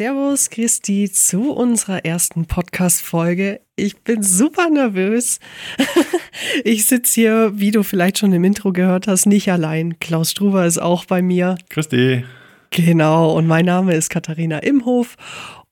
Servus, 0.00 0.48
Christi, 0.48 1.12
zu 1.12 1.52
unserer 1.52 2.06
ersten 2.06 2.46
Podcast-Folge. 2.46 3.60
Ich 3.76 4.00
bin 4.00 4.22
super 4.22 4.70
nervös. 4.70 5.40
ich 6.64 6.86
sitze 6.86 7.20
hier, 7.20 7.52
wie 7.56 7.70
du 7.70 7.82
vielleicht 7.82 8.16
schon 8.16 8.32
im 8.32 8.42
Intro 8.44 8.72
gehört 8.72 9.08
hast, 9.08 9.26
nicht 9.26 9.52
allein. 9.52 9.98
Klaus 9.98 10.30
Struber 10.30 10.64
ist 10.64 10.78
auch 10.78 11.04
bei 11.04 11.20
mir. 11.20 11.58
Christi. 11.68 12.24
Genau, 12.70 13.36
und 13.36 13.46
mein 13.46 13.66
Name 13.66 13.92
ist 13.92 14.08
Katharina 14.08 14.60
Imhof 14.60 15.18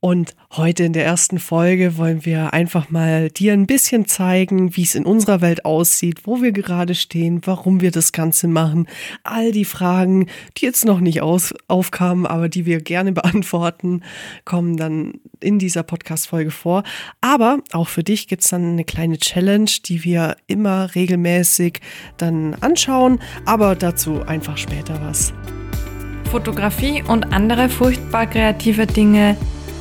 und 0.01 0.37
heute 0.57 0.85
in 0.85 0.93
der 0.93 1.05
ersten 1.05 1.41
Folge 1.41 1.97
wollen 1.97 2.25
wir 2.25 2.53
einfach 2.53 2.89
mal 2.89 3.31
dir 3.31 3.53
ein 3.53 3.67
bisschen 3.67 4.07
zeigen, 4.07 4.77
wie 4.77 4.85
es 4.85 4.95
in 4.95 5.05
unserer 5.05 5.41
Welt 5.41 5.65
aussieht, 5.65 6.21
wo 6.25 6.41
wir 6.41 6.53
gerade 6.53 6.95
stehen, 6.95 7.41
warum 7.45 7.81
wir 7.81 7.91
das 7.91 8.13
Ganze 8.13 8.47
machen. 8.47 8.87
All 9.25 9.51
die 9.51 9.65
Fragen, 9.65 10.29
die 10.57 10.67
jetzt 10.67 10.85
noch 10.85 11.01
nicht 11.01 11.21
aus, 11.21 11.53
aufkamen, 11.67 12.27
aber 12.27 12.49
die 12.49 12.65
wir 12.65 12.81
gerne 12.81 13.11
beantworten, 13.19 14.03
kommen 14.45 14.77
dann 14.77 15.15
in 15.41 15.59
dieser 15.59 15.83
Podcast-Folge 15.83 16.53
vor. 16.53 16.85
Aber 17.21 17.59
auch 17.73 17.89
für 17.89 18.05
dich 18.05 18.29
gibt 18.29 18.43
es 18.43 18.51
dann 18.51 18.65
eine 18.65 18.85
kleine 18.85 19.19
Challenge, 19.19 19.71
die 19.85 20.05
wir 20.05 20.37
immer 20.47 20.95
regelmäßig 20.95 21.81
dann 22.19 22.55
anschauen. 22.61 23.19
Aber 23.47 23.75
dazu 23.75 24.23
einfach 24.23 24.59
später 24.59 25.01
was. 25.03 25.33
Fotografie 26.31 27.03
und 27.03 27.33
andere 27.33 27.69
furchtbar 27.69 28.27
kreative 28.27 28.87
Dinge 28.87 29.37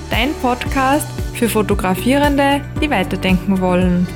dein 0.10 0.34
Podcast 0.42 1.08
für 1.34 1.50
Fotografierende, 1.50 2.62
die 2.82 2.90
weiterdenken 2.90 3.60
wollen. 3.62 4.08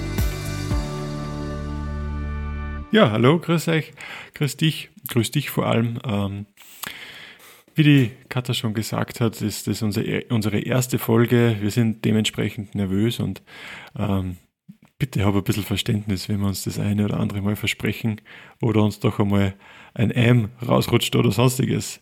Ja, 2.91 3.11
hallo, 3.11 3.39
grüß 3.39 3.67
euch, 3.69 3.93
grüß 4.33 4.57
dich, 4.57 4.89
grüß 5.07 5.31
dich 5.31 5.49
vor 5.49 5.65
allem. 5.65 5.99
Ähm, 6.05 6.45
wie 7.75 7.83
die 7.83 8.11
Katha 8.27 8.53
schon 8.53 8.73
gesagt 8.73 9.21
hat, 9.21 9.41
ist 9.41 9.67
das 9.67 9.81
unsere, 9.81 10.25
unsere 10.29 10.59
erste 10.59 10.99
Folge. 10.99 11.57
Wir 11.61 11.71
sind 11.71 12.03
dementsprechend 12.03 12.75
nervös 12.75 13.19
und 13.19 13.41
ähm, 13.97 14.37
bitte 14.99 15.25
hab 15.25 15.35
ein 15.35 15.43
bisschen 15.43 15.63
Verständnis, 15.63 16.27
wenn 16.27 16.41
wir 16.41 16.47
uns 16.47 16.63
das 16.65 16.79
eine 16.79 17.05
oder 17.05 17.19
andere 17.19 17.41
Mal 17.41 17.55
versprechen 17.55 18.19
oder 18.61 18.83
uns 18.83 18.99
doch 18.99 19.19
einmal 19.19 19.55
ein 19.93 20.11
M 20.11 20.49
rausrutscht 20.67 21.15
oder 21.15 21.31
sonstiges. 21.31 22.01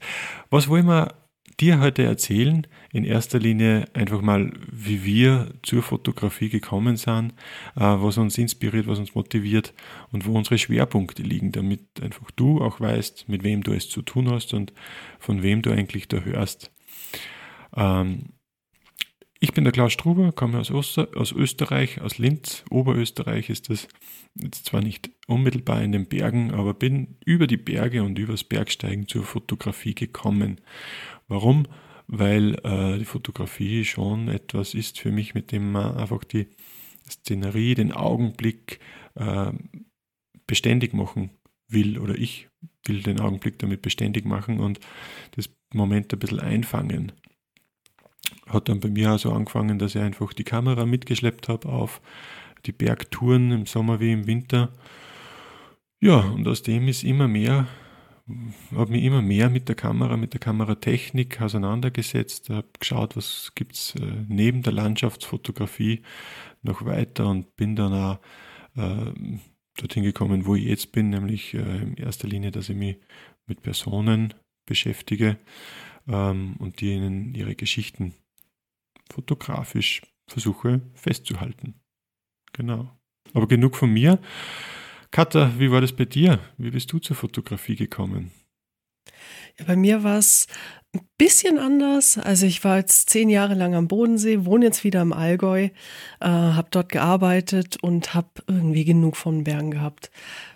Was 0.49 0.67
wollen 0.67 0.87
wir 0.87 1.13
dir 1.59 1.79
heute 1.79 2.03
erzählen, 2.03 2.65
in 2.91 3.03
erster 3.03 3.39
Linie 3.39 3.85
einfach 3.93 4.21
mal, 4.21 4.51
wie 4.71 5.03
wir 5.03 5.53
zur 5.63 5.83
Fotografie 5.83 6.49
gekommen 6.49 6.97
sind, 6.97 7.33
äh, 7.75 7.81
was 7.81 8.17
uns 8.17 8.37
inspiriert, 8.37 8.87
was 8.87 8.99
uns 8.99 9.15
motiviert 9.15 9.73
und 10.11 10.25
wo 10.25 10.33
unsere 10.33 10.57
Schwerpunkte 10.57 11.23
liegen, 11.23 11.51
damit 11.51 11.81
einfach 12.01 12.31
du 12.31 12.61
auch 12.61 12.79
weißt, 12.79 13.29
mit 13.29 13.43
wem 13.43 13.63
du 13.63 13.73
es 13.73 13.89
zu 13.89 14.01
tun 14.01 14.29
hast 14.31 14.53
und 14.53 14.73
von 15.19 15.43
wem 15.43 15.61
du 15.61 15.71
eigentlich 15.71 16.07
da 16.07 16.19
hörst. 16.19 16.71
Ähm, 17.75 18.33
ich 19.41 19.53
bin 19.53 19.63
der 19.63 19.71
Klaus 19.71 19.93
Struber, 19.93 20.33
komme 20.33 20.59
aus, 20.59 20.69
Oster 20.69 21.07
aus 21.15 21.31
Österreich, 21.31 22.01
aus 22.01 22.17
Linz, 22.17 22.65
Oberösterreich 22.69 23.49
ist 23.49 23.69
das. 23.69 23.87
Jetzt 24.35 24.65
zwar 24.65 24.81
nicht 24.81 25.09
unmittelbar 25.27 25.81
in 25.81 25.93
den 25.93 26.07
Bergen, 26.07 26.51
aber 26.51 26.73
bin 26.73 27.17
über 27.25 27.47
die 27.47 27.57
Berge 27.57 28.03
und 28.03 28.19
übers 28.19 28.43
Bergsteigen 28.43 29.07
zur 29.07 29.23
Fotografie 29.23 29.95
gekommen. 29.95 30.59
Warum? 31.29 31.67
Weil 32.07 32.55
äh, 32.65 32.97
die 32.97 33.05
Fotografie 33.05 33.85
schon 33.85 34.27
etwas 34.27 34.73
ist 34.73 34.99
für 34.99 35.11
mich, 35.11 35.35
mit 35.35 35.51
dem 35.51 35.71
man 35.71 35.95
einfach 35.95 36.23
die 36.23 36.47
Szenerie, 37.07 37.75
den 37.75 37.93
Augenblick 37.93 38.79
äh, 39.15 39.51
beständig 40.47 40.93
machen 40.93 41.29
will 41.67 41.99
oder 41.99 42.15
ich 42.15 42.49
will 42.85 43.03
den 43.03 43.19
Augenblick 43.19 43.59
damit 43.59 43.81
beständig 43.81 44.25
machen 44.25 44.59
und 44.59 44.79
das 45.35 45.49
Moment 45.71 46.11
ein 46.11 46.19
bisschen 46.19 46.39
einfangen. 46.39 47.11
Hat 48.47 48.67
dann 48.67 48.79
bei 48.79 48.89
mir 48.89 49.11
also 49.11 49.31
angefangen, 49.31 49.77
dass 49.77 49.93
ich 49.93 50.01
einfach 50.01 50.33
die 50.33 50.43
Kamera 50.43 50.85
mitgeschleppt 50.85 51.47
habe 51.47 51.69
auf 51.69 52.01
die 52.65 52.71
Bergtouren 52.71 53.51
im 53.51 53.65
Sommer 53.67 53.99
wie 53.99 54.11
im 54.11 54.25
Winter. 54.25 54.73
Ja, 56.01 56.19
und 56.19 56.47
aus 56.47 56.63
dem 56.63 56.87
ist 56.87 57.03
immer 57.03 57.27
mehr 57.27 57.67
habe 58.75 58.91
mich 58.91 59.03
immer 59.03 59.21
mehr 59.21 59.49
mit 59.49 59.67
der 59.67 59.75
Kamera, 59.75 60.17
mit 60.17 60.33
der 60.33 60.39
Kameratechnik 60.39 61.41
auseinandergesetzt, 61.41 62.49
habe 62.49 62.67
geschaut, 62.79 63.15
was 63.15 63.51
gibt 63.55 63.75
es 63.75 63.95
äh, 63.95 64.25
neben 64.27 64.61
der 64.61 64.73
Landschaftsfotografie 64.73 66.01
noch 66.61 66.85
weiter 66.85 67.27
und 67.27 67.55
bin 67.55 67.75
dann 67.75 67.93
auch 67.93 68.19
äh, 68.75 69.11
dorthin 69.77 70.03
gekommen, 70.03 70.45
wo 70.45 70.55
ich 70.55 70.65
jetzt 70.65 70.91
bin, 70.91 71.09
nämlich 71.09 71.53
äh, 71.53 71.57
in 71.57 71.95
erster 71.95 72.27
Linie, 72.27 72.51
dass 72.51 72.69
ich 72.69 72.75
mich 72.75 72.97
mit 73.47 73.61
Personen 73.61 74.33
beschäftige 74.65 75.37
ähm, 76.07 76.55
und 76.59 76.81
die 76.81 76.93
ihnen 76.93 77.33
ihre 77.33 77.55
Geschichten 77.55 78.13
fotografisch 79.09 80.01
versuche 80.27 80.81
festzuhalten. 80.93 81.75
Genau. 82.53 82.89
Aber 83.33 83.47
genug 83.47 83.75
von 83.75 83.91
mir. 83.91 84.19
Katha, 85.11 85.53
wie 85.57 85.71
war 85.71 85.81
das 85.81 85.93
bei 85.93 86.05
dir? 86.05 86.39
Wie 86.57 86.71
bist 86.71 86.91
du 86.91 86.99
zur 86.99 87.15
Fotografie 87.15 87.75
gekommen? 87.75 88.31
Ja, 89.57 89.65
bei 89.65 89.75
mir 89.75 90.03
war 90.03 90.17
es 90.19 90.47
ein 90.93 91.01
bisschen 91.17 91.57
anders. 91.57 92.17
Also 92.17 92.45
ich 92.45 92.63
war 92.63 92.77
jetzt 92.77 93.09
zehn 93.09 93.29
Jahre 93.29 93.55
lang 93.55 93.75
am 93.75 93.87
Bodensee, 93.87 94.45
wohne 94.45 94.65
jetzt 94.65 94.83
wieder 94.83 95.01
im 95.01 95.13
Allgäu, 95.13 95.65
äh, 95.65 95.71
habe 96.21 96.67
dort 96.71 96.89
gearbeitet 96.89 97.77
und 97.81 98.13
habe 98.13 98.29
irgendwie 98.47 98.85
genug 98.85 99.17
von 99.17 99.43
Bergen 99.43 99.71
gehabt. 99.71 100.11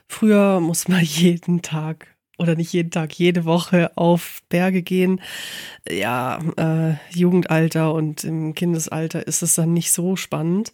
Früher 0.08 0.60
muss 0.60 0.88
man 0.88 1.02
jeden 1.04 1.62
Tag 1.62 2.08
oder 2.38 2.56
nicht 2.56 2.74
jeden 2.74 2.92
Tag, 2.92 3.14
jede 3.14 3.46
Woche 3.46 3.96
auf 3.96 4.42
Berge 4.50 4.82
gehen. 4.82 5.22
Ja, 5.90 6.40
äh, 6.58 6.96
Jugendalter 7.16 7.94
und 7.94 8.24
im 8.24 8.54
Kindesalter 8.56 9.26
ist 9.28 9.44
es 9.44 9.56
dann 9.56 9.74
nicht 9.74 9.92
so 9.92 10.16
spannend. 10.16 10.74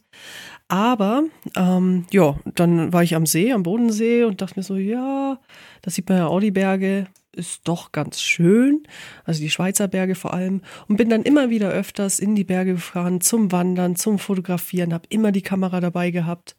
Aber 0.70 1.24
ähm, 1.56 2.06
ja, 2.12 2.40
dann 2.54 2.94
war 2.94 3.02
ich 3.02 3.16
am 3.16 3.26
See, 3.26 3.52
am 3.52 3.64
Bodensee 3.64 4.24
und 4.24 4.40
dachte 4.40 4.60
mir 4.60 4.64
so, 4.64 4.76
ja, 4.76 5.40
da 5.82 5.92
sieht 5.92 6.08
man 6.08 6.20
ja 6.20 6.28
auch 6.28 6.40
die 6.40 6.52
Berge, 6.52 7.08
ist 7.32 7.68
doch 7.68 7.92
ganz 7.92 8.22
schön, 8.22 8.84
also 9.24 9.42
die 9.42 9.50
Schweizer 9.50 9.88
Berge 9.88 10.14
vor 10.14 10.34
allem. 10.34 10.62
Und 10.88 10.98
bin 10.98 11.10
dann 11.10 11.24
immer 11.24 11.50
wieder 11.50 11.70
öfters 11.70 12.20
in 12.20 12.36
die 12.36 12.44
Berge 12.44 12.74
gefahren 12.74 13.20
zum 13.20 13.52
Wandern, 13.52 13.96
zum 13.96 14.20
Fotografieren, 14.20 14.94
habe 14.94 15.08
immer 15.10 15.32
die 15.32 15.42
Kamera 15.42 15.80
dabei 15.80 16.12
gehabt 16.12 16.56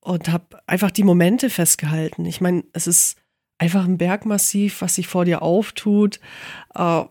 und 0.00 0.30
habe 0.30 0.60
einfach 0.68 0.92
die 0.92 1.04
Momente 1.04 1.50
festgehalten. 1.50 2.24
Ich 2.24 2.40
meine, 2.40 2.62
es 2.72 2.86
ist 2.86 3.20
einfach 3.58 3.84
ein 3.84 3.98
Bergmassiv, 3.98 4.80
was 4.80 4.94
sich 4.94 5.08
vor 5.08 5.24
dir 5.24 5.42
auftut, 5.42 6.20
äh, 6.76 7.02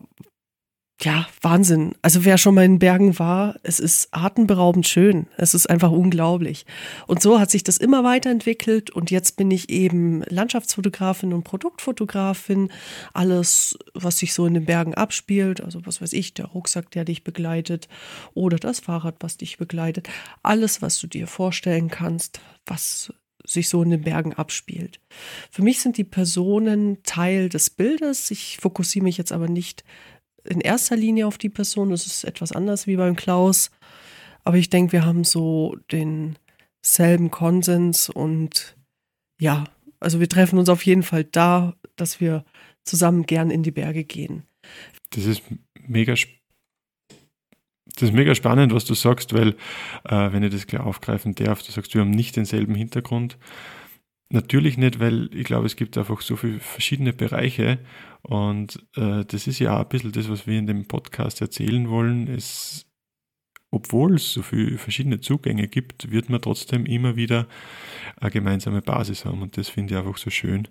ja, 1.00 1.28
Wahnsinn. 1.42 1.92
Also 2.02 2.24
wer 2.24 2.38
schon 2.38 2.56
mal 2.56 2.64
in 2.64 2.80
Bergen 2.80 3.20
war, 3.20 3.54
es 3.62 3.78
ist 3.78 4.08
atemberaubend 4.10 4.88
schön. 4.88 5.28
Es 5.36 5.54
ist 5.54 5.70
einfach 5.70 5.92
unglaublich. 5.92 6.66
Und 7.06 7.22
so 7.22 7.38
hat 7.38 7.52
sich 7.52 7.62
das 7.62 7.78
immer 7.78 8.02
weiterentwickelt 8.02 8.90
und 8.90 9.12
jetzt 9.12 9.36
bin 9.36 9.48
ich 9.52 9.70
eben 9.70 10.22
Landschaftsfotografin 10.24 11.32
und 11.32 11.44
Produktfotografin. 11.44 12.72
Alles, 13.12 13.78
was 13.94 14.18
sich 14.18 14.32
so 14.32 14.44
in 14.46 14.54
den 14.54 14.64
Bergen 14.64 14.94
abspielt, 14.94 15.60
also 15.60 15.86
was 15.86 16.02
weiß 16.02 16.12
ich, 16.14 16.34
der 16.34 16.46
Rucksack, 16.46 16.90
der 16.90 17.04
dich 17.04 17.22
begleitet 17.22 17.88
oder 18.34 18.58
das 18.58 18.80
Fahrrad, 18.80 19.16
was 19.20 19.36
dich 19.36 19.56
begleitet. 19.56 20.08
Alles, 20.42 20.82
was 20.82 20.98
du 20.98 21.06
dir 21.06 21.28
vorstellen 21.28 21.90
kannst, 21.90 22.40
was 22.66 23.12
sich 23.44 23.68
so 23.68 23.84
in 23.84 23.90
den 23.90 24.02
Bergen 24.02 24.34
abspielt. 24.34 24.98
Für 25.52 25.62
mich 25.62 25.80
sind 25.80 25.96
die 25.96 26.04
Personen 26.04 27.04
Teil 27.04 27.48
des 27.48 27.70
Bildes. 27.70 28.32
Ich 28.32 28.58
fokussiere 28.60 29.04
mich 29.04 29.16
jetzt 29.16 29.30
aber 29.32 29.48
nicht 29.48 29.84
in 30.48 30.60
erster 30.60 30.96
Linie 30.96 31.26
auf 31.26 31.38
die 31.38 31.48
Person. 31.48 31.90
Das 31.90 32.06
ist 32.06 32.24
etwas 32.24 32.52
anders 32.52 32.86
wie 32.86 32.96
beim 32.96 33.16
Klaus. 33.16 33.70
Aber 34.44 34.56
ich 34.56 34.70
denke, 34.70 34.92
wir 34.92 35.04
haben 35.04 35.24
so 35.24 35.76
denselben 35.92 37.30
Konsens 37.30 38.08
und 38.08 38.76
ja, 39.40 39.64
also 40.00 40.20
wir 40.20 40.28
treffen 40.28 40.58
uns 40.58 40.68
auf 40.68 40.86
jeden 40.86 41.02
Fall 41.02 41.24
da, 41.24 41.74
dass 41.96 42.20
wir 42.20 42.44
zusammen 42.84 43.24
gern 43.24 43.50
in 43.50 43.62
die 43.62 43.70
Berge 43.70 44.04
gehen. 44.04 44.44
Das 45.10 45.24
ist 45.24 45.42
mega 45.86 46.14
das 47.94 48.10
ist 48.10 48.14
mega 48.14 48.34
spannend, 48.34 48.72
was 48.72 48.84
du 48.84 48.94
sagst, 48.94 49.34
weil, 49.34 49.56
äh, 50.04 50.32
wenn 50.32 50.44
ich 50.44 50.52
das 50.52 50.68
gleich 50.68 50.82
aufgreifen 50.82 51.34
darf, 51.34 51.64
du 51.64 51.72
sagst, 51.72 51.94
wir 51.94 52.02
haben 52.02 52.10
nicht 52.10 52.36
denselben 52.36 52.76
Hintergrund. 52.76 53.38
Natürlich 54.30 54.76
nicht, 54.76 55.00
weil 55.00 55.34
ich 55.34 55.44
glaube, 55.44 55.66
es 55.66 55.76
gibt 55.76 55.96
einfach 55.96 56.20
so 56.20 56.36
viele 56.36 56.60
verschiedene 56.60 57.14
Bereiche 57.14 57.78
und 58.22 58.86
äh, 58.94 59.24
das 59.24 59.46
ist 59.46 59.58
ja 59.58 59.76
auch 59.76 59.80
ein 59.80 59.88
bisschen 59.88 60.12
das, 60.12 60.28
was 60.28 60.46
wir 60.46 60.58
in 60.58 60.66
dem 60.66 60.86
Podcast 60.86 61.40
erzählen 61.40 61.88
wollen. 61.88 62.28
Es, 62.28 62.86
obwohl 63.70 64.16
es 64.16 64.32
so 64.32 64.42
viele 64.42 64.76
verschiedene 64.76 65.20
Zugänge 65.20 65.66
gibt, 65.66 66.10
wird 66.10 66.28
man 66.28 66.42
trotzdem 66.42 66.84
immer 66.84 67.16
wieder 67.16 67.48
eine 68.18 68.30
gemeinsame 68.30 68.82
Basis 68.82 69.24
haben 69.24 69.40
und 69.40 69.56
das 69.56 69.70
finde 69.70 69.94
ich 69.94 69.98
einfach 69.98 70.18
so 70.18 70.28
schön, 70.28 70.68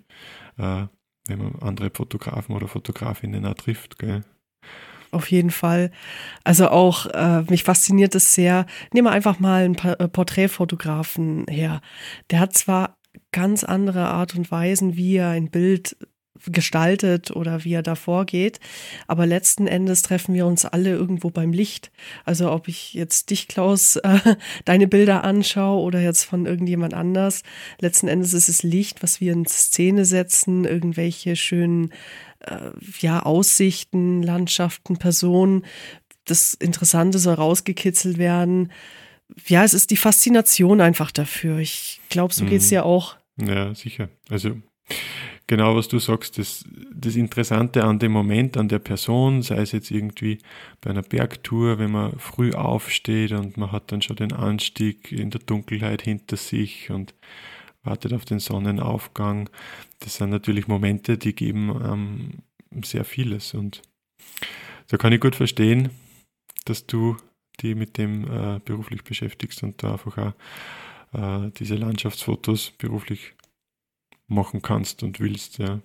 äh, 0.56 0.86
wenn 1.26 1.38
man 1.38 1.56
andere 1.60 1.90
Fotografen 1.92 2.54
oder 2.54 2.68
Fotografinnen 2.68 3.44
auch 3.44 3.54
trifft. 3.54 3.98
Gell? 3.98 4.22
auf 5.10 5.30
jeden 5.30 5.50
Fall. 5.50 5.90
Also 6.44 6.68
auch, 6.68 7.06
äh, 7.06 7.42
mich 7.42 7.64
fasziniert 7.64 8.14
es 8.14 8.34
sehr. 8.34 8.66
Nehmen 8.92 9.06
wir 9.06 9.12
einfach 9.12 9.40
mal 9.40 9.64
einen 9.64 9.76
Porträtfotografen 9.76 11.46
her. 11.48 11.80
Der 12.30 12.40
hat 12.40 12.54
zwar 12.54 12.97
ganz 13.32 13.64
andere 13.64 14.06
Art 14.06 14.34
und 14.34 14.50
Weisen, 14.50 14.96
wie 14.96 15.16
er 15.16 15.30
ein 15.30 15.50
Bild 15.50 15.96
gestaltet 16.46 17.30
oder 17.30 17.64
wie 17.64 17.72
er 17.72 17.82
da 17.82 17.94
vorgeht. 17.94 18.60
Aber 19.06 19.26
letzten 19.26 19.66
Endes 19.66 20.02
treffen 20.02 20.34
wir 20.34 20.46
uns 20.46 20.64
alle 20.64 20.90
irgendwo 20.90 21.30
beim 21.30 21.52
Licht. 21.52 21.90
Also 22.24 22.52
ob 22.52 22.68
ich 22.68 22.94
jetzt 22.94 23.30
dich, 23.30 23.48
Klaus, 23.48 23.96
äh, 23.96 24.36
deine 24.64 24.88
Bilder 24.88 25.24
anschaue 25.24 25.82
oder 25.82 26.00
jetzt 26.00 26.24
von 26.24 26.46
irgendjemand 26.46 26.94
anders. 26.94 27.42
Letzten 27.80 28.08
Endes 28.08 28.32
ist 28.32 28.48
es 28.48 28.62
Licht, 28.62 29.02
was 29.02 29.20
wir 29.20 29.32
in 29.32 29.46
Szene 29.46 30.04
setzen, 30.04 30.64
irgendwelche 30.64 31.36
schönen 31.36 31.92
äh, 32.40 32.70
ja, 33.00 33.22
Aussichten, 33.22 34.22
Landschaften, 34.22 34.96
Personen. 34.98 35.64
Das 36.24 36.54
Interessante 36.54 37.18
soll 37.18 37.34
rausgekitzelt 37.34 38.18
werden. 38.18 38.70
Ja, 39.46 39.64
es 39.64 39.74
ist 39.74 39.90
die 39.90 39.96
Faszination 39.96 40.80
einfach 40.80 41.10
dafür. 41.10 41.58
Ich 41.58 42.00
glaube, 42.08 42.34
so 42.34 42.44
geht 42.44 42.60
es 42.60 42.70
ja 42.70 42.82
auch. 42.82 43.16
Ja, 43.36 43.74
sicher. 43.74 44.08
Also 44.30 44.56
genau, 45.46 45.76
was 45.76 45.88
du 45.88 45.98
sagst, 45.98 46.38
das, 46.38 46.64
das 46.94 47.16
Interessante 47.16 47.84
an 47.84 47.98
dem 47.98 48.12
Moment, 48.12 48.56
an 48.56 48.68
der 48.68 48.78
Person, 48.78 49.42
sei 49.42 49.58
es 49.58 49.72
jetzt 49.72 49.90
irgendwie 49.90 50.38
bei 50.80 50.90
einer 50.90 51.02
Bergtour, 51.02 51.78
wenn 51.78 51.90
man 51.90 52.18
früh 52.18 52.52
aufsteht 52.52 53.32
und 53.32 53.56
man 53.56 53.72
hat 53.72 53.92
dann 53.92 54.02
schon 54.02 54.16
den 54.16 54.32
Anstieg 54.32 55.12
in 55.12 55.30
der 55.30 55.40
Dunkelheit 55.40 56.02
hinter 56.02 56.36
sich 56.36 56.90
und 56.90 57.14
wartet 57.82 58.12
auf 58.12 58.24
den 58.24 58.38
Sonnenaufgang. 58.38 59.48
Das 60.00 60.16
sind 60.16 60.30
natürlich 60.30 60.68
Momente, 60.68 61.18
die 61.18 61.34
geben 61.34 61.80
ähm, 61.84 62.82
sehr 62.84 63.04
vieles 63.04 63.54
und 63.54 63.82
da 64.88 64.96
kann 64.96 65.12
ich 65.12 65.20
gut 65.20 65.36
verstehen, 65.36 65.90
dass 66.64 66.86
du 66.86 67.16
die 67.60 67.74
mit 67.74 67.98
dem 67.98 68.24
äh, 68.24 68.60
beruflich 68.64 69.04
beschäftigst 69.04 69.62
und 69.62 69.82
da 69.82 69.92
einfach 69.92 70.18
auch 70.18 71.46
äh, 71.46 71.50
diese 71.52 71.76
Landschaftsfotos 71.76 72.72
beruflich 72.78 73.34
machen 74.26 74.62
kannst 74.62 75.02
und 75.02 75.20
willst, 75.20 75.58
ja. 75.58 75.80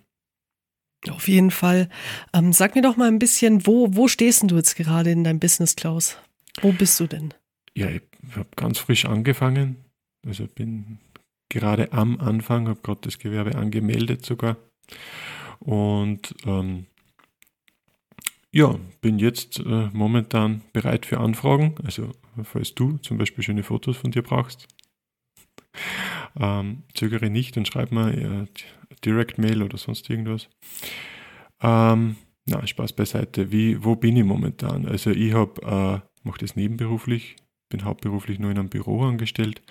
Auf 1.09 1.27
jeden 1.27 1.51
Fall. 1.51 1.89
Ähm, 2.33 2.53
sag 2.53 2.75
mir 2.75 2.81
doch 2.81 2.95
mal 2.95 3.09
ein 3.09 3.19
bisschen, 3.19 3.67
wo, 3.67 3.93
wo 3.95 4.07
stehst 4.07 4.49
du 4.49 4.55
jetzt 4.55 4.75
gerade 4.75 5.11
in 5.11 5.23
deinem 5.23 5.39
Business, 5.39 5.75
Klaus? 5.75 6.17
Wo 6.61 6.71
bist 6.71 6.99
du 6.99 7.07
denn? 7.07 7.33
Ja, 7.75 7.89
ich 7.89 8.03
habe 8.35 8.47
ganz 8.55 8.79
frisch 8.79 9.05
angefangen. 9.05 9.83
Also 10.25 10.47
bin 10.47 10.99
gerade 11.49 11.91
am 11.91 12.19
Anfang, 12.19 12.67
habe 12.67 12.79
gerade 12.81 13.01
das 13.01 13.19
Gewerbe 13.19 13.55
angemeldet 13.55 14.25
sogar. 14.25 14.57
Und 15.59 16.35
ähm, 16.45 16.85
ja, 18.53 18.79
bin 19.01 19.17
jetzt 19.17 19.59
äh, 19.59 19.89
momentan 19.91 20.61
bereit 20.73 21.05
für 21.05 21.19
Anfragen. 21.19 21.75
Also 21.83 22.11
falls 22.43 22.75
du 22.75 22.97
zum 22.99 23.17
Beispiel 23.17 23.43
schöne 23.43 23.63
Fotos 23.63 23.97
von 23.97 24.11
dir 24.11 24.21
brauchst, 24.21 24.67
ähm, 26.39 26.83
zögere 26.93 27.29
nicht 27.29 27.57
und 27.57 27.67
schreib 27.67 27.91
mal 27.91 28.13
äh, 28.13 28.95
Direct 29.03 29.39
Mail 29.39 29.63
oder 29.63 29.77
sonst 29.77 30.07
irgendwas. 30.09 30.49
Ähm, 31.61 32.15
na, 32.45 32.65
Spaß 32.65 32.93
beiseite. 32.93 33.51
Wie, 33.51 33.83
wo 33.83 33.95
bin 33.95 34.17
ich 34.17 34.23
momentan? 34.23 34.85
Also 34.85 35.09
ich 35.09 35.33
habe, 35.33 35.61
äh, 35.63 36.27
mache 36.27 36.39
das 36.39 36.55
nebenberuflich, 36.55 37.35
bin 37.69 37.83
hauptberuflich 37.85 38.37
nur 38.37 38.51
in 38.51 38.59
einem 38.59 38.69
Büro 38.69 39.03
angestellt 39.03 39.63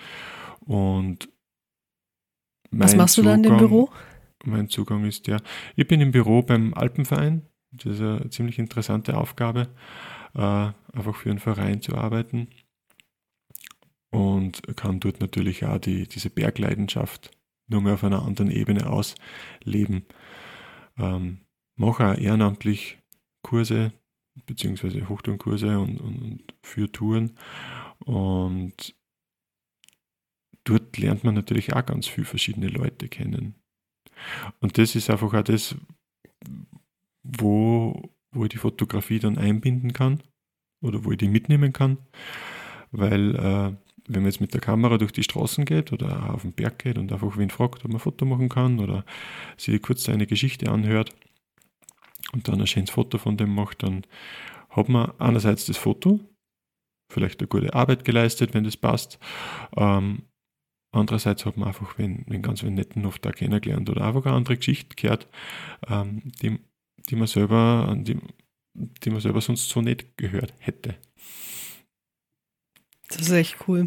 und 0.60 1.28
Was 2.72 2.96
machst 2.96 3.14
Zugang, 3.14 3.42
du 3.42 3.48
da 3.48 3.54
in 3.54 3.58
dem 3.58 3.68
Büro? 3.68 3.90
Mein 4.44 4.68
Zugang 4.68 5.04
ist 5.04 5.28
ja, 5.28 5.36
ich 5.76 5.86
bin 5.86 6.00
im 6.00 6.10
Büro 6.10 6.42
beim 6.42 6.74
Alpenverein. 6.74 7.46
Das 7.72 7.94
ist 7.94 8.00
eine 8.00 8.30
ziemlich 8.30 8.58
interessante 8.58 9.16
Aufgabe, 9.16 9.68
äh, 10.34 10.38
einfach 10.92 11.16
für 11.16 11.30
einen 11.30 11.38
Verein 11.38 11.80
zu 11.80 11.96
arbeiten 11.96 12.48
und 14.10 14.62
kann 14.76 15.00
dort 15.00 15.20
natürlich 15.20 15.64
auch 15.64 15.78
die, 15.78 16.06
diese 16.06 16.30
Bergleidenschaft 16.30 17.30
nur 17.68 17.80
mehr 17.80 17.94
auf 17.94 18.04
einer 18.04 18.22
anderen 18.22 18.50
Ebene 18.50 18.90
ausleben. 18.90 20.04
Ähm, 20.98 21.40
mache 21.76 22.12
auch 22.12 22.18
ehrenamtlich 22.18 22.98
Kurse 23.42 23.92
beziehungsweise 24.46 25.08
Hochtourenkurse 25.08 25.78
und, 25.78 26.00
und, 26.00 26.54
für 26.62 26.90
Touren 26.90 27.36
und 27.98 28.94
dort 30.64 30.96
lernt 30.98 31.24
man 31.24 31.34
natürlich 31.34 31.74
auch 31.74 31.84
ganz 31.84 32.06
viele 32.06 32.26
verschiedene 32.26 32.68
Leute 32.68 33.08
kennen. 33.08 33.56
Und 34.60 34.78
das 34.78 34.94
ist 34.94 35.10
einfach 35.10 35.34
auch 35.34 35.42
das, 35.42 35.74
wo, 37.38 38.14
wo 38.32 38.44
ich 38.44 38.50
die 38.50 38.58
Fotografie 38.58 39.18
dann 39.18 39.38
einbinden 39.38 39.92
kann 39.92 40.22
oder 40.82 41.04
wo 41.04 41.12
ich 41.12 41.18
die 41.18 41.28
mitnehmen 41.28 41.72
kann, 41.72 41.98
weil 42.90 43.34
äh, 43.36 43.72
wenn 44.08 44.22
man 44.22 44.30
jetzt 44.30 44.40
mit 44.40 44.52
der 44.52 44.60
Kamera 44.60 44.98
durch 44.98 45.12
die 45.12 45.22
Straßen 45.22 45.64
geht 45.64 45.92
oder 45.92 46.34
auf 46.34 46.42
den 46.42 46.52
Berg 46.52 46.80
geht 46.80 46.98
und 46.98 47.12
einfach 47.12 47.36
wen 47.36 47.50
fragt, 47.50 47.84
ob 47.84 47.88
man 47.88 47.96
ein 47.96 48.00
Foto 48.00 48.24
machen 48.24 48.48
kann 48.48 48.80
oder 48.80 49.04
sich 49.56 49.80
kurz 49.80 50.04
seine 50.04 50.26
Geschichte 50.26 50.70
anhört 50.70 51.14
und 52.32 52.48
dann 52.48 52.60
ein 52.60 52.66
schönes 52.66 52.90
Foto 52.90 53.18
von 53.18 53.36
dem 53.36 53.54
macht, 53.54 53.82
dann 53.82 54.04
hat 54.70 54.88
man 54.88 55.12
einerseits 55.18 55.66
das 55.66 55.76
Foto, 55.76 56.20
vielleicht 57.10 57.40
eine 57.40 57.48
gute 57.48 57.74
Arbeit 57.74 58.04
geleistet, 58.04 58.54
wenn 58.54 58.64
das 58.64 58.76
passt. 58.76 59.18
Ähm, 59.76 60.22
andererseits 60.92 61.46
hat 61.46 61.56
man 61.56 61.68
einfach 61.68 61.98
wenn, 61.98 62.24
wenn 62.26 62.42
ganz 62.42 62.64
einen 62.64 62.74
netten 62.74 63.06
oft 63.06 63.24
da 63.24 63.32
kennengelernt 63.32 63.88
oder 63.88 64.04
einfach 64.04 64.26
eine 64.26 64.34
andere 64.34 64.56
Geschichte 64.56 64.96
gehört, 64.96 65.28
ähm, 65.88 66.32
die, 66.42 66.58
die 67.08 67.16
man 67.16 67.26
selber, 67.26 67.94
die, 67.98 68.18
die 68.74 69.10
man 69.10 69.20
selber 69.20 69.40
sonst 69.40 69.68
so 69.68 69.80
nicht 69.80 70.16
gehört 70.16 70.54
hätte. 70.58 70.96
Das 73.08 73.22
ist 73.22 73.32
echt 73.32 73.56
cool. 73.68 73.86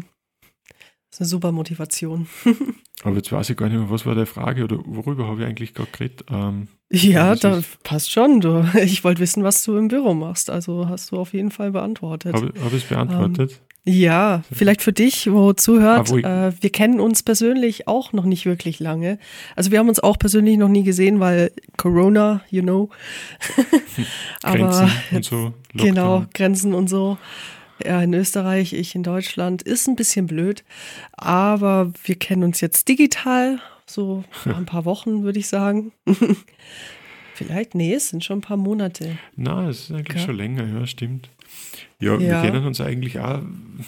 Das 1.10 1.18
ist 1.18 1.20
eine 1.20 1.28
super 1.28 1.52
Motivation. 1.52 2.28
Aber 3.02 3.16
jetzt 3.16 3.30
weiß 3.30 3.50
ich 3.50 3.56
gar 3.56 3.68
nicht 3.68 3.78
mehr, 3.78 3.90
was 3.90 4.06
war 4.06 4.14
die 4.14 4.26
Frage 4.26 4.64
oder 4.64 4.78
worüber 4.84 5.26
habe 5.26 5.42
ich 5.42 5.46
eigentlich 5.46 5.74
gerade 5.74 5.90
geredet? 5.90 6.24
Ähm, 6.30 6.68
ja, 6.90 7.34
da 7.34 7.62
passt 7.82 8.10
schon. 8.10 8.40
Du. 8.40 8.64
Ich 8.74 9.04
wollte 9.04 9.20
wissen, 9.20 9.44
was 9.44 9.62
du 9.64 9.76
im 9.76 9.88
Büro 9.88 10.14
machst. 10.14 10.50
Also 10.50 10.88
hast 10.88 11.12
du 11.12 11.18
auf 11.18 11.32
jeden 11.32 11.50
Fall 11.50 11.72
beantwortet. 11.72 12.34
Habe 12.34 12.52
hab 12.60 12.72
ich 12.72 12.84
es 12.84 12.88
beantwortet? 12.88 13.52
Ähm, 13.52 13.75
ja, 13.86 14.42
vielleicht 14.52 14.82
für 14.82 14.92
dich, 14.92 15.30
wo 15.30 15.52
zuhört. 15.52 16.12
Ah, 16.24 16.48
äh, 16.48 16.52
wir 16.60 16.70
kennen 16.70 17.00
uns 17.00 17.22
persönlich 17.22 17.86
auch 17.88 18.12
noch 18.12 18.24
nicht 18.24 18.44
wirklich 18.44 18.80
lange. 18.80 19.18
Also 19.54 19.70
wir 19.70 19.78
haben 19.78 19.88
uns 19.88 20.00
auch 20.00 20.18
persönlich 20.18 20.58
noch 20.58 20.68
nie 20.68 20.82
gesehen, 20.82 21.20
weil 21.20 21.52
Corona, 21.76 22.42
you 22.50 22.62
know. 22.62 22.90
Aber 24.42 24.58
Grenzen 24.58 24.90
und 25.12 25.24
so. 25.24 25.36
Lockdown. 25.36 25.54
Genau, 25.74 26.24
Grenzen 26.34 26.74
und 26.74 26.88
so 26.88 27.16
er 27.78 28.02
in 28.02 28.14
Österreich, 28.14 28.72
ich 28.72 28.94
in 28.94 29.02
Deutschland, 29.02 29.62
ist 29.62 29.86
ein 29.86 29.96
bisschen 29.96 30.26
blöd. 30.26 30.64
Aber 31.12 31.92
wir 32.04 32.16
kennen 32.16 32.42
uns 32.42 32.60
jetzt 32.60 32.88
digital, 32.88 33.60
so 33.86 34.24
ein 34.44 34.66
paar 34.66 34.84
Wochen, 34.84 35.22
würde 35.22 35.38
ich 35.38 35.48
sagen. 35.48 35.92
Vielleicht, 37.36 37.74
nee, 37.74 37.92
es 37.92 38.08
sind 38.08 38.24
schon 38.24 38.38
ein 38.38 38.42
paar 38.42 38.56
Monate. 38.56 39.18
Na, 39.36 39.68
es 39.68 39.84
ist 39.84 39.92
eigentlich 39.92 40.20
ja. 40.20 40.26
schon 40.26 40.36
länger, 40.36 40.66
ja, 40.66 40.86
stimmt. 40.86 41.28
Ja, 42.00 42.14
ja, 42.14 42.20
wir 42.20 42.50
kennen 42.50 42.66
uns 42.66 42.80
eigentlich 42.80 43.20
auch, 43.20 43.42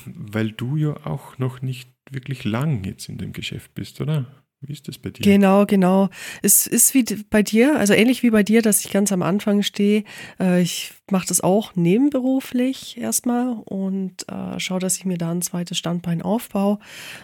weil 0.05 0.53
du 0.53 0.77
ja 0.77 0.95
auch 1.07 1.39
noch 1.39 1.63
nicht 1.63 1.89
wirklich 2.11 2.45
lang 2.45 2.85
jetzt 2.85 3.09
in 3.09 3.17
dem 3.17 3.33
Geschäft 3.33 3.75
bist, 3.75 4.01
oder? 4.03 4.27
Wie 4.61 4.73
ist 4.73 4.89
das 4.89 4.99
bei 4.99 5.11
dir? 5.11 5.23
Genau, 5.23 5.67
genau. 5.67 6.09
Es 6.43 6.67
ist 6.67 6.93
wie 6.93 7.05
bei 7.31 7.43
dir, 7.45 7.79
also 7.79 7.95
ähnlich 7.95 8.25
wie 8.25 8.31
bei 8.31 8.43
dir, 8.43 8.61
dass 8.61 8.85
ich 8.85 8.91
ganz 8.91 9.13
am 9.13 9.23
Anfang 9.23 9.63
stehe. 9.63 10.03
Äh, 10.41 10.63
ich 10.63 10.93
mache 11.11 11.29
das 11.29 11.41
auch 11.41 11.77
nebenberuflich 11.77 12.99
erstmal 12.99 13.53
und 13.65 14.29
äh, 14.29 14.59
schaue, 14.59 14.81
dass 14.81 14.97
ich 14.97 15.05
mir 15.05 15.17
da 15.17 15.31
ein 15.31 15.43
zweites 15.43 15.79
Standbein 15.79 16.23
aufbaue. 16.23 16.81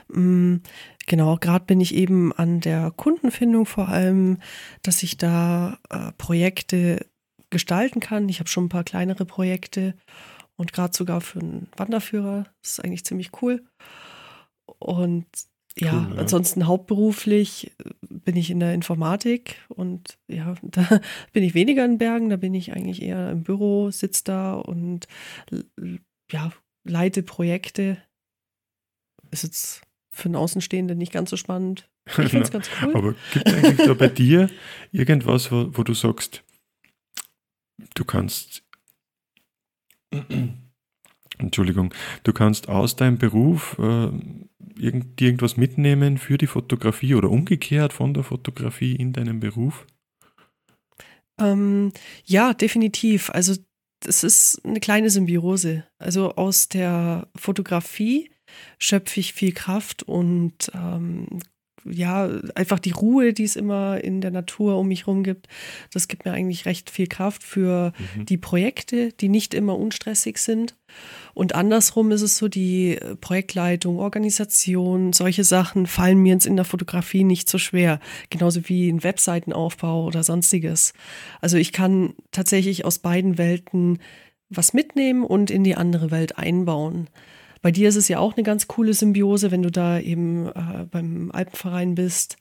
Mm, 0.09 0.57
genau, 1.07 1.37
gerade 1.37 1.65
bin 1.65 1.81
ich 1.81 1.95
eben 1.95 2.33
an 2.33 2.61
der 2.61 2.93
Kundenfindung 2.93 3.67
vor 3.67 3.89
allem, 3.89 4.39
dass 4.83 5.03
ich 5.03 5.17
da 5.17 5.79
äh, 5.91 6.13
Projekte 6.17 7.05
gestalten 7.51 7.99
kann. 7.99 8.29
Ich 8.29 8.39
habe 8.39 8.49
schon 8.49 8.67
ein 8.67 8.71
paar 8.71 8.85
kleinere 8.85 9.27
Projekte 9.27 9.95
und 10.57 10.73
gerade 10.73 10.97
sogar 10.97 11.21
für 11.21 11.41
einen 11.41 11.69
Wanderführer. 11.77 12.45
Das 12.63 12.73
ist 12.73 12.85
eigentlich 12.85 13.05
ziemlich 13.05 13.31
cool. 13.43 13.65
Und 14.79 15.27
ja, 15.79 16.07
cool, 16.07 16.15
ja, 16.15 16.21
ansonsten 16.21 16.67
hauptberuflich 16.67 17.73
äh, 17.79 17.91
bin 18.09 18.37
ich 18.37 18.51
in 18.51 18.61
der 18.61 18.75
Informatik 18.75 19.57
und 19.69 20.19
ja, 20.29 20.55
da 20.63 21.01
bin 21.33 21.43
ich 21.43 21.55
weniger 21.55 21.85
in 21.85 21.99
Bergen, 21.99 22.31
da 22.31 22.37
bin 22.37 22.55
ich 22.55 22.73
eigentlich 22.73 23.03
eher 23.03 23.31
im 23.31 23.43
Büro, 23.43 23.91
sitze 23.91 24.25
da 24.25 24.55
und 24.55 25.07
ja, 26.31 26.53
leite 26.85 27.23
Projekte. 27.23 27.99
Ist 29.31 29.43
jetzt 29.43 29.83
für 30.11 30.27
einen 30.27 30.37
Außenstehenden 30.37 30.97
nicht 30.97 31.13
ganz 31.13 31.31
so 31.31 31.37
spannend. 31.37 31.89
Ich 32.07 32.15
finde 32.15 32.43
es 32.43 32.51
ganz 32.53 32.69
cool. 32.83 32.95
Aber 32.97 33.15
gibt 33.33 33.49
es 33.49 33.55
eigentlich 33.55 33.87
da 33.87 33.95
bei 33.95 34.09
dir 34.09 34.49
irgendwas, 34.93 35.51
wo, 35.51 35.77
wo 35.77 35.83
du 35.83 35.95
sagst, 35.95 36.45
du 37.95 38.05
kannst 38.05 38.63
Entschuldigung, 41.39 41.93
du 42.23 42.33
kannst 42.33 42.69
aus 42.69 42.95
deinem 42.95 43.19
Beruf 43.19 43.77
äh, 43.81 44.11
irgend, 44.79 45.21
irgendwas 45.21 45.57
mitnehmen 45.57 46.19
für 46.19 46.39
die 46.39 46.47
Fotografie 46.47 47.15
oder 47.15 47.31
umgekehrt 47.31 47.93
von 47.93 48.15
der 48.15 48.25
Fotografie 48.25 48.97
in 48.97 49.13
deinem 49.13 49.41
Beruf? 49.41 49.87
Ähm, 51.39 51.93
ja, 52.25 52.55
definitiv. 52.55 53.31
Also 53.31 53.55
es 54.07 54.25
ist 54.25 54.61
eine 54.65 54.81
kleine 54.81 55.11
Symbiose. 55.11 55.85
Also 55.99 56.35
aus 56.35 56.69
der 56.69 57.29
Fotografie 57.37 58.31
schöpfe 58.79 59.21
ich 59.21 59.33
viel 59.33 59.53
Kraft 59.53 60.03
und 60.03 60.71
ähm, 60.75 61.41
ja, 61.85 62.29
einfach 62.55 62.79
die 62.79 62.93
Ruhe, 62.93 63.33
die 63.33 63.45
es 63.45 63.57
immer 63.57 64.03
in 64.03 64.21
der 64.21 64.31
Natur 64.31 64.79
um 64.79 64.89
mich 64.89 65.07
herum 65.07 65.23
gibt, 65.23 65.49
das 65.93 66.09
gibt 66.09 66.25
mir 66.25 66.33
eigentlich 66.33 66.67
recht 66.67 66.91
viel 66.91 67.07
Kraft 67.07 67.43
für 67.43 67.93
mhm. 68.17 68.27
die 68.27 68.39
Projekte, 68.39 69.13
die 69.13 69.29
nicht 69.29 69.55
immer 69.55 69.79
unstressig 69.79 70.39
sind. 70.39 70.77
Und 71.35 71.55
andersrum 71.55 72.13
ist 72.13 72.23
es 72.23 72.37
so, 72.37 72.49
die 72.49 72.99
Projektleitung, 73.21 73.99
Organisation, 73.99 75.13
solche 75.13 75.45
Sachen 75.45 75.87
fallen 75.87 76.19
mir 76.19 76.35
jetzt 76.35 76.47
in 76.47 76.57
der 76.57 76.65
Fotografie 76.65 77.25
nicht 77.25 77.49
so 77.49 77.59
schwer. 77.59 78.01
Genauso 78.31 78.69
wie 78.69 78.89
ein 78.89 79.03
Webseitenaufbau 79.03 80.05
oder 80.05 80.23
sonstiges. 80.23 80.93
Also 81.41 81.57
ich 81.57 81.73
kann 81.73 82.15
tatsächlich 82.31 82.85
aus 82.85 83.01
beiden 83.01 83.37
Welten 83.39 83.99
was 84.49 84.73
mitnehmen 84.73 85.25
und 85.25 85.51
in 85.51 85.65
die 85.65 85.75
andere 85.75 86.11
Welt 86.11 86.39
einbauen. 86.39 87.09
Bei 87.65 87.71
dir 87.71 87.89
ist 87.89 87.97
es 87.97 88.09
ja 88.09 88.19
auch 88.19 88.37
eine 88.37 88.43
ganz 88.43 88.69
coole 88.69 88.93
Symbiose, 88.93 89.51
wenn 89.51 89.63
du 89.63 89.71
da 89.71 89.99
eben 89.99 90.49
äh, 90.49 90.85
beim 90.91 91.31
Alpenverein 91.33 91.95
bist. 91.95 92.37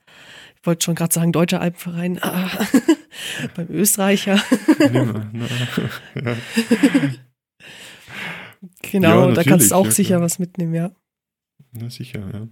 Ich 0.59 0.67
wollte 0.67 0.83
schon 0.83 0.95
gerade 0.95 1.13
sagen, 1.13 1.31
deutscher 1.31 1.61
Alpenverein, 1.61 2.21
ah, 2.21 2.51
beim 3.55 3.69
Österreicher. 3.69 4.35
ja. 4.79 6.35
Genau, 8.81 9.29
ja, 9.29 9.33
da 9.33 9.43
kannst 9.45 9.71
du 9.71 9.75
auch 9.75 9.85
ja, 9.85 9.91
sicher 9.91 10.19
was 10.19 10.39
mitnehmen, 10.39 10.73
ja. 10.73 10.91
Na 11.71 11.89
sicher, 11.89 12.29
ja. 12.33 12.49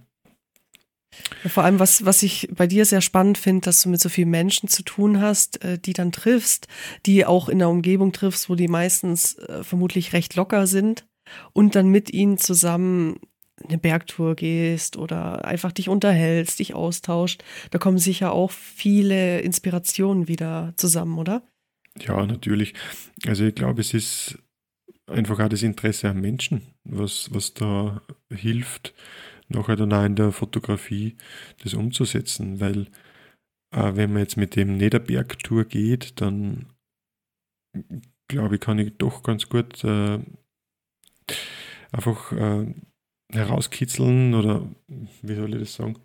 Vor 1.50 1.64
allem, 1.64 1.78
was, 1.78 2.06
was 2.06 2.22
ich 2.22 2.48
bei 2.56 2.66
dir 2.66 2.86
sehr 2.86 3.02
spannend 3.02 3.36
finde, 3.36 3.66
dass 3.66 3.82
du 3.82 3.90
mit 3.90 4.00
so 4.00 4.08
vielen 4.08 4.30
Menschen 4.30 4.70
zu 4.70 4.82
tun 4.82 5.20
hast, 5.20 5.62
äh, 5.62 5.78
die 5.78 5.92
dann 5.92 6.10
triffst, 6.10 6.68
die 7.04 7.26
auch 7.26 7.50
in 7.50 7.58
der 7.58 7.68
Umgebung 7.68 8.12
triffst, 8.12 8.48
wo 8.48 8.54
die 8.54 8.68
meistens 8.68 9.34
äh, 9.34 9.62
vermutlich 9.62 10.14
recht 10.14 10.36
locker 10.36 10.66
sind 10.66 11.04
und 11.52 11.74
dann 11.74 11.88
mit 11.88 12.12
ihnen 12.12 12.38
zusammen 12.38 13.16
eine 13.68 13.78
Bergtour 13.78 14.34
gehst 14.34 14.96
oder 14.96 15.44
einfach 15.44 15.72
dich 15.72 15.88
unterhältst, 15.88 16.58
dich 16.58 16.74
austauscht. 16.74 17.44
Da 17.70 17.78
kommen 17.78 17.98
sicher 17.98 18.32
auch 18.32 18.50
viele 18.50 19.40
Inspirationen 19.40 20.28
wieder 20.28 20.72
zusammen, 20.76 21.18
oder? 21.18 21.42
Ja, 22.00 22.24
natürlich. 22.26 22.74
Also 23.26 23.44
ich 23.44 23.54
glaube, 23.54 23.80
es 23.80 23.94
ist 23.94 24.38
einfach 25.06 25.38
auch 25.38 25.48
das 25.48 25.62
Interesse 25.62 26.08
am 26.08 26.20
Menschen, 26.20 26.62
was, 26.84 27.32
was 27.32 27.54
da 27.54 28.02
hilft, 28.32 28.94
nachher 29.48 29.76
dann 29.76 29.92
auch 29.92 30.04
in 30.04 30.16
der 30.16 30.32
Fotografie 30.32 31.16
das 31.62 31.74
umzusetzen, 31.74 32.60
weil 32.60 32.88
äh, 33.72 33.94
wenn 33.94 34.12
man 34.12 34.22
jetzt 34.22 34.36
mit 34.36 34.56
dem 34.56 34.76
Niederbergtour 34.76 35.64
geht, 35.64 36.20
dann 36.20 36.66
glaube 38.28 38.56
ich, 38.56 38.60
kann 38.60 38.78
ich 38.78 38.96
doch 38.96 39.22
ganz 39.22 39.48
gut 39.48 39.84
äh, 39.84 40.18
einfach 41.92 42.32
äh, 42.32 42.66
herauskitzeln 43.32 44.34
oder 44.34 44.66
wie 45.22 45.34
soll 45.34 45.54
ich 45.54 45.60
das 45.60 45.74
sagen? 45.74 45.96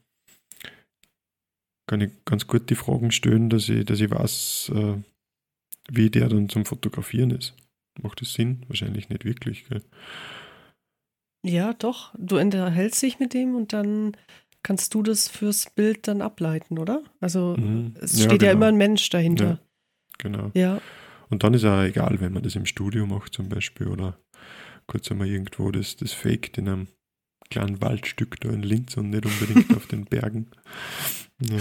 Kann 1.89 2.01
ich 2.01 2.11
ganz 2.25 2.47
gut 2.47 2.69
die 2.69 2.75
Fragen 2.75 3.11
stellen, 3.11 3.49
dass 3.49 3.69
ich, 3.69 3.85
dass 3.85 4.01
ich 4.01 4.11
weiß, 4.11 4.71
äh, 4.75 4.95
wie 5.89 6.09
der 6.09 6.27
dann 6.27 6.49
zum 6.49 6.65
Fotografieren 6.65 7.31
ist. 7.31 7.53
Macht 8.01 8.21
das 8.21 8.33
Sinn? 8.33 8.63
Wahrscheinlich 8.67 9.09
nicht 9.09 9.25
wirklich. 9.25 9.67
Gell? 9.69 9.81
Ja, 11.45 11.73
doch. 11.73 12.13
Du 12.17 12.37
unterhältst 12.37 13.01
dich 13.01 13.19
mit 13.19 13.33
dem 13.33 13.55
und 13.55 13.71
dann 13.73 14.17
kannst 14.63 14.93
du 14.93 15.01
das 15.01 15.29
fürs 15.29 15.69
Bild 15.69 16.07
dann 16.07 16.21
ableiten, 16.21 16.77
oder? 16.77 17.03
Also 17.21 17.55
mhm. 17.57 17.95
es 18.01 18.21
steht 18.21 18.23
ja, 18.23 18.37
genau. 18.37 18.45
ja, 18.45 18.51
immer 18.51 18.65
ein 18.67 18.77
Mensch 18.77 19.09
dahinter. 19.09 19.45
Ja, 19.45 19.59
genau. 20.17 20.51
Ja. 20.53 20.81
Und 21.29 21.43
dann 21.43 21.53
ist 21.53 21.63
auch 21.63 21.83
egal, 21.83 22.19
wenn 22.19 22.33
man 22.33 22.43
das 22.43 22.55
im 22.55 22.65
Studio 22.65 23.05
macht 23.05 23.33
zum 23.33 23.47
Beispiel 23.49 23.87
oder 23.87 24.17
kurz 24.87 25.11
einmal 25.11 25.27
irgendwo 25.27 25.71
das, 25.71 25.95
das 25.97 26.13
faked 26.13 26.57
in 26.57 26.67
einem 26.67 26.87
kleinen 27.49 27.81
Waldstück 27.81 28.39
da 28.39 28.49
in 28.49 28.63
Linz 28.63 28.97
und 28.97 29.09
nicht 29.09 29.25
unbedingt 29.25 29.75
auf 29.75 29.87
den 29.87 30.05
Bergen. 30.05 30.47
Ja. 31.39 31.59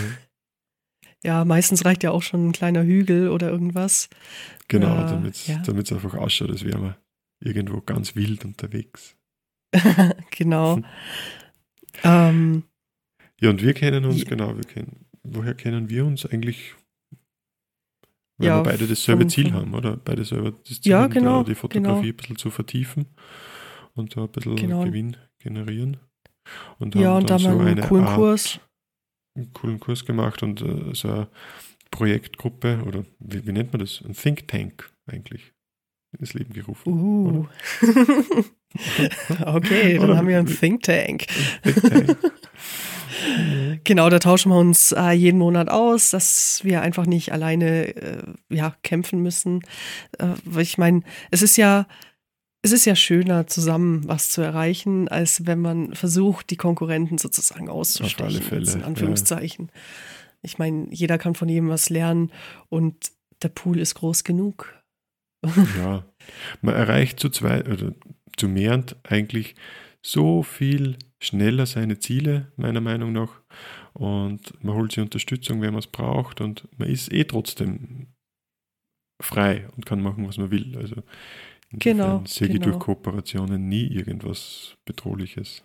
ja. 1.22 1.44
meistens 1.44 1.84
reicht 1.84 2.02
ja 2.02 2.12
auch 2.12 2.22
schon 2.22 2.48
ein 2.48 2.52
kleiner 2.52 2.82
Hügel 2.82 3.28
oder 3.28 3.50
irgendwas. 3.50 4.08
Genau, 4.68 5.04
äh, 5.04 5.06
damit 5.06 5.34
es 5.34 5.46
ja. 5.46 5.58
einfach 5.58 6.14
ausschaut, 6.14 6.50
als 6.50 6.64
wären 6.64 6.80
wir 6.80 6.96
irgendwo 7.40 7.82
ganz 7.82 8.16
wild 8.16 8.46
unterwegs. 8.46 9.14
genau. 10.30 10.80
ähm, 12.04 12.62
ja, 13.38 13.50
und 13.50 13.62
wir 13.62 13.74
kennen 13.74 14.06
uns, 14.06 14.24
genau, 14.24 14.56
wir 14.56 14.64
kennen, 14.64 15.04
woher 15.22 15.54
kennen 15.54 15.90
wir 15.90 16.06
uns 16.06 16.24
eigentlich? 16.24 16.74
Weil 18.38 18.48
ja, 18.48 18.58
wir 18.58 18.70
beide 18.70 18.86
dasselbe 18.86 19.26
Ziel 19.28 19.52
haben, 19.52 19.74
oder? 19.74 19.96
Beide 19.96 20.24
selber 20.24 20.52
das 20.52 20.80
Ziel, 20.80 20.92
ja, 20.92 21.06
genau, 21.06 21.42
die 21.42 21.54
Fotografie 21.54 22.00
genau. 22.00 22.12
ein 22.12 22.16
bisschen 22.16 22.36
zu 22.36 22.50
vertiefen 22.50 23.06
und 23.94 24.16
da 24.16 24.22
ein 24.22 24.28
bisschen 24.28 24.56
genau. 24.56 24.84
Gewinn 24.84 25.16
generieren. 25.38 25.96
Und 26.78 26.94
ja, 26.94 27.16
und 27.16 27.30
da 27.30 27.34
haben 27.34 27.42
so 27.42 27.58
wir 27.58 27.66
einen 27.66 27.80
coolen 27.80 28.04
Art, 28.04 28.16
Kurs. 28.16 28.60
Einen 29.34 29.52
coolen 29.52 29.80
Kurs 29.80 30.04
gemacht 30.04 30.42
und 30.42 30.62
uh, 30.62 30.94
so 30.94 31.08
eine 31.08 31.28
Projektgruppe 31.90 32.82
oder 32.86 33.04
wie, 33.18 33.46
wie, 33.46 33.52
nennt 33.52 33.72
man 33.72 33.80
das? 33.80 34.02
Ein 34.04 34.12
Think 34.12 34.48
Tank 34.48 34.92
eigentlich 35.06 35.52
ins 36.18 36.34
Leben 36.34 36.52
gerufen. 36.52 36.92
Uh. 36.92 37.46
okay, 39.46 39.98
dann 39.98 40.16
haben 40.16 40.28
wir 40.28 40.38
einen 40.38 40.46
Think 40.46 40.82
Tank. 40.82 41.26
Think 41.62 41.82
Tank. 41.82 42.18
Genau, 43.84 44.10
da 44.10 44.18
tauschen 44.18 44.50
wir 44.50 44.58
uns 44.58 44.92
äh, 44.92 45.12
jeden 45.12 45.38
Monat 45.38 45.68
aus, 45.68 46.10
dass 46.10 46.60
wir 46.64 46.82
einfach 46.82 47.06
nicht 47.06 47.32
alleine 47.32 47.94
äh, 47.94 48.22
ja, 48.50 48.74
kämpfen 48.82 49.22
müssen. 49.22 49.62
Äh, 50.18 50.60
ich 50.60 50.78
meine, 50.78 51.02
es 51.30 51.42
ist 51.42 51.56
ja, 51.56 51.86
es 52.62 52.72
ist 52.72 52.84
ja 52.84 52.96
schöner, 52.96 53.46
zusammen 53.46 54.06
was 54.08 54.30
zu 54.30 54.42
erreichen, 54.42 55.08
als 55.08 55.46
wenn 55.46 55.60
man 55.60 55.94
versucht, 55.94 56.50
die 56.50 56.56
Konkurrenten 56.56 57.18
sozusagen 57.18 57.68
auszustechen. 57.68 58.26
Auf 58.26 58.34
alle 58.34 58.42
Fälle. 58.42 58.72
In 58.72 58.82
Anführungszeichen. 58.82 59.70
Ja. 59.72 59.80
Ich 60.42 60.58
meine, 60.58 60.88
jeder 60.90 61.18
kann 61.18 61.34
von 61.34 61.48
jedem 61.48 61.68
was 61.68 61.90
lernen 61.90 62.32
und 62.68 63.12
der 63.42 63.48
Pool 63.48 63.78
ist 63.78 63.94
groß 63.94 64.24
genug. 64.24 64.74
Ja, 65.78 66.04
man 66.60 66.74
erreicht 66.74 67.20
zu 67.20 67.28
zweit 67.28 67.68
oder 67.68 67.92
zu 68.36 68.48
mehrend 68.48 68.96
eigentlich 69.04 69.54
so 70.02 70.42
viel 70.42 70.96
schneller 71.20 71.66
seine 71.66 71.98
Ziele, 71.98 72.52
meiner 72.56 72.80
Meinung 72.80 73.12
nach. 73.12 73.40
Und 73.92 74.62
man 74.62 74.74
holt 74.74 74.92
sich 74.92 75.02
Unterstützung, 75.02 75.60
wenn 75.62 75.72
man 75.72 75.80
es 75.80 75.86
braucht. 75.86 76.40
Und 76.40 76.68
man 76.78 76.88
ist 76.88 77.12
eh 77.12 77.24
trotzdem 77.24 78.08
frei 79.20 79.68
und 79.76 79.86
kann 79.86 80.02
machen, 80.02 80.26
was 80.26 80.38
man 80.38 80.50
will. 80.50 80.76
Also 80.76 80.96
genau, 81.72 82.22
sehe 82.26 82.48
ich 82.48 82.54
genau. 82.54 82.66
durch 82.66 82.78
Kooperationen 82.78 83.68
nie 83.68 83.86
irgendwas 83.86 84.76
Bedrohliches. 84.84 85.64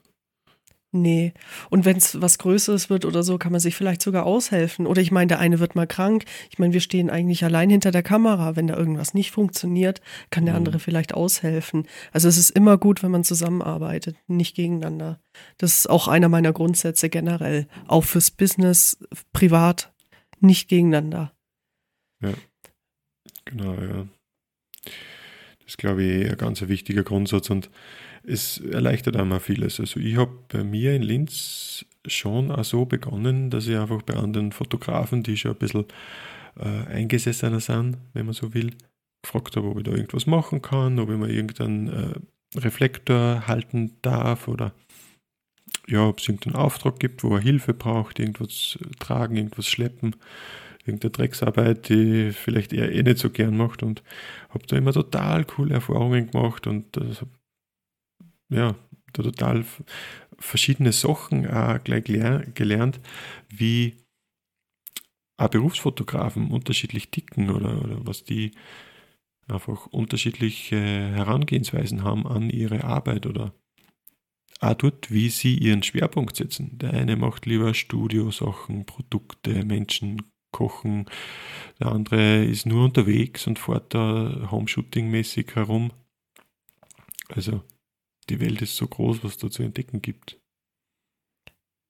Nee. 0.93 1.33
Und 1.69 1.86
wenn 1.86 1.95
es 1.95 2.19
was 2.19 2.38
Größeres 2.38 2.89
wird 2.89 3.05
oder 3.05 3.24
so, 3.24 3.38
kann 3.38 3.53
man 3.53 3.62
sich 3.62 3.75
vielleicht 3.75 4.01
sogar 4.01 4.25
aushelfen. 4.25 4.86
Oder 4.86 5.01
ich 5.01 5.12
meine, 5.12 5.27
der 5.27 5.39
eine 5.39 5.60
wird 5.60 5.74
mal 5.74 5.88
krank. 5.88 6.25
Ich 6.50 6.60
meine, 6.60 6.74
wir 6.74 6.81
stehen 6.81 7.10
eigentlich 7.10 7.45
allein 7.45 7.69
hinter 7.69 7.91
der 7.91 8.03
Kamera. 8.03 8.57
Wenn 8.57 8.67
da 8.67 8.75
irgendwas 8.75 9.13
nicht 9.13 9.31
funktioniert, 9.31 10.01
kann 10.31 10.43
der 10.43 10.53
mhm. 10.55 10.60
andere 10.60 10.79
vielleicht 10.79 11.13
aushelfen. 11.13 11.88
Also 12.12 12.27
es 12.27 12.38
ist 12.38 12.50
immer 12.50 12.77
gut, 12.77 13.03
wenn 13.03 13.12
man 13.12 13.24
zusammenarbeitet, 13.24 14.17
nicht 14.27 14.53
gegeneinander. 14.53 15.21
Das 15.57 15.77
ist 15.77 15.89
auch 15.89 16.10
einer 16.10 16.27
meiner 16.27 16.51
Grundsätze 16.51 17.10
generell. 17.10 17.67
Auch 17.88 18.03
fürs 18.03 18.29
Business, 18.29 18.98
privat, 19.31 19.93
nicht 20.41 20.67
gegeneinander. 20.67 21.31
Ja. 22.21 22.33
Genau, 23.45 23.74
ja. 23.75 24.07
Das 24.83 25.67
ist, 25.67 25.77
glaube 25.77 26.03
ich, 26.03 26.29
ein 26.29 26.38
ganz 26.38 26.62
wichtiger 26.62 27.03
Grundsatz 27.03 27.50
und 27.50 27.69
es 28.24 28.60
erleichtert 28.60 29.16
einmal 29.16 29.40
vieles. 29.40 29.80
Also 29.80 30.00
ich 30.00 30.18
habe 30.18 30.32
bei 30.50 30.63
mir 30.63 30.96
in 30.96 31.01
Linz 31.01 31.86
schon 32.06 32.51
auch 32.51 32.63
so 32.63 32.86
begonnen, 32.86 33.50
dass 33.50 33.68
ich 33.68 33.78
einfach 33.78 34.01
bei 34.01 34.16
anderen 34.16 34.51
Fotografen, 34.51 35.24
die 35.24 35.38
schon 35.38 35.51
ein 35.51 35.58
bisschen 35.58 35.86
äh, 36.60 36.92
eingesessener 36.92 37.60
sind, 37.60 37.98
wenn 38.13 38.25
man 38.25 38.34
so 38.34 38.54
will, 38.54 38.72
gefragt 39.24 39.56
habe, 39.56 39.68
ob 39.68 39.78
ich 39.78 39.84
da 39.84 39.92
irgendwas 39.92 40.25
machen 40.25 40.62
kann, 40.62 41.00
ob 41.00 41.10
ich 41.10 41.18
mir 41.18 41.30
irgendeinen 41.30 41.88
äh, 41.88 42.60
Reflektor 42.60 43.48
halten 43.48 43.98
darf 44.01 44.48
oder 44.48 44.74
ja, 45.88 46.08
ob 46.08 46.20
es 46.20 46.28
irgendeinen 46.28 46.56
Auftrag 46.56 47.00
gibt, 47.00 47.24
wo 47.24 47.36
er 47.36 47.42
Hilfe 47.42 47.74
braucht, 47.74 48.20
irgendwas 48.20 48.78
tragen, 49.00 49.38
irgendwas 49.38 49.68
schleppen, 49.68 50.16
irgendeine 50.86 51.12
Drecksarbeit, 51.12 51.90
die 51.90 52.32
vielleicht 52.32 52.74
er 52.74 52.92
eh 52.92 53.04
nicht 53.04 53.20
so 53.20 53.30
gern 53.30 53.56
macht 53.56 53.84
und 53.84 54.04
habe 54.50 54.66
da 54.68 54.75
immer 54.75 54.94
total 54.94 55.46
coole 55.46 55.75
Erfahrungen 55.75 56.32
gemacht 56.32 56.68
und 56.68 56.98
das 56.98 57.25
ja, 58.51 58.75
total 59.13 59.65
verschiedene 60.38 60.91
Sachen 60.91 61.48
auch 61.48 61.84
gleich 61.84 62.03
gelernt, 62.03 63.00
wie 63.50 63.98
auch 65.38 65.50
Berufsfotografen 65.50 66.51
unterschiedlich 66.51 67.10
ticken 67.10 67.50
oder, 67.50 67.81
oder 67.81 68.05
was 68.05 68.24
die 68.24 68.51
einfach 69.48 69.88
unterschiedliche 69.88 70.77
Herangehensweisen 70.77 72.03
haben 72.03 72.27
an 72.27 72.50
ihre 72.50 72.84
Arbeit 72.84 73.25
oder 73.25 73.53
auch 74.60 74.75
dort, 74.75 75.12
wie 75.12 75.29
sie 75.29 75.58
ihren 75.58 75.84
Schwerpunkt 75.84 76.36
setzen. 76.36 76.77
Der 76.77 76.93
eine 76.93 77.15
macht 77.15 77.46
lieber 77.46 77.74
Studiosachen, 77.74 78.86
Produkte, 78.86 79.65
Menschen 79.65 80.22
kochen, 80.51 81.05
der 81.79 81.88
andere 81.88 82.43
ist 82.43 82.65
nur 82.65 82.86
unterwegs 82.86 83.48
und 83.48 83.58
fährt 83.58 83.93
da 83.93 84.50
Homeshooting-mäßig 84.51 85.55
herum. 85.55 85.91
Also 87.29 87.63
die 88.31 88.39
Welt 88.39 88.61
ist 88.61 88.77
so 88.77 88.88
groß, 88.88 89.23
was 89.23 89.38
da 89.38 89.50
zu 89.50 89.61
entdecken 89.61 90.01
gibt. 90.01 90.39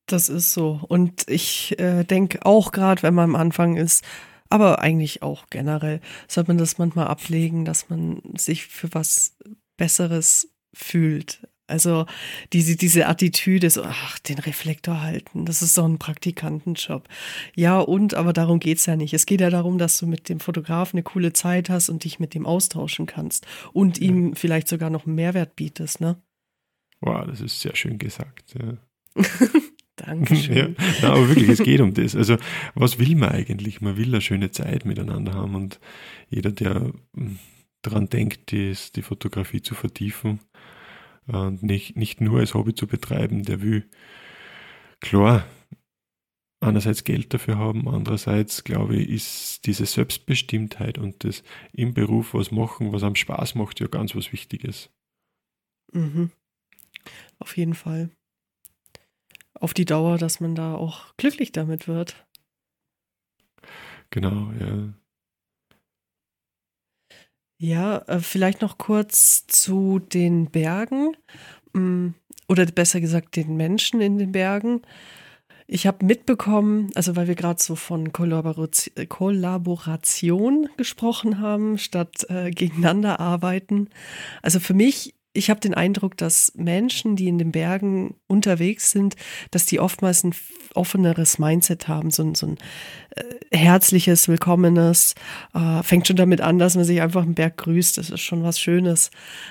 Das 0.07 0.27
ist 0.27 0.53
so. 0.53 0.81
Und 0.87 1.29
ich 1.29 1.79
äh, 1.79 2.03
denke 2.03 2.45
auch 2.45 2.71
gerade, 2.71 3.03
wenn 3.03 3.13
man 3.13 3.29
am 3.29 3.35
Anfang 3.35 3.77
ist, 3.77 4.03
aber 4.49 4.79
eigentlich 4.79 5.21
auch 5.21 5.45
generell, 5.49 6.01
sollte 6.27 6.49
man 6.49 6.57
das 6.57 6.77
manchmal 6.77 7.07
ablegen, 7.07 7.63
dass 7.63 7.89
man 7.89 8.21
sich 8.35 8.65
für 8.65 8.93
was 8.93 9.37
Besseres 9.77 10.53
fühlt. 10.73 11.47
Also 11.67 12.05
diese, 12.51 12.75
diese 12.75 13.07
Attitüde, 13.07 13.69
so, 13.69 13.83
ach, 13.83 14.19
den 14.19 14.39
Reflektor 14.39 15.01
halten, 15.01 15.45
das 15.45 15.61
ist 15.61 15.77
doch 15.77 15.85
ein 15.85 15.99
Praktikantenjob. 15.99 17.07
Ja, 17.55 17.79
und, 17.79 18.13
aber 18.13 18.33
darum 18.33 18.59
geht's 18.59 18.85
ja 18.87 18.97
nicht. 18.97 19.13
Es 19.13 19.25
geht 19.25 19.39
ja 19.39 19.49
darum, 19.49 19.77
dass 19.77 19.97
du 19.97 20.05
mit 20.05 20.27
dem 20.27 20.41
Fotografen 20.41 20.97
eine 20.97 21.03
coole 21.03 21.31
Zeit 21.31 21.69
hast 21.69 21.87
und 21.87 22.03
dich 22.03 22.19
mit 22.19 22.33
dem 22.33 22.45
austauschen 22.45 23.05
kannst 23.05 23.47
und 23.71 23.99
ja. 23.99 24.07
ihm 24.07 24.35
vielleicht 24.35 24.67
sogar 24.67 24.89
noch 24.89 25.05
einen 25.05 25.15
Mehrwert 25.15 25.55
bietest, 25.55 26.01
ne? 26.01 26.21
Wow, 27.01 27.25
das 27.27 27.41
ist 27.41 27.61
sehr 27.61 27.75
schön 27.75 27.97
gesagt. 27.97 28.55
Ja. 28.59 28.77
Dankeschön. 29.97 30.55
Ja, 30.55 30.85
na, 31.01 31.09
aber 31.09 31.27
wirklich, 31.27 31.49
es 31.49 31.63
geht 31.63 31.81
um 31.81 31.93
das. 31.93 32.15
Also, 32.15 32.37
was 32.73 32.97
will 32.97 33.15
man 33.15 33.29
eigentlich? 33.29 33.81
Man 33.81 33.97
will 33.97 34.07
eine 34.07 34.21
schöne 34.21 34.51
Zeit 34.51 34.85
miteinander 34.85 35.33
haben 35.33 35.55
und 35.55 35.79
jeder, 36.29 36.51
der 36.51 36.91
hm, 37.15 37.39
daran 37.81 38.07
denkt, 38.07 38.51
die, 38.51 38.73
die 38.95 39.01
Fotografie 39.01 39.61
zu 39.61 39.75
vertiefen, 39.75 40.39
und 41.27 41.63
nicht, 41.63 41.95
nicht 41.95 42.21
nur 42.21 42.39
als 42.39 42.53
Hobby 42.53 42.73
zu 42.73 42.87
betreiben, 42.87 43.43
der 43.43 43.61
will 43.61 43.89
klar 44.99 45.45
einerseits 46.59 47.03
Geld 47.03 47.33
dafür 47.33 47.57
haben, 47.57 47.87
andererseits 47.87 48.63
glaube 48.63 48.95
ich, 48.95 49.09
ist 49.09 49.65
diese 49.65 49.85
Selbstbestimmtheit 49.85 50.97
und 50.97 51.23
das 51.23 51.43
im 51.73 51.93
Beruf 51.93 52.33
was 52.33 52.51
machen, 52.51 52.91
was 52.93 53.03
einem 53.03 53.15
Spaß 53.15 53.55
macht, 53.55 53.79
ja 53.79 53.87
ganz 53.87 54.15
was 54.15 54.31
Wichtiges. 54.31 54.89
Mhm. 55.91 56.31
Auf 57.39 57.57
jeden 57.57 57.73
Fall. 57.73 58.09
Auf 59.53 59.73
die 59.73 59.85
Dauer, 59.85 60.17
dass 60.17 60.39
man 60.39 60.55
da 60.55 60.75
auch 60.75 61.15
glücklich 61.17 61.51
damit 61.51 61.87
wird. 61.87 62.25
Genau, 64.09 64.51
ja. 64.59 64.93
Ja, 67.57 67.99
äh, 68.07 68.19
vielleicht 68.19 68.61
noch 68.61 68.79
kurz 68.79 69.45
zu 69.45 69.99
den 69.99 70.49
Bergen 70.49 71.15
mm, 71.73 72.09
oder 72.47 72.65
besser 72.65 72.99
gesagt 72.99 73.35
den 73.35 73.55
Menschen 73.55 74.01
in 74.01 74.17
den 74.17 74.31
Bergen. 74.31 74.81
Ich 75.67 75.87
habe 75.87 76.05
mitbekommen, 76.05 76.89
also 76.95 77.15
weil 77.15 77.27
wir 77.27 77.35
gerade 77.35 77.61
so 77.61 77.75
von 77.75 78.11
Kollaboration, 78.11 80.69
gesprochen 80.75 81.39
haben, 81.39 81.77
statt 81.77 82.25
äh, 82.29 82.49
gegeneinander 82.49 83.19
arbeiten. 83.19 83.89
Also 84.41 84.59
für 84.59 84.73
mich 84.73 85.13
ich 85.33 85.49
habe 85.49 85.59
den 85.59 85.73
Eindruck, 85.73 86.17
dass 86.17 86.51
Menschen, 86.55 87.15
die 87.15 87.27
in 87.27 87.37
den 87.37 87.51
Bergen 87.51 88.15
unterwegs 88.27 88.91
sind, 88.91 89.15
dass 89.49 89.65
die 89.65 89.79
oftmals 89.79 90.23
ein 90.23 90.33
offeneres 90.73 91.39
Mindset 91.39 91.87
haben, 91.87 92.11
so 92.11 92.23
ein, 92.23 92.35
so 92.35 92.47
ein 92.47 92.57
äh, 93.15 93.57
herzliches, 93.57 94.27
willkommenes. 94.27 95.15
Äh, 95.53 95.83
fängt 95.83 96.07
schon 96.07 96.17
damit 96.17 96.41
an, 96.41 96.59
dass 96.59 96.75
man 96.75 96.83
sich 96.83 97.01
einfach 97.01 97.23
im 97.23 97.33
Berg 97.33 97.57
grüßt. 97.57 97.97
Das 97.97 98.09
ist 98.09 98.21
schon 98.21 98.43
was 98.43 98.59
Schönes. 98.59 99.09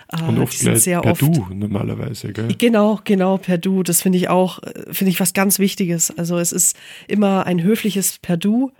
Äh, 0.09 0.23
Und 0.23 0.39
oft 0.39 0.59
sehr 0.59 1.01
per 1.01 1.13
oft, 1.13 1.23
Du 1.23 1.47
normalerweise, 1.51 2.33
gell? 2.33 2.55
Genau, 2.59 3.01
genau, 3.05 3.39
per 3.39 3.59
Du. 3.59 3.83
Das 3.83 4.03
finde 4.03 4.19
ich 4.19 4.29
auch, 4.29 4.63
äh, 4.63 4.93
finde 4.93 5.11
ich 5.11 5.21
was 5.21 5.33
ganz 5.33 5.59
Wichtiges. 5.59 6.11
Also 6.17 6.39
es 6.39 6.53
ist 6.53 6.77
immer 7.09 7.47
ein 7.47 7.63
höfliches 7.63 8.19
per 8.19 8.37
Du 8.37 8.73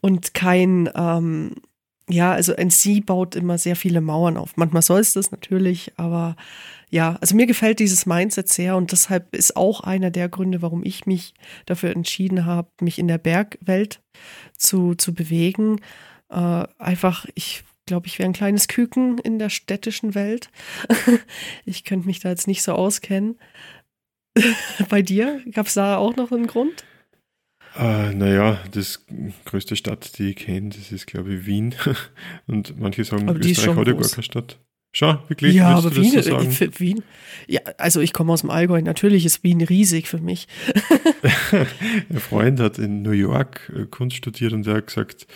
und 0.00 0.34
kein 0.34 0.88
ähm, 0.94 1.54
ja, 2.10 2.32
also 2.32 2.54
ein 2.54 2.70
Sie 2.70 3.00
baut 3.00 3.34
immer 3.36 3.58
sehr 3.58 3.76
viele 3.76 4.00
Mauern 4.00 4.36
auf. 4.36 4.56
Manchmal 4.56 4.82
soll 4.82 5.00
es 5.00 5.12
das 5.12 5.30
natürlich, 5.30 5.92
aber 5.96 6.36
ja, 6.90 7.16
also 7.20 7.36
mir 7.36 7.46
gefällt 7.46 7.78
dieses 7.78 8.04
Mindset 8.06 8.48
sehr 8.48 8.76
und 8.76 8.92
deshalb 8.92 9.34
ist 9.34 9.56
auch 9.56 9.80
einer 9.80 10.10
der 10.10 10.28
Gründe, 10.28 10.60
warum 10.60 10.84
ich 10.84 11.06
mich 11.06 11.34
dafür 11.66 11.90
entschieden 11.90 12.46
habe, 12.46 12.68
mich 12.80 12.98
in 12.98 13.08
der 13.08 13.18
Bergwelt 13.18 14.00
zu, 14.56 14.94
zu 14.94 15.14
bewegen. 15.14 15.80
Äh, 16.30 16.64
einfach, 16.78 17.26
ich 17.34 17.62
glaube, 17.86 18.08
ich 18.08 18.18
wäre 18.18 18.28
ein 18.28 18.34
kleines 18.34 18.66
Küken 18.66 19.18
in 19.18 19.38
der 19.38 19.50
städtischen 19.50 20.14
Welt. 20.14 20.50
ich 21.64 21.84
könnte 21.84 22.06
mich 22.06 22.20
da 22.20 22.30
jetzt 22.30 22.48
nicht 22.48 22.62
so 22.62 22.72
auskennen. 22.72 23.38
Bei 24.88 25.02
dir 25.02 25.42
gab 25.52 25.66
es 25.66 25.74
da 25.74 25.96
auch 25.96 26.16
noch 26.16 26.32
einen 26.32 26.46
Grund? 26.46 26.84
Äh, 27.78 28.14
naja, 28.14 28.58
das 28.72 29.04
größte 29.44 29.76
Stadt, 29.76 30.18
die 30.18 30.30
ich 30.30 30.36
kenne, 30.36 30.70
das 30.70 30.92
ist, 30.92 31.06
glaube 31.06 31.34
ich, 31.34 31.46
Wien. 31.46 31.74
Und 32.46 32.78
manche 32.78 33.04
sagen, 33.04 33.28
aber 33.28 33.38
Österreich 33.38 33.76
hat 33.76 33.86
ja 33.86 33.92
gar 33.92 34.08
keine 34.08 34.22
Stadt. 34.22 34.58
Schau, 34.92 35.18
wirklich? 35.28 35.54
Ja, 35.54 35.76
aber 35.76 35.94
Wien, 35.94 36.20
so 36.20 36.40
Wien, 36.80 37.04
ja, 37.46 37.60
also 37.78 38.00
ich 38.00 38.12
komme 38.12 38.32
aus 38.32 38.40
dem 38.40 38.50
Allgäu, 38.50 38.82
natürlich 38.82 39.24
ist 39.24 39.44
Wien 39.44 39.60
riesig 39.60 40.08
für 40.08 40.18
mich. 40.18 40.48
Ein 42.10 42.18
Freund 42.18 42.58
hat 42.58 42.78
in 42.78 43.02
New 43.02 43.12
York 43.12 43.72
äh, 43.76 43.86
Kunst 43.86 44.16
studiert 44.16 44.52
und 44.52 44.66
der 44.66 44.76
hat 44.76 44.88
gesagt, 44.88 45.28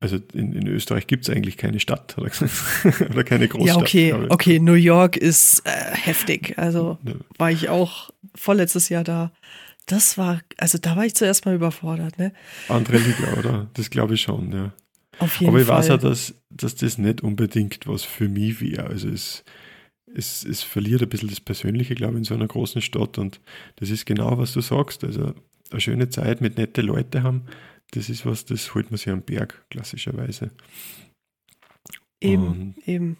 also 0.00 0.16
in, 0.32 0.54
in 0.54 0.66
Österreich 0.66 1.06
gibt 1.06 1.28
es 1.28 1.34
eigentlich 1.34 1.58
keine 1.58 1.78
Stadt, 1.78 2.16
hat 2.16 2.24
er 2.24 2.30
gesagt. 2.30 3.10
oder 3.10 3.24
keine 3.24 3.48
Großstadt. 3.48 3.76
Ja, 3.76 3.82
okay, 3.82 4.14
okay, 4.30 4.60
New 4.60 4.74
York 4.74 5.18
ist 5.18 5.66
äh, 5.66 5.70
heftig. 5.94 6.54
Also 6.56 6.98
war 7.36 7.50
ich 7.50 7.68
auch 7.68 8.10
vorletztes 8.34 8.88
Jahr 8.88 9.04
da 9.04 9.32
das 9.88 10.16
war, 10.18 10.40
also 10.56 10.78
da 10.78 10.96
war 10.96 11.04
ich 11.04 11.14
zuerst 11.14 11.44
mal 11.46 11.54
überfordert, 11.54 12.18
ne? 12.18 12.32
Andere 12.68 12.98
Liga, 12.98 13.34
oder? 13.38 13.70
Das 13.74 13.90
glaube 13.90 14.14
ich 14.14 14.22
schon, 14.22 14.52
ja. 14.52 14.72
Auf 15.18 15.40
jeden 15.40 15.50
Aber 15.50 15.60
ich 15.60 15.66
Fall. 15.66 15.78
weiß 15.78 15.88
ja, 15.88 15.96
dass, 15.96 16.34
dass 16.50 16.76
das 16.76 16.98
nicht 16.98 17.22
unbedingt 17.22 17.86
was 17.86 18.04
für 18.04 18.28
mich 18.28 18.60
wäre. 18.60 18.84
Also 18.86 19.08
es, 19.08 19.44
es, 20.14 20.44
es 20.44 20.62
verliert 20.62 21.02
ein 21.02 21.08
bisschen 21.08 21.28
das 21.28 21.40
Persönliche, 21.40 21.94
glaube 21.94 22.14
ich, 22.14 22.18
in 22.18 22.24
so 22.24 22.34
einer 22.34 22.46
großen 22.46 22.80
Stadt. 22.82 23.18
Und 23.18 23.40
das 23.76 23.90
ist 23.90 24.06
genau, 24.06 24.38
was 24.38 24.52
du 24.52 24.60
sagst. 24.60 25.02
Also 25.02 25.34
eine 25.70 25.80
schöne 25.80 26.08
Zeit 26.08 26.40
mit 26.40 26.56
nette 26.56 26.82
Leute 26.82 27.22
haben, 27.22 27.46
das 27.92 28.08
ist 28.08 28.26
was, 28.26 28.44
das 28.44 28.74
holt 28.74 28.90
man 28.90 28.98
sich 28.98 29.08
am 29.08 29.22
Berg, 29.22 29.64
klassischerweise. 29.70 30.50
Eben, 32.20 32.46
Und 32.46 32.88
eben. 32.88 33.16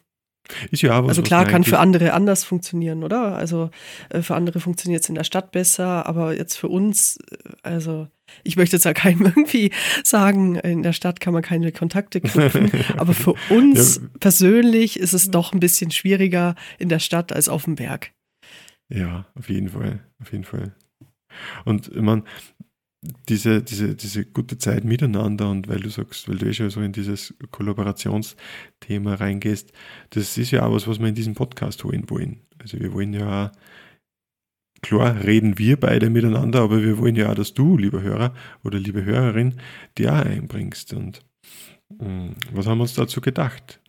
Ist 0.71 0.83
ja 0.83 1.03
was, 1.03 1.11
also 1.11 1.23
klar, 1.23 1.45
kann 1.45 1.65
für 1.65 1.79
andere 1.79 2.13
anders 2.13 2.45
funktionieren, 2.45 3.05
oder? 3.05 3.37
Also 3.37 3.71
äh, 4.09 4.23
für 4.23 4.35
andere 4.35 4.61
funktioniert 4.61 5.03
es 5.03 5.09
in 5.09 5.15
der 5.15 5.25
Stadt 5.25 5.53
besser, 5.53 6.07
aber 6.07 6.37
jetzt 6.37 6.57
für 6.57 6.69
uns, 6.69 7.19
äh, 7.31 7.37
also 7.63 8.09
ich 8.45 8.57
möchte 8.57 8.77
jetzt 8.77 8.85
ja 8.85 8.95
keinem 8.95 9.27
irgendwie 9.27 9.71
sagen, 10.05 10.57
in 10.57 10.83
der 10.83 10.93
Stadt 10.93 11.21
kann 11.21 11.33
man 11.33 11.43
keine 11.43 11.73
Kontakte 11.73 12.21
knüpfen, 12.21 12.71
aber 12.97 13.15
für 13.15 13.35
uns 13.51 13.97
ja. 13.97 14.09
persönlich 14.21 14.99
ist 14.99 15.13
es 15.13 15.31
doch 15.31 15.53
ein 15.53 15.61
bisschen 15.61 15.91
schwieriger 15.91 16.55
in 16.79 16.89
der 16.89 16.99
Stadt 16.99 17.33
als 17.33 17.49
auf 17.49 17.65
dem 17.65 17.77
Berg. 17.77 18.13
Ja, 18.89 19.27
auf 19.35 19.49
jeden 19.51 19.69
Fall, 19.69 20.01
auf 20.21 20.33
jeden 20.33 20.45
Fall. 20.45 20.75
Und 21.65 21.95
meine, 21.95 22.25
diese, 23.01 23.63
diese, 23.63 23.95
diese 23.95 24.25
gute 24.25 24.59
Zeit 24.59 24.85
miteinander 24.85 25.49
und 25.51 25.69
weil 25.69 25.81
du 25.81 25.89
sagst, 25.89 26.29
weil 26.29 26.39
du 26.39 26.47
eh 26.47 26.53
schon 26.53 26.71
so 26.71 26.81
in 26.81 26.93
dieses 26.93 27.35
Kollaborationsthema 27.51 29.15
reingehst, 29.15 29.73
das 30.11 30.37
ist 30.37 30.51
ja 30.51 30.67
auch 30.67 30.73
was, 30.73 30.89
was 30.89 30.99
wir 30.99 31.07
in 31.07 31.15
diesem 31.15 31.35
Podcast 31.35 31.85
holen 31.85 32.11
wollen. 32.11 32.41
Also 32.59 32.81
wir 32.81 32.93
wollen 32.93 33.15
ja 33.15 33.47
auch, 33.47 33.53
klar 34.83 35.23
reden 35.23 35.59
wir 35.59 35.79
beide 35.79 36.11
miteinander, 36.11 36.63
aber 36.63 36.83
wir 36.83 36.99
wollen 36.99 37.15
ja 37.15 37.31
auch, 37.31 37.35
dass 37.35 37.55
du, 37.55 37.77
lieber 37.77 38.03
Hörer 38.03 38.35
oder 38.65 38.79
liebe 38.79 39.05
Hörerin, 39.05 39.61
die 39.97 40.09
auch 40.09 40.25
einbringst. 40.25 40.93
Und 40.93 41.25
mh, 41.91 42.05
hm, 42.05 42.35
was 42.53 42.67
haben 42.67 42.79
wir 42.79 42.83
uns 42.83 42.95
dazu 42.95 43.21
gedacht, 43.21 43.81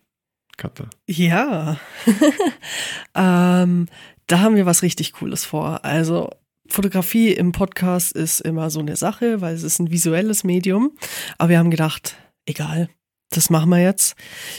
Katha? 0.56 0.88
Ja, 1.08 1.80
ähm, 3.16 3.88
da 4.28 4.40
haben 4.40 4.56
wir 4.56 4.68
was 4.68 4.84
richtig 4.84 5.14
Cooles 5.14 5.46
vor. 5.46 5.84
Also 5.84 6.30
Fotografie 6.70 7.32
im 7.32 7.52
Podcast 7.52 8.12
ist 8.14 8.42
immer 8.42 8.70
so 8.70 8.80
eine 8.80 8.96
Sache, 8.96 9.42
weil 9.42 9.56
es 9.56 9.64
ist 9.64 9.80
ein 9.80 9.92
visuelles 9.92 10.44
Medium. 10.44 10.92
Aber 11.38 11.50
wir 11.50 11.60
haben 11.60 11.72
gedacht, 11.72 12.16
egal, 12.46 12.90
das 13.32 13.52
machen 13.52 13.70
wir 13.70 13.80
jetzt. 13.80 14.16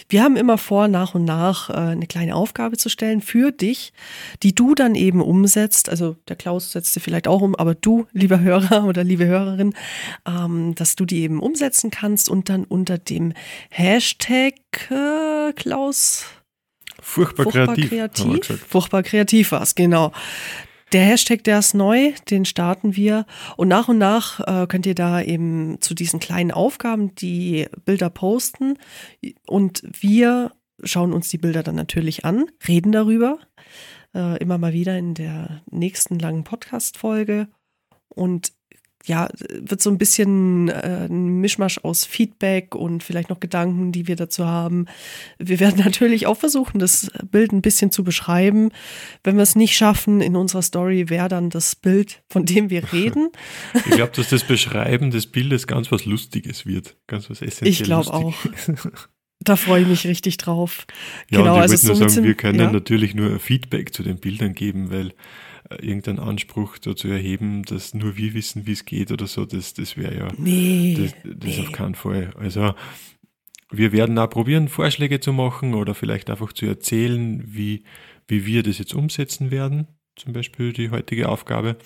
Wir 0.09 0.23
haben 0.23 0.37
immer 0.37 0.57
vor, 0.57 0.87
nach 0.87 1.15
und 1.15 1.25
nach 1.25 1.71
äh, 1.71 1.75
eine 1.75 2.07
kleine 2.07 2.37
Aufgabe 2.37 2.77
zu 2.77 2.89
stellen 2.89 3.21
für 3.21 3.51
dich, 3.51 3.93
die 4.45 4.55
du 4.55 4.77
dann 4.77 4.95
eben 4.95 5.21
umsetzt. 5.21 5.89
Also 5.89 6.17
der 6.29 6.37
Klaus 6.37 6.71
setzt 6.71 6.93
sie 6.93 7.01
vielleicht 7.01 7.27
auch 7.27 7.41
um, 7.41 7.57
aber 7.57 7.75
du, 7.75 8.07
lieber 8.13 8.41
Hörer 8.41 8.85
oder 8.89 9.03
liebe 9.03 9.27
Hörerin, 9.27 9.75
ähm, 10.27 10.75
dass 10.77 10.95
du 10.95 11.05
die 11.05 11.23
eben 11.23 11.41
umsetzen 11.41 11.91
kannst 11.91 12.29
und 12.29 12.49
dann 12.49 12.65
unter 12.65 12.99
dem 12.99 13.33
Hashtag 13.71 14.55
äh, 14.91 15.53
Klaus 15.55 16.27
Furchtbar, 17.03 17.45
furchtbar 17.45 17.75
kreativ. 17.75 17.89
kreativ. 17.89 18.65
Furchtbar 18.69 19.03
kreativ 19.03 19.53
war 19.53 19.63
es, 19.63 19.75
genau. 19.75 20.13
Der 20.93 21.05
Hashtag, 21.05 21.45
der 21.45 21.61
ist 21.61 21.75
neu, 21.75 22.13
den 22.31 22.45
starten 22.45 22.97
wir. 22.97 23.25
Und 23.57 23.69
nach 23.69 23.89
und 23.89 23.99
nach 23.99 24.41
äh, 24.41 24.67
könnt 24.67 24.87
ihr 24.87 24.97
da 24.97 25.23
eben 25.23 25.81
zu 25.81 25.95
diesen 25.95 26.19
kleinen 26.19 26.51
Aufgaben 26.51 27.15
die 27.15 27.69
Bilder 27.85 28.11
posten. 28.11 28.77
Und 29.47 29.85
wir 30.01 30.51
schauen 30.83 31.13
uns 31.13 31.29
die 31.29 31.39
Bilder 31.39 31.63
dann 31.63 31.77
natürlich 31.77 32.25
an, 32.25 32.47
reden 32.67 32.91
darüber. 32.91 33.39
Äh, 34.15 34.39
immer 34.39 34.59
mal 34.59 34.73
wieder 34.73 34.99
in 34.99 35.15
der 35.15 35.63
nächsten 35.71 36.19
langen 36.19 36.43
Podcast-Folge. 36.43 37.47
Und 38.09 38.53
ja, 39.07 39.29
wird 39.49 39.81
so 39.81 39.91
ein 39.91 39.99
bisschen 39.99 40.69
äh, 40.69 41.07
ein 41.09 41.41
Mischmasch 41.41 41.79
aus 41.83 42.05
Feedback 42.05 42.75
und 42.75 43.03
vielleicht 43.03 43.31
noch 43.31 43.41
Gedanken, 43.41 43.93
die 43.93 44.07
wir 44.07 44.17
dazu 44.17 44.47
haben. 44.47 44.87
Wir 45.39 45.61
werden 45.61 45.81
natürlich 45.85 46.27
auch 46.27 46.37
versuchen, 46.37 46.79
das 46.79 47.11
Bild 47.31 47.53
ein 47.53 47.63
bisschen 47.63 47.91
zu 47.91 48.05
beschreiben. 48.05 48.71
Wenn 49.25 49.37
wir 49.37 49.43
es 49.43 49.57
nicht 49.57 49.77
schaffen 49.77 50.21
in 50.21 50.37
unserer 50.37 50.63
Story, 50.63 51.09
wäre 51.09 51.29
dann 51.29 51.51
das 51.51 51.75
Bild, 51.75 52.23
von 52.29 52.45
dem 52.45 52.71
wir 52.71 52.83
reden. 52.93 53.31
Ich 53.75 53.93
glaube, 53.93 54.13
dass 54.15 54.29
das 54.29 54.45
Beschreiben 54.45 55.11
des 55.11 55.27
Bildes 55.27 55.67
ganz 55.67 55.91
was 55.91 56.05
Lustiges 56.05 56.67
wird. 56.67 56.97
Ganz 57.07 57.31
was 57.31 57.43
Essentielles. 57.43 57.81
Ich 57.81 57.85
glaube 57.85 58.13
auch. 58.13 58.35
Da 59.43 59.57
freue 59.57 59.81
ich 59.81 59.89
mich 59.89 60.07
richtig 60.07 60.37
drauf. 60.37 60.87
Ja, 61.31 61.39
genau, 61.39 61.55
und 61.55 61.65
ich 61.65 61.71
also 61.71 61.89
wollte 61.89 62.01
nur 62.01 62.11
sagen, 62.11 62.27
wir 62.27 62.35
können 62.35 62.61
ja. 62.61 62.71
natürlich 62.71 63.15
nur 63.15 63.41
Feedback 63.41 63.95
zu 63.95 64.03
den 64.03 64.19
Bildern 64.19 64.53
geben, 64.53 64.91
weil 64.91 65.15
irgendeinen 65.71 66.19
Anspruch 66.19 66.79
dazu 66.79 67.09
erheben, 67.09 67.63
dass 67.63 67.95
nur 67.95 68.17
wir 68.17 68.35
wissen, 68.35 68.67
wie 68.67 68.73
es 68.73 68.85
geht 68.85 69.13
oder 69.13 69.27
so, 69.27 69.45
das, 69.45 69.75
das 69.75 69.97
wäre 69.97 70.17
ja 70.17 70.29
nee, 70.37 70.97
das, 70.99 71.15
das 71.37 71.57
nee. 71.57 71.61
auf 71.61 71.73
keinen 71.73 71.95
Fall. 71.95 72.33
Also 72.37 72.75
wir 73.71 73.93
werden 73.93 74.19
auch 74.19 74.29
probieren, 74.29 74.69
Vorschläge 74.69 75.21
zu 75.21 75.33
machen 75.33 75.75
oder 75.75 75.95
vielleicht 75.95 76.29
einfach 76.29 76.53
zu 76.53 76.67
erzählen, 76.67 77.43
wie, 77.47 77.85
wie 78.27 78.47
wir 78.47 78.63
das 78.63 78.79
jetzt 78.79 78.95
umsetzen 78.95 79.51
werden, 79.51 79.87
zum 80.17 80.33
Beispiel 80.33 80.73
die 80.73 80.91
heutige 80.91 81.29
Aufgabe. 81.29 81.77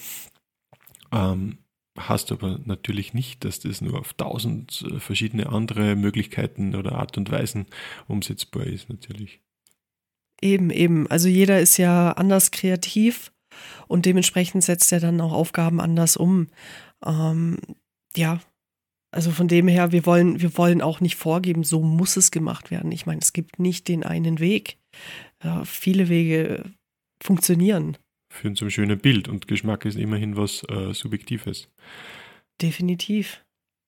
Ähm, 1.13 1.59
hast 1.97 2.33
aber 2.33 2.59
natürlich 2.65 3.15
nicht, 3.15 3.45
dass 3.45 3.61
das 3.61 3.81
nur 3.81 4.01
auf 4.01 4.15
tausend 4.15 4.85
verschiedene 4.99 5.51
andere 5.51 5.95
Möglichkeiten 5.95 6.75
oder 6.75 6.93
Art 6.93 7.19
und 7.19 7.31
Weisen 7.31 7.67
umsetzbar 8.09 8.65
ist, 8.65 8.89
natürlich. 8.89 9.41
Eben, 10.41 10.71
eben. 10.71 11.07
Also 11.07 11.29
jeder 11.29 11.61
ist 11.61 11.77
ja 11.77 12.13
anders 12.13 12.51
kreativ 12.51 13.31
und 13.89 14.07
dementsprechend 14.07 14.65
setzt 14.65 14.93
er 14.93 15.01
dann 15.01 15.21
auch 15.21 15.33
Aufgaben 15.33 15.81
anders 15.81 16.17
um. 16.17 16.49
Ähm, 17.05 17.59
ja, 18.17 18.41
also 19.11 19.31
von 19.31 19.47
dem 19.47 19.69
her, 19.69 19.93
wir 19.93 20.07
wollen, 20.07 20.41
wir 20.41 20.57
wollen 20.59 20.83
auch 20.83 21.01
nicht 21.01 21.15
vorgeben, 21.15 21.63
so 21.63 21.81
muss 21.81 22.17
es 22.17 22.31
gemacht 22.31 22.71
werden. 22.71 22.91
Ich 22.91 23.07
meine, 23.07 23.21
es 23.21 23.33
gibt 23.33 23.61
nicht 23.61 23.87
den 23.87 24.03
einen 24.03 24.41
Weg. 24.41 24.79
Ja, 25.43 25.65
viele 25.65 26.09
Wege 26.09 26.65
funktionieren. 27.23 27.97
Führen 28.33 28.57
zum 28.57 28.71
schönen 28.71 28.99
Bild 28.99 29.29
und 29.29 29.47
Geschmack 29.47 29.85
ist 29.85 29.97
immerhin 29.97 30.37
was 30.37 30.65
äh, 30.69 30.93
Subjektives. 30.93 31.69
Definitiv. 32.61 33.45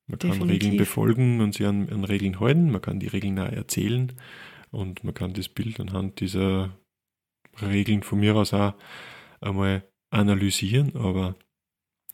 Man 0.07 0.21
kann 0.21 0.31
Definitiv. 0.31 0.63
Regeln 0.63 0.77
befolgen 0.77 1.41
und 1.41 1.55
sie 1.55 1.65
an, 1.65 1.89
an 1.89 2.05
Regeln 2.05 2.39
halten, 2.39 2.71
man 2.71 2.81
kann 2.81 3.01
die 3.01 3.09
Regeln 3.09 3.35
nahe 3.35 3.51
erzählen 3.51 4.13
und 4.71 5.03
man 5.03 5.15
kann 5.15 5.33
das 5.33 5.49
Bild 5.49 5.81
anhand 5.81 6.21
dieser 6.21 6.79
Regeln 7.61 8.05
von 8.05 8.21
mir 8.21 8.37
aus 8.37 8.55
auch 8.55 8.75
einmal 9.41 9.85
analysieren, 10.11 10.97
aber 10.97 11.37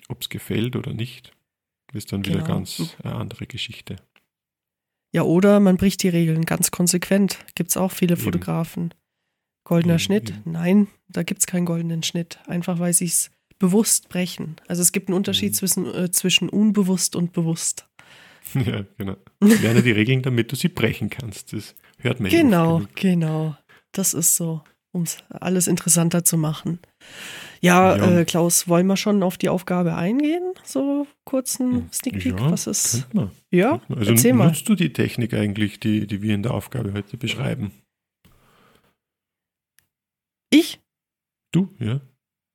ob 0.08 0.22
es 0.22 0.28
gefällt 0.28 0.76
oder 0.76 0.92
nicht, 0.92 1.32
ist 1.92 2.12
dann 2.12 2.22
genau. 2.22 2.38
wieder 2.38 2.46
ganz 2.46 2.96
eine 3.02 3.14
andere 3.14 3.46
Geschichte. 3.46 3.96
Ja, 5.12 5.22
oder 5.22 5.60
man 5.60 5.76
bricht 5.76 6.02
die 6.02 6.08
Regeln 6.08 6.44
ganz 6.46 6.70
konsequent. 6.70 7.38
Gibt 7.54 7.70
es 7.70 7.76
auch 7.76 7.92
viele 7.92 8.14
eben. 8.14 8.22
Fotografen. 8.22 8.94
Goldener 9.64 9.94
eben, 9.94 10.00
Schnitt? 10.00 10.34
Nein, 10.44 10.88
da 11.08 11.22
gibt 11.22 11.40
es 11.40 11.46
keinen 11.46 11.66
goldenen 11.66 12.02
Schnitt. 12.02 12.38
Einfach 12.46 12.78
weil 12.78 12.94
sie 12.94 13.04
es 13.04 13.30
bewusst 13.58 14.08
brechen. 14.08 14.56
Also 14.68 14.80
es 14.80 14.92
gibt 14.92 15.08
einen 15.08 15.16
Unterschied 15.16 15.52
mhm. 15.52 15.56
zwischen, 15.56 15.94
äh, 15.94 16.10
zwischen 16.10 16.48
unbewusst 16.48 17.16
und 17.16 17.32
bewusst. 17.32 17.86
Ja, 18.54 18.84
genau. 18.98 19.16
Lerne 19.40 19.82
die 19.82 19.92
Regeln, 19.92 20.20
damit 20.20 20.52
du 20.52 20.56
sie 20.56 20.68
brechen 20.68 21.08
kannst. 21.08 21.54
Das 21.54 21.74
hört 21.98 22.20
man 22.20 22.30
Genau, 22.30 22.82
genau. 22.96 23.56
Das 23.92 24.12
ist 24.12 24.34
so 24.34 24.62
um 24.92 25.02
es 25.02 25.18
alles 25.30 25.66
interessanter 25.66 26.22
zu 26.22 26.36
machen. 26.36 26.78
Ja, 27.62 27.96
ja. 27.96 28.18
Äh, 28.18 28.24
Klaus, 28.24 28.66
wollen 28.66 28.88
wir 28.88 28.96
schon 28.96 29.22
auf 29.22 29.38
die 29.38 29.48
Aufgabe 29.48 29.94
eingehen? 29.94 30.42
So 30.64 31.06
kurzen 31.24 31.72
hm. 31.72 31.88
Sneak 31.92 32.18
Peek, 32.18 32.40
ja, 32.40 32.50
was 32.50 32.66
ist? 32.66 33.06
Ja, 33.50 33.80
also 33.88 34.10
erzähl 34.10 34.32
mal. 34.32 34.48
nutzt 34.48 34.68
du 34.68 34.74
die 34.74 34.92
Technik 34.92 35.32
eigentlich, 35.32 35.78
die, 35.78 36.08
die 36.08 36.22
wir 36.22 36.34
in 36.34 36.42
der 36.42 36.54
Aufgabe 36.54 36.92
heute 36.92 37.16
beschreiben? 37.16 37.70
Ich? 40.50 40.80
Du, 41.52 41.68
ja. 41.78 42.00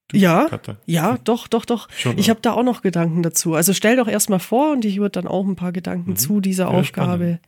Du, 0.09 0.17
ja, 0.17 0.47
Katha. 0.49 0.77
ja, 0.85 1.17
doch, 1.23 1.47
doch, 1.47 1.65
doch. 1.65 1.89
Schon 1.91 2.17
ich 2.17 2.29
habe 2.29 2.39
da 2.41 2.53
auch 2.53 2.63
noch 2.63 2.81
Gedanken 2.81 3.23
dazu. 3.23 3.55
Also 3.55 3.73
stell 3.73 3.95
doch 3.97 4.07
erstmal 4.07 4.39
vor 4.39 4.71
und 4.71 4.85
ich 4.85 4.99
würde 4.99 5.21
dann 5.21 5.27
auch 5.27 5.45
ein 5.45 5.55
paar 5.55 5.71
Gedanken 5.71 6.11
mhm. 6.11 6.15
zu 6.15 6.41
dieser 6.41 6.65
ja, 6.65 6.69
Aufgabe 6.69 7.39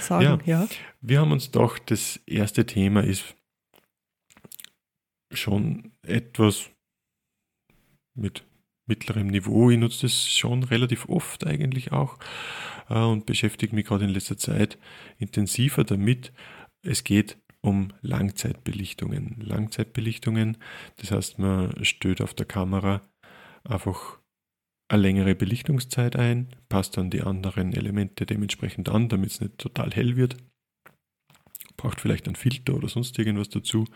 spannend. 0.00 0.30
sagen. 0.30 0.42
Ja. 0.46 0.62
ja. 0.62 0.68
Wir 1.00 1.20
haben 1.20 1.32
uns 1.32 1.50
doch, 1.50 1.78
das 1.78 2.20
erste 2.26 2.64
Thema 2.64 3.04
ist 3.04 3.36
schon 5.36 5.92
etwas 6.02 6.70
mit 8.14 8.44
mittlerem 8.86 9.28
Niveau. 9.28 9.70
Ich 9.70 9.78
nutze 9.78 10.02
das 10.02 10.30
schon 10.30 10.62
relativ 10.62 11.08
oft 11.08 11.46
eigentlich 11.46 11.92
auch 11.92 12.18
äh, 12.88 12.98
und 12.98 13.26
beschäftige 13.26 13.74
mich 13.74 13.86
gerade 13.86 14.04
in 14.04 14.10
letzter 14.10 14.36
Zeit 14.36 14.78
intensiver 15.18 15.84
damit. 15.84 16.32
Es 16.82 17.04
geht 17.04 17.38
um 17.60 17.92
Langzeitbelichtungen. 18.02 19.40
Langzeitbelichtungen, 19.40 20.58
das 20.96 21.10
heißt, 21.10 21.38
man 21.38 21.82
stellt 21.84 22.20
auf 22.20 22.34
der 22.34 22.46
Kamera 22.46 23.00
einfach 23.64 24.18
eine 24.88 25.02
längere 25.02 25.34
Belichtungszeit 25.34 26.16
ein, 26.16 26.54
passt 26.68 26.98
dann 26.98 27.08
die 27.08 27.22
anderen 27.22 27.72
Elemente 27.72 28.26
dementsprechend 28.26 28.90
an, 28.90 29.08
damit 29.08 29.30
es 29.30 29.40
nicht 29.40 29.56
total 29.56 29.90
hell 29.92 30.16
wird. 30.16 30.36
Braucht 31.78 32.02
vielleicht 32.02 32.26
einen 32.26 32.36
Filter 32.36 32.74
oder 32.74 32.88
sonst 32.88 33.18
irgendwas 33.18 33.48
dazu 33.48 33.86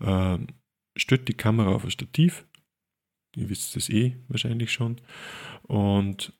äh, 0.00 0.38
stellt 0.96 1.28
die 1.28 1.34
Kamera 1.34 1.74
auf 1.74 1.84
ein 1.84 1.90
Stativ, 1.90 2.46
ihr 3.36 3.48
wisst 3.48 3.76
es 3.76 3.88
eh 3.88 4.16
wahrscheinlich 4.28 4.72
schon, 4.72 5.00
und 5.62 6.32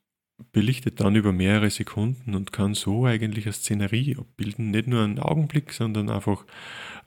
belichtet 0.51 0.99
dann 0.99 1.15
über 1.15 1.31
mehrere 1.31 1.69
Sekunden 1.69 2.35
und 2.35 2.51
kann 2.51 2.73
so 2.73 3.05
eigentlich 3.05 3.45
eine 3.45 3.53
Szenerie 3.53 4.17
abbilden, 4.17 4.71
nicht 4.71 4.87
nur 4.87 5.03
einen 5.03 5.19
Augenblick, 5.19 5.71
sondern 5.71 6.09
einfach 6.09 6.45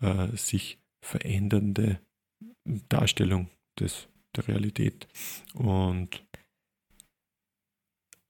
äh, 0.00 0.28
sich 0.36 0.78
verändernde 1.04 2.00
Darstellung 2.88 3.50
des, 3.78 4.08
der 4.36 4.48
Realität. 4.48 5.08
Und 5.54 6.22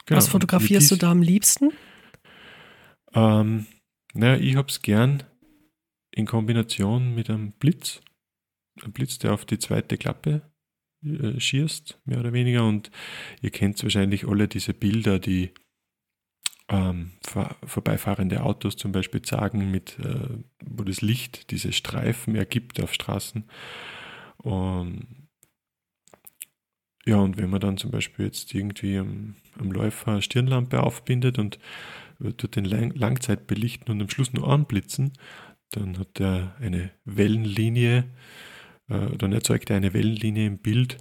genau, 0.07 0.19
was 0.19 0.29
fotografierst 0.29 0.91
dies, 0.91 0.99
du 0.99 1.07
da 1.07 1.11
am 1.11 1.23
liebsten? 1.23 1.73
Ähm, 3.15 3.67
naja, 4.15 4.41
ich 4.41 4.57
habe 4.57 4.69
es 4.69 4.83
gern 4.83 5.23
in 6.11 6.27
Kombination 6.27 7.15
mit 7.15 7.31
einem 7.31 7.53
Blitz 7.53 8.01
Blitz, 8.93 9.19
der 9.19 9.33
auf 9.33 9.45
die 9.45 9.59
zweite 9.59 9.97
Klappe 9.97 10.43
äh, 11.05 11.39
schießt, 11.39 12.01
mehr 12.05 12.21
oder 12.21 12.33
weniger. 12.33 12.67
Und 12.67 12.91
ihr 13.41 13.51
kennt 13.51 13.83
wahrscheinlich 13.83 14.27
alle 14.27 14.49
diese 14.49 14.75
Bilder, 14.75 15.19
die 15.19 15.51
ähm, 16.69 17.13
vor, 17.27 17.57
vorbeifahrende 17.65 18.43
Autos 18.43 18.77
zum 18.77 18.93
Beispiel 18.93 19.25
sagen, 19.25 19.71
mit, 19.71 19.99
äh, 20.01 20.29
wo 20.65 20.85
das 20.85 21.01
Licht 21.01 21.51
diese 21.51 21.73
Streifen 21.73 22.35
ergibt 22.35 22.83
auf 22.83 22.93
Straßen. 22.93 23.45
Und 24.39 25.07
ja, 27.07 27.17
und 27.17 27.39
wenn 27.39 27.49
man 27.49 27.61
dann 27.61 27.79
zum 27.79 27.91
Beispiel 27.91 28.27
jetzt 28.27 28.53
irgendwie 28.55 28.99
am, 28.99 29.37
am 29.59 29.73
Läufer 29.73 30.13
eine 30.13 30.23
Stirnlampe 30.23 30.83
aufbindet 30.83 31.39
und 31.39 31.59
tut 32.37 32.57
den 32.57 32.67
Lang 32.67 32.93
Langzeit 32.95 33.47
belichten 33.47 33.91
und 33.91 34.03
am 34.03 34.11
Schluss 34.11 34.33
nur 34.33 34.49
anblitzen, 34.49 35.13
dann 35.71 35.99
hat 35.99 36.21
er 36.21 36.57
eine 36.61 36.91
Wellenlinie, 37.05 37.99
äh, 37.99 38.05
dann 38.89 39.33
erzeugt 39.33 39.71
er 39.71 39.77
eine 39.77 39.93
Wellenlinie 39.93 40.47
im 40.47 40.59
Bild, 40.59 40.99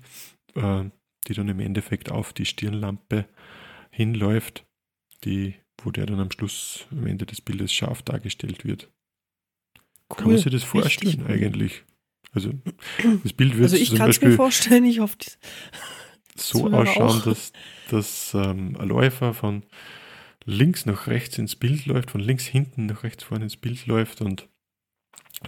äh, 0.55 0.83
die 1.27 1.33
dann 1.33 1.47
im 1.47 1.59
Endeffekt 1.59 2.11
auf 2.11 2.33
die 2.33 2.45
Stirnlampe 2.45 3.25
hinläuft, 3.91 4.65
die, 5.23 5.55
wo 5.81 5.91
der 5.91 6.05
dann 6.05 6.19
am 6.19 6.31
Schluss, 6.31 6.85
am 6.91 7.07
Ende 7.07 7.25
des 7.25 7.41
Bildes 7.41 7.73
scharf 7.73 8.01
dargestellt 8.01 8.65
wird. 8.65 8.91
Cool. 10.09 10.17
Kann 10.17 10.27
man 10.27 10.37
sich 10.37 10.51
das 10.51 10.63
vorstellen 10.63 11.23
cool. 11.27 11.33
eigentlich? 11.33 11.83
Also 12.33 12.53
das 13.23 13.33
Bild 13.33 13.53
wird 13.53 13.63
also 13.63 13.77
ich 13.77 13.95
kann 13.95 14.09
es 14.09 14.21
mir 14.21 14.33
vorstellen, 14.33 14.85
ich 14.85 14.99
hoffe 14.99 15.17
so 16.35 16.69
ausschauen, 16.71 17.21
dass, 17.25 17.53
dass 17.89 18.33
ähm, 18.33 18.75
ein 18.77 18.87
Läufer 18.87 19.33
von 19.33 19.63
links 20.45 20.85
nach 20.85 21.07
rechts 21.07 21.37
ins 21.37 21.55
Bild 21.55 21.85
läuft, 21.85 22.11
von 22.11 22.21
links 22.21 22.45
hinten 22.45 22.85
nach 22.85 23.03
rechts 23.03 23.23
vorne 23.23 23.45
ins 23.45 23.57
Bild 23.57 23.85
läuft 23.87 24.21
und 24.21 24.47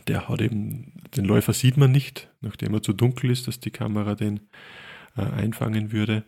der 0.08 0.30
hat 0.30 0.42
eben, 0.42 0.94
den 1.16 1.26
Läufer 1.26 1.54
sieht 1.54 1.78
man 1.78 1.92
nicht, 1.92 2.30
nachdem 2.42 2.74
er 2.74 2.82
zu 2.82 2.94
dunkel 2.94 3.32
ist, 3.32 3.48
dass 3.48 3.60
die 3.60 3.72
Kamera 3.72 4.16
den 4.16 4.42
äh, 5.16 5.22
einfangen 5.22 5.92
würde. 5.92 6.24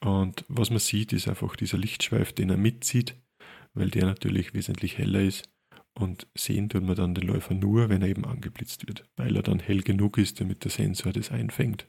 Und 0.00 0.44
was 0.48 0.70
man 0.70 0.78
sieht, 0.78 1.12
ist 1.12 1.28
einfach 1.28 1.56
dieser 1.56 1.78
Lichtschweif, 1.78 2.32
den 2.32 2.50
er 2.50 2.56
mitzieht, 2.56 3.16
weil 3.74 3.90
der 3.90 4.06
natürlich 4.06 4.54
wesentlich 4.54 4.98
heller 4.98 5.20
ist. 5.20 5.48
Und 5.98 6.26
sehen 6.34 6.68
tut 6.68 6.82
man 6.82 6.94
dann 6.94 7.14
den 7.14 7.26
Läufer 7.26 7.54
nur, 7.54 7.88
wenn 7.88 8.02
er 8.02 8.08
eben 8.08 8.26
angeblitzt 8.26 8.86
wird, 8.86 9.04
weil 9.16 9.34
er 9.34 9.42
dann 9.42 9.60
hell 9.60 9.80
genug 9.80 10.18
ist, 10.18 10.40
damit 10.40 10.64
der 10.64 10.70
Sensor 10.70 11.12
das 11.12 11.30
einfängt. 11.30 11.86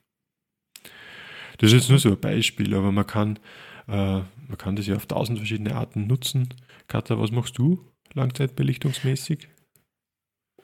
Das 1.57 1.73
ist 1.73 1.73
jetzt 1.73 1.89
nur 1.89 1.99
so 1.99 2.09
ein 2.09 2.19
Beispiel, 2.19 2.73
aber 2.73 2.91
man 2.91 3.05
kann, 3.05 3.39
äh, 3.87 4.21
man 4.21 4.57
kann 4.57 4.77
das 4.77 4.87
ja 4.87 4.95
auf 4.95 5.07
tausend 5.07 5.39
verschiedene 5.39 5.75
Arten 5.75 6.07
nutzen. 6.07 6.53
Katha, 6.87 7.19
was 7.19 7.31
machst 7.31 7.57
du 7.57 7.83
langzeitbelichtungsmäßig? 8.13 9.49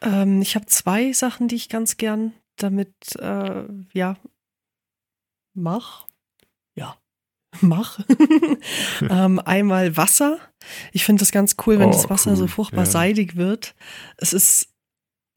Ähm, 0.03 0.41
ich 0.41 0.55
habe 0.55 0.65
zwei 0.67 1.11
Sachen, 1.13 1.47
die 1.47 1.55
ich 1.55 1.69
ganz 1.69 1.97
gern 1.97 2.33
damit, 2.57 2.93
äh, 3.19 3.63
ja, 3.93 4.15
mache. 5.53 6.05
Ja. 6.75 6.97
mache. 7.61 8.05
ähm, 9.09 9.39
einmal 9.39 9.95
Wasser. 9.97 10.37
Ich 10.91 11.05
finde 11.05 11.19
das 11.21 11.31
ganz 11.31 11.55
cool, 11.65 11.79
wenn 11.79 11.89
Oh, 11.89 11.91
das 11.91 12.09
Wasser 12.09 12.31
cool, 12.31 12.37
so 12.37 12.47
furchtbar 12.47 12.85
ja. 12.85 12.89
seidig 12.89 13.35
wird. 13.35 13.75
Es 14.17 14.33
ist 14.33 14.69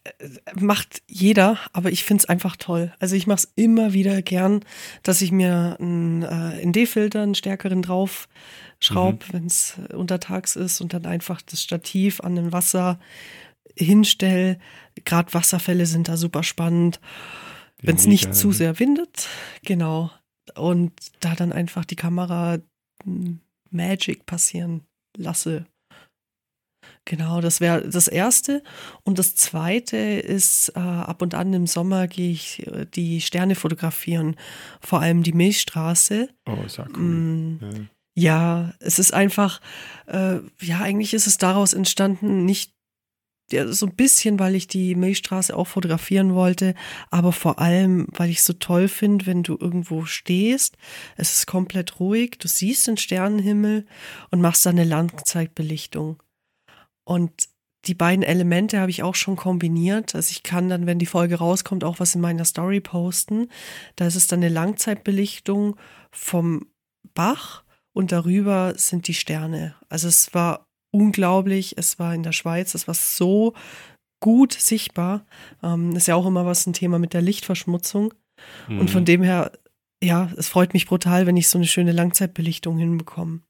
äh, 0.05 0.12
macht 0.59 1.02
jeder, 1.09 1.59
aber 1.72 1.90
ich 1.90 2.05
finde 2.05 2.22
es 2.22 2.29
einfach 2.29 2.57
toll. 2.57 2.92
Also 3.00 3.16
ich 3.16 3.26
mache 3.26 3.38
es 3.38 3.52
immer 3.57 3.92
wieder 3.92 4.22
gern, 4.22 4.64
dass 5.02 5.20
ich 5.20 5.31
mir 5.33 5.76
einen 5.79 6.22
äh, 6.22 6.64
ND-Filter, 6.64 7.22
einen 7.22 7.35
stärkeren 7.35 7.83
drauf 7.83 8.29
schraube, 8.81 9.24
Mhm. 9.29 9.33
wenn 9.33 9.46
es 9.46 9.74
untertags 9.92 10.55
ist 10.57 10.81
und 10.81 10.92
dann 10.94 11.07
einfach 11.07 11.42
das 11.42 11.62
Stativ 11.62 12.20
an 12.20 12.37
den 12.37 12.52
Wasser 12.52 12.98
hinstelle. 13.74 14.59
Gerade 15.05 15.33
Wasserfälle 15.35 15.87
sind 15.87 16.09
da 16.09 16.16
super 16.16 16.42
spannend. 16.42 17.00
Ja, 17.83 17.88
Wenn 17.88 17.96
es 17.96 18.07
nicht 18.07 18.35
zu 18.35 18.48
ne? 18.48 18.55
sehr 18.55 18.79
windet, 18.79 19.29
genau. 19.64 20.11
Und 20.55 20.92
da 21.20 21.35
dann 21.35 21.52
einfach 21.52 21.85
die 21.85 21.96
Kamera 21.96 22.59
m, 23.05 23.40
Magic 23.70 24.26
passieren 24.26 24.83
lasse. 25.16 25.66
Genau, 27.05 27.40
das 27.40 27.61
wäre 27.61 27.88
das 27.88 28.09
Erste. 28.09 28.62
Und 29.05 29.18
das 29.18 29.35
Zweite 29.37 29.96
ist, 29.96 30.70
äh, 30.74 30.81
ab 30.81 31.22
und 31.22 31.35
an 31.35 31.52
im 31.52 31.66
Sommer 31.66 32.09
gehe 32.09 32.33
ich 32.33 32.66
äh, 32.66 32.87
die 32.87 33.20
Sterne 33.20 33.55
fotografieren, 33.55 34.37
vor 34.81 35.00
allem 35.00 35.22
die 35.22 35.33
Milchstraße. 35.33 36.29
Oh, 36.48 36.62
ist 36.64 36.81
auch 36.81 36.88
cool. 36.96 36.98
Mm, 37.02 37.59
Ja. 38.16 38.64
ja, 38.64 38.74
es 38.81 38.98
ist 38.98 39.14
einfach, 39.14 39.61
äh, 40.07 40.38
ja, 40.61 40.81
eigentlich 40.81 41.14
ist 41.14 41.26
es 41.29 41.38
daraus 41.38 41.74
entstanden, 41.74 42.44
nicht 42.44 42.72
ja, 43.52 43.66
so 43.72 43.87
ein 43.87 43.94
bisschen, 43.94 44.38
weil 44.38 44.54
ich 44.54 44.66
die 44.66 44.94
Milchstraße 44.94 45.56
auch 45.56 45.68
fotografieren 45.68 46.35
wollte, 46.35 46.74
aber 47.11 47.32
vor 47.32 47.59
allem, 47.61 48.09
weil 48.11 48.30
ich 48.30 48.38
es 48.38 48.44
so 48.44 48.54
toll 48.54 48.88
finde, 48.88 49.26
wenn 49.26 49.42
du 49.42 49.56
irgendwo 49.61 50.04
stehst, 50.04 50.76
es 51.16 51.32
ist 51.32 51.46
komplett 51.46 52.00
ruhig, 52.00 52.38
du 52.38 52.48
siehst 52.48 52.87
den 52.87 52.96
Sternenhimmel 52.96 53.87
und 54.30 54.40
machst 54.40 54.66
dann 54.66 54.78
eine 54.78 54.88
Langzeitbelichtung. 54.88 56.22
Und 57.04 57.48
die 57.87 57.94
beiden 57.94 58.24
Elemente 58.24 58.80
habe 58.80 58.90
ich 58.90 59.04
auch 59.04 59.14
schon 59.14 59.37
kombiniert. 59.37 60.16
Also 60.16 60.32
ich 60.32 60.42
kann 60.42 60.68
dann, 60.68 60.87
wenn 60.87 60.98
die 60.98 61.06
Folge 61.06 61.37
rauskommt, 61.37 61.85
auch 61.85 62.00
was 62.00 62.16
in 62.16 62.20
meiner 62.20 62.44
Story 62.44 62.80
posten. 62.80 63.48
Da 63.94 64.09
ist 64.09 64.16
es 64.16 64.26
dann 64.26 64.40
eine 64.40 64.48
Langzeitbelichtung 64.48 65.76
vom 66.11 66.66
Bach 67.14 67.62
und 67.92 68.11
darüber 68.11 68.74
sind 68.76 69.06
die 69.06 69.14
Sterne. 69.14 69.76
Also 69.88 70.09
es 70.09 70.35
war 70.35 70.65
unglaublich. 70.90 71.75
Es 71.77 71.99
war 71.99 72.14
in 72.14 72.22
der 72.22 72.33
Schweiz. 72.33 72.75
Es 72.75 72.87
war 72.87 72.94
so 72.94 73.55
gut 74.20 74.53
sichtbar. 74.55 75.27
Ähm, 75.62 75.94
ist 75.96 76.09
ja 76.09 76.14
auch 76.14 76.27
immer 76.27 76.46
was 76.46 76.66
ein 76.66 76.72
Thema 76.72 76.99
mit 76.99 77.12
der 77.12 77.22
Lichtverschmutzung. 77.22 78.14
Und 78.68 78.90
von 78.90 79.03
Mhm. 79.03 79.07
dem 79.07 79.22
her, 79.22 79.53
ja, 80.03 80.31
es 80.37 80.49
freut 80.49 80.75
mich 80.75 80.87
brutal, 80.87 81.27
wenn 81.27 81.37
ich 81.37 81.49
so 81.49 81.59
eine 81.59 81.66
schöne 81.66 81.92
Langzeitbelichtung 81.92 82.77
hinbekomme. 82.79 83.40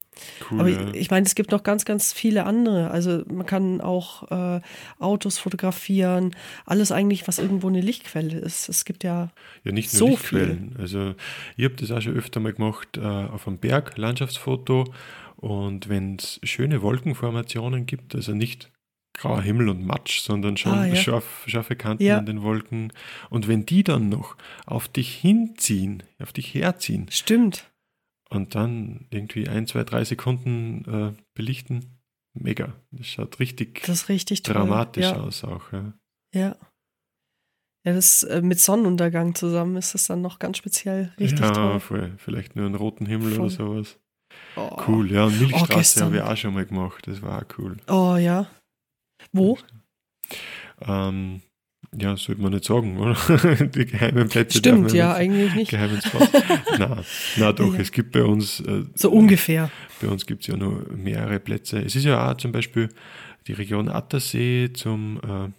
cool, 0.50 0.60
Aber 0.60 0.68
ich, 0.68 0.78
ich 0.94 1.10
meine, 1.10 1.26
es 1.26 1.34
gibt 1.34 1.50
noch 1.50 1.62
ganz, 1.64 1.84
ganz 1.84 2.12
viele 2.12 2.44
andere. 2.44 2.90
Also 2.90 3.22
man 3.26 3.46
kann 3.46 3.80
auch 3.80 4.30
äh, 4.30 4.60
Autos 5.00 5.38
fotografieren, 5.38 6.34
alles 6.64 6.92
eigentlich, 6.92 7.26
was 7.28 7.38
irgendwo 7.38 7.68
eine 7.68 7.80
Lichtquelle 7.80 8.38
ist. 8.38 8.68
Es 8.68 8.84
gibt 8.84 9.02
ja, 9.04 9.30
Ja, 9.64 9.72
nicht 9.72 9.92
nur 9.92 9.98
So 9.98 10.08
Lichtquellen. 10.08 10.76
Also 10.78 11.14
ich 11.56 11.64
habe 11.64 11.74
das 11.74 11.90
auch 11.90 12.00
schon 12.00 12.16
öfter 12.16 12.38
mal 12.40 12.52
gemacht 12.52 12.96
äh, 12.96 13.00
auf 13.00 13.46
einem 13.46 13.58
Berg, 13.58 13.98
Landschaftsfoto. 13.98 14.84
Und 15.36 15.88
wenn 15.88 16.16
es 16.16 16.40
schöne 16.44 16.82
Wolkenformationen 16.82 17.86
gibt, 17.86 18.14
also 18.14 18.32
nicht 18.34 18.72
grauer 19.14 19.40
Himmel 19.42 19.68
und 19.70 19.84
Matsch, 19.84 20.20
sondern 20.20 20.56
schon 20.56 20.72
Ah, 20.72 20.86
ja. 20.86 20.96
scharf, 20.96 21.44
scharfe 21.46 21.74
Kanten 21.76 22.02
Ja. 22.04 22.18
an 22.18 22.26
den 22.26 22.42
Wolken. 22.42 22.92
Und 23.30 23.48
wenn 23.48 23.64
die 23.64 23.82
dann 23.84 24.08
noch 24.08 24.36
auf 24.66 24.88
dich 24.88 25.14
hinziehen, 25.14 26.02
auf 26.18 26.32
dich 26.32 26.52
herziehen 26.54 27.06
stimmt. 27.10 27.70
und 28.28 28.54
dann 28.54 29.06
irgendwie 29.10 29.48
ein, 29.48 29.66
zwei, 29.66 29.84
drei 29.84 30.04
Sekunden 30.04 30.84
äh, 30.84 31.22
belichten, 31.34 32.00
mega. 32.34 32.74
Das 32.90 33.06
schaut 33.06 33.38
richtig 33.38 33.82
Das 33.86 34.02
ist 34.02 34.08
richtig 34.10 34.42
dramatisch 34.42 35.04
ja, 35.04 35.16
aus 35.16 35.44
auch. 35.44 35.72
Ja. 35.72 35.94
Ja. 36.34 36.56
Ja, 37.84 37.92
das 37.94 38.24
äh, 38.24 38.42
mit 38.42 38.58
Sonnenuntergang 38.58 39.34
zusammen 39.36 39.76
ist 39.76 39.94
es 39.94 40.08
dann 40.08 40.20
noch 40.20 40.38
ganz 40.40 40.58
speziell 40.58 41.14
richtig 41.20 41.38
ja, 41.40 41.52
toll. 41.52 41.80
voll. 41.80 42.14
Vielleicht 42.18 42.56
nur 42.56 42.66
einen 42.66 42.74
roten 42.74 43.06
Himmel 43.06 43.30
Voll. 43.30 43.40
oder 43.46 43.50
sowas. 43.50 43.98
Oh. 44.56 44.76
Cool, 44.86 45.10
ja. 45.12 45.24
Und 45.24 45.38
Milchstraße 45.38 45.74
gestern. 45.74 46.04
habe 46.06 46.16
ich 46.16 46.22
auch 46.22 46.36
schon 46.36 46.54
mal 46.54 46.64
gemacht. 46.64 47.06
Das 47.06 47.20
war 47.22 47.38
auch 47.42 47.58
cool. 47.58 47.76
Oh 47.88 48.16
ja. 48.16 48.46
Wo? 49.32 49.58
Ähm, 50.80 51.42
ja, 51.98 52.16
sollte 52.16 52.40
man 52.42 52.52
nicht 52.52 52.64
sagen, 52.64 52.98
oder? 52.98 53.14
Die 53.66 53.86
geheimen 53.86 54.28
Plätze. 54.28 54.58
Stimmt, 54.58 54.92
ja, 54.92 55.14
eigentlich 55.14 55.54
nicht. 55.54 55.70
Geheimen 55.70 56.00
Spot. 56.02 56.18
na, 56.78 57.02
na 57.36 57.52
doch, 57.52 57.74
Ja. 57.74 57.80
es 57.80 57.92
gibt 57.92 58.12
bei 58.12 58.22
uns, 58.24 58.60
äh, 58.60 58.84
So 58.94 59.10
ungefähr. 59.10 59.70
bei 60.00 60.08
uns 60.08 60.26
gibt 60.26 60.42
es 60.42 60.48
ja 60.48 60.56
nur 60.56 60.90
mehrere 60.92 61.38
Plätze. 61.40 61.78
Es 61.80 61.94
ist 61.96 62.04
ja 62.04 62.30
auch 62.30 62.36
zum 62.36 62.52
Beispiel 62.52 62.88
die 63.46 63.52
Region 63.52 63.88
Attersee 63.88 64.70
zum 64.74 65.20
äh, 65.22 65.52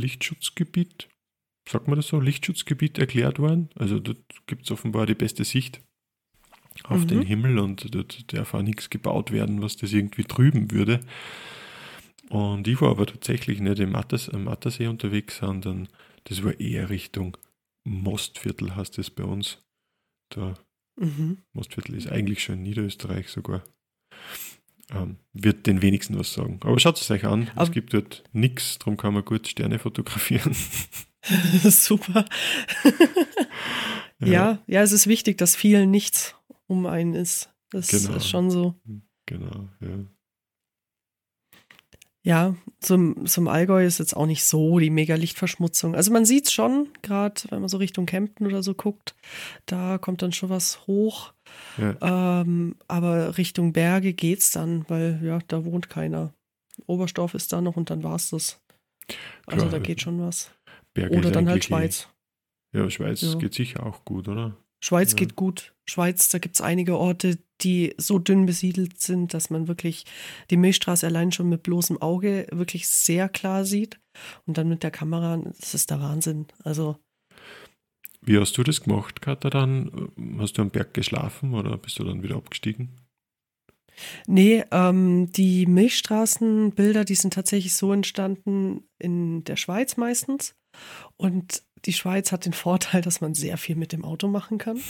Lichtschutzgebiet, 0.00 1.08
sagt 1.68 1.88
man 1.88 1.96
das 1.96 2.08
so, 2.08 2.20
Lichtschutzgebiet 2.20 2.98
erklärt 2.98 3.38
worden. 3.38 3.68
Also 3.76 3.98
dort 3.98 4.18
gibt 4.46 4.64
es 4.64 4.70
offenbar 4.70 5.06
die 5.06 5.14
beste 5.14 5.44
Sicht 5.44 5.82
auf 6.84 7.00
Mhm. 7.02 7.08
den 7.08 7.22
Himmel 7.22 7.58
und 7.58 7.94
dort 7.94 8.32
darf 8.32 8.54
auch 8.54 8.62
nichts 8.62 8.90
gebaut 8.90 9.32
werden, 9.32 9.62
was 9.62 9.76
das 9.76 9.92
irgendwie 9.92 10.24
trüben 10.24 10.70
würde. 10.70 11.00
Und 12.28 12.68
ich 12.68 12.80
war 12.80 12.90
aber 12.90 13.06
tatsächlich 13.06 13.60
nicht 13.60 13.80
im 13.80 13.96
Atters, 13.96 14.28
am 14.28 14.46
Attersee 14.48 14.86
unterwegs, 14.86 15.38
sondern 15.38 15.88
das 16.24 16.44
war 16.44 16.58
eher 16.60 16.88
Richtung 16.90 17.36
Mostviertel, 17.84 18.76
heißt 18.76 18.98
es 18.98 19.10
bei 19.10 19.24
uns. 19.24 19.58
Da 20.30 20.54
Mhm. 20.96 21.38
Mostviertel 21.54 21.94
ist 21.96 22.08
eigentlich 22.12 22.42
schon 22.42 22.56
in 22.56 22.62
Niederösterreich 22.64 23.28
sogar. 23.30 23.64
Ähm, 24.92 25.16
wird 25.32 25.66
den 25.66 25.82
wenigsten 25.82 26.18
was 26.18 26.34
sagen. 26.34 26.58
Aber 26.62 26.78
schaut 26.78 27.00
es 27.00 27.10
euch 27.10 27.24
an. 27.24 27.44
es 27.44 27.50
Aber- 27.56 27.70
gibt 27.70 27.94
dort 27.94 28.22
nichts, 28.32 28.78
darum 28.78 28.96
kann 28.96 29.14
man 29.14 29.24
gut 29.24 29.46
Sterne 29.48 29.78
fotografieren. 29.78 30.54
Super. 31.62 32.24
ja. 34.20 34.58
ja, 34.66 34.82
es 34.82 34.92
ist 34.92 35.06
wichtig, 35.06 35.38
dass 35.38 35.56
viel 35.56 35.86
nichts 35.86 36.34
um 36.70 36.86
einen 36.86 37.14
ist. 37.14 37.50
Das 37.70 37.88
Genau. 37.88 38.16
ist 38.16 38.28
schon 38.28 38.50
so. 38.50 38.74
Genau, 39.26 39.68
ja. 39.80 39.98
Ja, 42.22 42.54
zum, 42.80 43.24
zum 43.26 43.48
Allgäu 43.48 43.82
ist 43.86 43.98
jetzt 43.98 44.14
auch 44.14 44.26
nicht 44.26 44.44
so 44.44 44.78
die 44.78 44.90
Mega-Lichtverschmutzung. 44.90 45.94
Also 45.94 46.12
man 46.12 46.26
sieht 46.26 46.46
es 46.46 46.52
schon, 46.52 46.88
gerade 47.00 47.40
wenn 47.48 47.60
man 47.60 47.70
so 47.70 47.78
Richtung 47.78 48.04
Kempten 48.04 48.46
oder 48.46 48.62
so 48.62 48.74
guckt, 48.74 49.14
da 49.64 49.96
kommt 49.96 50.20
dann 50.20 50.32
schon 50.32 50.50
was 50.50 50.86
hoch. 50.86 51.32
ja. 51.78 52.40
Ähm, 52.42 52.76
aber 52.88 53.38
Richtung 53.38 53.72
Berge 53.72 54.12
geht's 54.12 54.50
dann, 54.52 54.84
weil 54.88 55.18
ja, 55.24 55.38
da 55.48 55.64
wohnt 55.64 55.88
keiner. 55.88 56.34
Oberstdorf 56.86 57.32
ist 57.34 57.52
da 57.54 57.62
noch 57.62 57.76
und 57.76 57.88
dann 57.88 58.02
war's 58.02 58.28
das. 58.30 58.60
Also 59.46 59.66
Klar, 59.66 59.70
da 59.70 59.78
geht 59.78 60.02
schon 60.02 60.20
was. 60.20 60.50
Berge 60.92 61.16
Oder 61.16 61.30
dann 61.30 61.48
halt 61.48 61.64
eh- 61.64 61.66
Schweiz. 61.66 62.08
Ja, 62.74 62.88
Schweiz 62.90 63.22
Ja. 63.22 63.34
geht 63.36 63.54
sicher 63.54 63.84
auch 63.86 64.04
gut, 64.04 64.28
oder? 64.28 64.56
Schweiz 64.82 65.12
Ja. 65.12 65.16
geht 65.16 65.36
gut. 65.36 65.74
Schweiz, 65.88 66.28
da 66.28 66.38
gibt 66.38 66.54
es 66.54 66.60
einige 66.60 66.96
Orte, 66.96 67.38
die 67.62 67.94
so 67.98 68.18
dünn 68.18 68.46
besiedelt 68.46 69.00
sind, 69.00 69.34
dass 69.34 69.50
man 69.50 69.68
wirklich 69.68 70.04
die 70.50 70.56
Milchstraße 70.56 71.06
allein 71.06 71.32
schon 71.32 71.48
mit 71.48 71.62
bloßem 71.62 72.00
Auge 72.00 72.46
wirklich 72.52 72.88
sehr 72.88 73.28
klar 73.28 73.64
sieht. 73.64 74.00
Und 74.46 74.56
dann 74.58 74.68
mit 74.68 74.82
der 74.82 74.90
Kamera, 74.90 75.36
das 75.58 75.74
ist 75.74 75.90
der 75.90 76.00
Wahnsinn. 76.00 76.46
Also, 76.64 76.96
Wie 78.22 78.38
hast 78.38 78.56
du 78.56 78.62
das 78.62 78.82
gemacht, 78.82 79.20
Katha, 79.22 79.50
dann? 79.50 80.12
Hast 80.38 80.58
du 80.58 80.62
am 80.62 80.70
Berg 80.70 80.94
geschlafen 80.94 81.54
oder 81.54 81.76
bist 81.76 81.98
du 81.98 82.04
dann 82.04 82.22
wieder 82.22 82.36
abgestiegen? 82.36 82.90
nee, 84.26 84.64
ähm, 84.70 85.30
die 85.32 85.66
Milchstraßenbilder, 85.66 87.04
die 87.04 87.14
sind 87.14 87.34
tatsächlich 87.34 87.74
so 87.74 87.92
entstanden 87.92 88.84
in 88.98 89.44
der 89.44 89.56
Schweiz 89.56 89.96
meistens. 89.96 90.54
Und 91.16 91.62
die 91.84 91.92
Schweiz 91.92 92.32
hat 92.32 92.44
den 92.44 92.52
Vorteil, 92.52 93.00
dass 93.02 93.20
man 93.20 93.34
sehr 93.34 93.56
viel 93.56 93.76
mit 93.76 93.92
dem 93.92 94.04
Auto 94.04 94.28
machen 94.28 94.58
kann. 94.58 94.80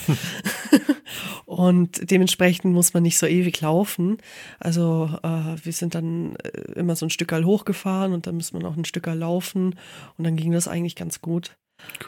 und 1.45 2.11
dementsprechend 2.11 2.73
muss 2.73 2.95
man 2.95 3.03
nicht 3.03 3.19
so 3.19 3.27
ewig 3.27 3.61
laufen. 3.61 4.19
Also 4.59 5.11
äh, 5.23 5.57
wir 5.63 5.73
sind 5.73 5.95
dann 5.95 6.37
äh, 6.37 6.73
immer 6.73 6.97
so 6.97 7.07
ein 7.07 7.11
Stückerl 7.11 7.45
hochgefahren 7.45 8.13
und 8.13 8.27
dann 8.27 8.37
muss 8.37 8.53
man 8.53 8.65
auch 8.65 8.77
ein 8.77 8.85
Stückerl 8.85 9.19
laufen. 9.19 9.77
Und 10.17 10.25
dann 10.25 10.37
ging 10.37 10.53
das 10.53 10.69
eigentlich 10.69 10.97
ganz 10.97 11.21
gut. 11.21 11.57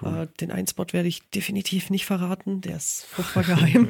Cool. 0.03 0.23
Äh, 0.23 0.27
den 0.41 0.51
Einspot 0.51 0.93
werde 0.93 1.09
ich 1.09 1.23
definitiv 1.31 1.91
nicht 1.91 2.05
verraten. 2.05 2.61
Der 2.61 2.77
ist 2.77 3.07
furchtbar 3.07 3.43
geheim. 3.45 3.89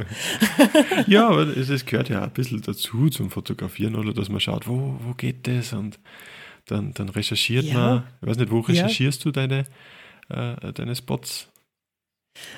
ja, 1.07 1.29
aber 1.29 1.57
es, 1.57 1.87
gehört 1.87 2.09
ja 2.09 2.23
ein 2.23 2.31
bisschen 2.31 2.63
dazu 2.63 3.09
zum 3.09 3.31
Fotografieren, 3.31 3.97
oder? 3.97 4.13
Dass 4.13 4.29
man 4.29 4.41
schaut, 4.41 4.69
wo, 4.69 4.97
wo 5.03 5.15
geht 5.15 5.47
das? 5.47 5.73
Und 5.73 5.99
dann, 6.67 6.93
dann 6.95 7.09
recherchiert 7.09 7.65
Ja. 7.65 7.75
man. 7.75 8.03
Ich 8.21 8.29
weiß 8.29 8.37
nicht, 8.39 8.51
wo 8.51 8.61
Ja. 8.61 8.67
recherchierst 8.67 9.25
du 9.25 9.31
deine, 9.33 9.65
äh, 10.29 10.73
deine 10.73 10.95
Spots? 10.97 11.49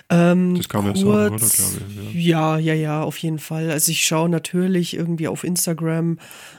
Ähm, 0.08 0.54
Das 0.56 0.68
kann 0.68 0.84
man 0.84 0.94
ja 0.94 1.00
sagen, 1.00 1.10
oder, 1.12 1.28
kurz- 1.30 1.56
glaube 1.56 2.10
ich, 2.14 2.24
Ja. 2.26 2.58
ja, 2.58 2.74
ja, 2.74 3.02
auf 3.02 3.18
jeden 3.18 3.38
Fall. 3.40 3.70
Also 3.70 3.90
ich 3.90 4.04
schaue 4.04 4.28
natürlich 4.28 4.94
irgendwie 4.94 5.26
auf 5.28 5.42
Instagram, 5.44 6.18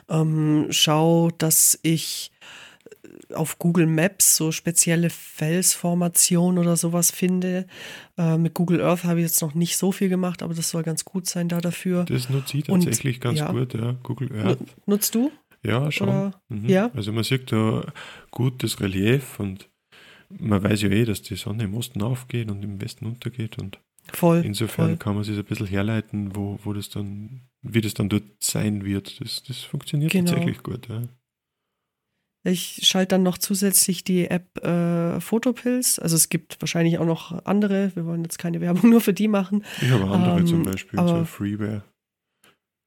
ähm, 0.10 0.68
schaue, 0.70 1.32
dass 1.38 1.80
ich 1.82 2.32
auf 3.34 3.58
Google 3.58 3.88
Maps 3.88 4.36
so 4.36 4.52
spezielle 4.52 5.10
Felsformationen 5.10 6.60
oder 6.60 6.76
sowas 6.76 7.10
finde. 7.12 7.66
Äh, 8.18 8.38
mit 8.38 8.54
Google 8.54 8.82
Earth 8.82 9.04
habe 9.06 9.20
ich 9.22 9.26
jetzt 9.28 9.42
noch 9.42 9.56
nicht 9.56 9.78
so 9.78 9.92
viel 9.92 10.10
gemacht, 10.10 10.44
aber 10.44 10.54
das 10.54 10.70
soll 10.70 10.84
ganz 10.84 11.06
gut 11.06 11.26
sein 11.28 11.48
da 11.50 11.62
dafür. 11.62 12.04
Das 12.04 12.30
nutze 12.30 12.58
ich 12.58 12.66
tatsächlich 12.66 13.16
Und, 13.18 13.22
ganz 13.22 13.40
ja. 13.40 13.52
gut, 13.52 13.74
ja. 13.74 13.96
Google 14.04 14.32
Earth. 14.46 14.60
Nutzt 14.86 15.16
du? 15.16 15.32
Ja, 15.64 15.92
schon. 15.92 16.34
Mhm. 16.50 16.70
Ja. 16.70 16.92
Also 16.94 17.12
man 17.12 17.24
sieht 17.24 17.52
da 17.52 17.86
gut 18.30 18.62
das 18.64 18.80
Relief 18.82 19.40
und 19.40 19.68
man 20.30 20.64
weiß 20.64 20.84
ja 20.84 20.90
eh, 20.90 21.06
dass 21.06 21.22
die 21.22 21.36
Sonne 21.36 21.64
im 21.64 21.74
Osten 21.74 22.02
aufgeht 22.02 22.50
und 22.50 22.64
im 22.64 22.82
Westen 22.82 23.06
untergeht 23.06 23.58
und 23.58 23.80
voll, 24.12 24.44
insofern 24.46 24.90
voll. 24.90 24.98
kann 24.98 25.16
man 25.16 25.24
sich 25.24 25.38
ein 25.38 25.46
bisschen 25.46 25.68
herleiten, 25.68 26.36
wo, 26.36 26.60
wo 26.64 26.74
das 26.74 26.90
dann, 26.90 27.42
wie 27.62 27.82
das 27.82 27.94
dann 27.94 28.10
dort 28.10 28.24
sein 28.40 28.86
wird. 28.86 29.22
Das, 29.22 29.44
das 29.44 29.60
funktioniert 29.60 30.12
genau. 30.12 30.32
tatsächlich 30.32 30.64
gut, 30.64 30.88
ja. 30.88 31.04
Ich 32.48 32.82
schalte 32.84 33.16
dann 33.16 33.24
noch 33.24 33.40
zusätzlich 33.40 34.04
die 34.04 34.30
App 34.30 34.64
äh, 34.64 35.20
Photopills. 35.20 35.98
Also 35.98 36.16
es 36.16 36.30
gibt 36.30 36.62
wahrscheinlich 36.62 37.00
auch 37.00 37.06
noch 37.06 37.44
andere. 37.46 37.92
Wir 37.96 38.06
wollen 38.06 38.24
jetzt 38.24 38.38
keine 38.38 38.62
Werbung 38.62 38.90
nur 38.92 39.02
für 39.02 39.14
die 39.14 39.28
machen. 39.28 39.66
Ich 39.82 39.90
habe 39.90 40.06
andere 40.06 40.40
ähm, 40.40 40.48
zum 40.48 40.64
Beispiel, 40.64 41.00
aber, 41.00 41.20
so 41.20 41.26
Freeware. 41.26 41.84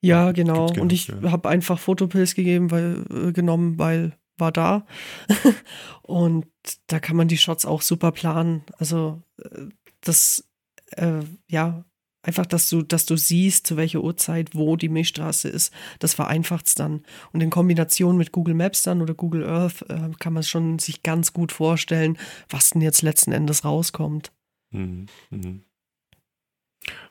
Ja, 0.00 0.30
genau. 0.30 0.70
Und 0.78 0.92
ich 0.92 1.08
ja. 1.08 1.32
habe 1.32 1.48
einfach 1.48 1.78
Photopills 1.78 2.36
gegeben, 2.36 2.70
weil, 2.70 3.04
äh, 3.10 3.32
genommen, 3.32 3.78
weil 3.78 4.16
war 4.38 4.52
da. 4.52 4.86
und 6.02 6.46
da 6.86 7.00
kann 7.00 7.16
man 7.16 7.28
die 7.28 7.38
Shots 7.38 7.66
auch 7.66 7.82
super 7.82 8.12
planen. 8.12 8.62
Also 8.78 9.22
äh, 9.42 9.66
das, 10.00 10.48
äh, 10.96 11.22
ja, 11.48 11.84
Einfach, 12.28 12.46
dass 12.46 12.68
du, 12.68 12.82
dass 12.82 13.06
du 13.06 13.16
siehst, 13.16 13.66
zu 13.66 13.76
welcher 13.76 14.02
Uhrzeit 14.02 14.54
wo 14.54 14.76
die 14.76 14.88
Milchstraße 14.88 15.48
ist. 15.48 15.72
Das 16.00 16.14
vereinfacht 16.14 16.66
es 16.66 16.74
dann. 16.74 17.04
Und 17.32 17.42
in 17.42 17.48
Kombination 17.48 18.18
mit 18.18 18.32
Google 18.32 18.54
Maps 18.54 18.82
dann 18.82 19.00
oder 19.00 19.14
Google 19.14 19.48
Earth 19.48 19.82
äh, 19.88 20.10
kann 20.18 20.32
man 20.32 20.42
schon 20.42 20.78
sich 20.78 21.02
ganz 21.02 21.32
gut 21.32 21.52
vorstellen, 21.52 22.18
was 22.48 22.70
denn 22.70 22.82
jetzt 22.82 23.02
letzten 23.02 23.32
Endes 23.32 23.64
rauskommt. 23.64 24.32
Mhm. 24.72 25.06
Mhm. 25.30 25.62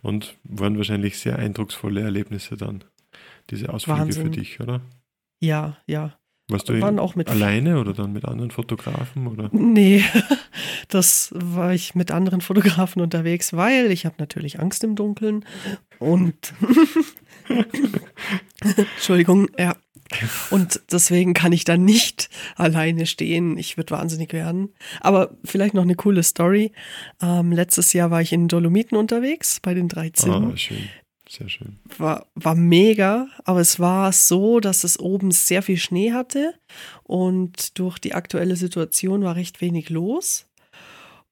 Und 0.02 0.38
waren 0.44 0.78
wahrscheinlich 0.78 1.18
sehr 1.18 1.40
eindrucksvolle 1.40 2.02
Erlebnisse 2.02 2.58
dann, 2.58 2.84
diese 3.50 3.74
Ausflüge 3.74 4.00
Wahnsinn. 4.00 4.24
für 4.26 4.30
dich, 4.30 4.60
oder? 4.60 4.82
Ja, 5.40 5.78
ja. 5.88 6.20
Warst 6.50 6.70
du 6.70 6.80
waren 6.80 6.98
auch 6.98 7.16
mit 7.16 7.28
alleine 7.28 7.78
oder 7.80 7.94
dann 7.94 8.14
mit 8.14 8.24
anderen 8.24 8.52
Fotografen? 8.52 9.28
Oder? 9.28 9.50
Nee, 9.52 10.04
das 10.88 11.34
war 11.36 11.74
ich 11.74 11.94
mit 11.94 12.12
anderen 12.12 12.40
Fotografen 12.40 13.02
unterwegs, 13.02 13.52
weil 13.52 13.92
ich 13.92 14.06
habe 14.06 14.16
natürlich 14.18 14.60
Angst 14.60 14.84
im 14.86 14.96
Dunkeln 14.96 15.44
und 16.00 16.54
Entschuldigung, 18.96 19.50
ja. 19.58 19.76
Und 20.52 20.82
deswegen 20.90 21.34
kann 21.34 21.52
ich 21.52 21.66
da 21.66 21.76
nicht 21.76 22.30
alleine 22.56 23.06
stehen. 23.08 23.58
Ich 23.58 23.76
würde 23.76 23.92
wahnsinnig 23.92 24.32
werden. 24.32 24.70
Aber 25.02 25.36
vielleicht 25.44 25.74
noch 25.74 25.84
eine 25.84 25.96
coole 25.96 26.24
Story. 26.24 26.72
Ähm, 27.22 27.52
letztes 27.52 27.92
Jahr 27.92 28.10
war 28.10 28.22
ich 28.22 28.32
in 28.32 28.48
Dolomiten 28.48 28.98
unterwegs 28.98 29.60
bei 29.60 29.74
den 29.74 29.90
drei 29.90 30.12
Zinnen. 30.12 30.52
Ah, 30.54 30.58
schön. 30.58 30.88
Sehr 31.38 31.50
schön. 31.50 31.78
War, 31.98 32.26
war 32.34 32.56
mega, 32.56 33.28
aber 33.44 33.60
es 33.60 33.80
war 33.80 34.12
so, 34.12 34.60
dass 34.60 34.84
es 34.84 35.00
oben 35.00 35.30
sehr 35.30 35.62
viel 35.62 35.78
Schnee 35.78 36.12
hatte 36.12 36.56
und 37.04 37.78
durch 37.78 38.00
die 38.00 38.16
aktuelle 38.16 38.56
Situation 38.56 39.24
war 39.24 39.36
recht 39.36 39.62
wenig 39.62 39.90
los. 39.90 40.48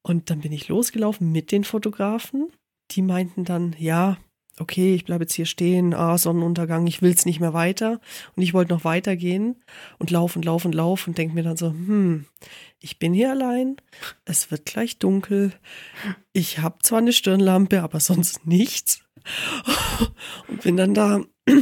Und 0.04 0.30
dann 0.30 0.42
bin 0.42 0.52
ich 0.52 0.68
losgelaufen 0.68 1.32
mit 1.32 1.52
den 1.52 1.64
Fotografen. 1.64 2.50
Die 2.92 3.02
meinten 3.02 3.46
dann, 3.46 3.76
ja, 3.80 4.18
okay, 4.60 4.94
ich 4.94 5.06
bleibe 5.06 5.24
jetzt 5.24 5.34
hier 5.34 5.48
stehen, 5.48 5.96
ah, 5.96 6.20
Sonnenuntergang, 6.20 6.86
ich 6.86 7.02
will 7.02 7.12
es 7.12 7.26
nicht 7.26 7.40
mehr 7.40 7.54
weiter. 7.54 8.00
Und 8.36 8.44
ich 8.44 8.54
wollte 8.54 8.74
noch 8.74 8.84
weitergehen 8.84 9.64
und 9.98 10.12
laufen, 10.12 10.44
laufen, 10.44 10.72
laufen 10.72 11.12
und 11.12 11.18
denke 11.18 11.34
mir 11.34 11.44
dann 11.44 11.58
so, 11.58 11.72
hm, 11.72 12.28
ich 12.80 13.00
bin 13.00 13.14
hier 13.14 13.32
allein, 13.32 13.78
es 14.26 14.52
wird 14.52 14.66
gleich 14.66 15.00
dunkel, 15.00 15.52
ich 16.32 16.60
habe 16.60 16.78
zwar 16.84 17.00
eine 17.00 17.14
Stirnlampe, 17.14 17.82
aber 17.82 18.00
sonst 18.00 18.46
nichts. 18.46 19.05
und 20.48 20.62
bin 20.62 20.78
dann 20.78 20.94
da 20.94 21.22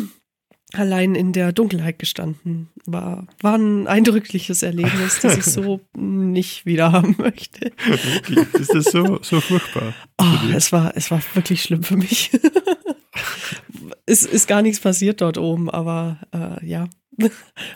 allein 0.73 1.15
in 1.15 1.33
der 1.33 1.51
Dunkelheit 1.51 1.99
gestanden. 1.99 2.69
War, 2.85 3.27
war 3.41 3.55
ein 3.55 3.87
eindrückliches 3.87 4.63
Erlebnis, 4.63 5.19
das 5.21 5.37
ich 5.37 5.45
so 5.45 5.81
nicht 5.95 6.65
wieder 6.65 6.91
haben 6.91 7.15
möchte. 7.17 7.71
Wirklich? 7.85 8.53
Ist 8.53 8.73
das 8.73 8.85
so, 8.85 9.19
so 9.21 9.39
furchtbar? 9.39 9.93
Oh, 10.19 10.53
es, 10.53 10.71
war, 10.71 10.95
es 10.95 11.11
war 11.11 11.21
wirklich 11.33 11.61
schlimm 11.61 11.83
für 11.83 11.97
mich. 11.97 12.31
es 14.05 14.23
ist 14.23 14.47
gar 14.47 14.61
nichts 14.61 14.79
passiert 14.79 15.21
dort 15.21 15.37
oben, 15.37 15.69
aber 15.69 16.19
äh, 16.33 16.65
ja. 16.65 16.87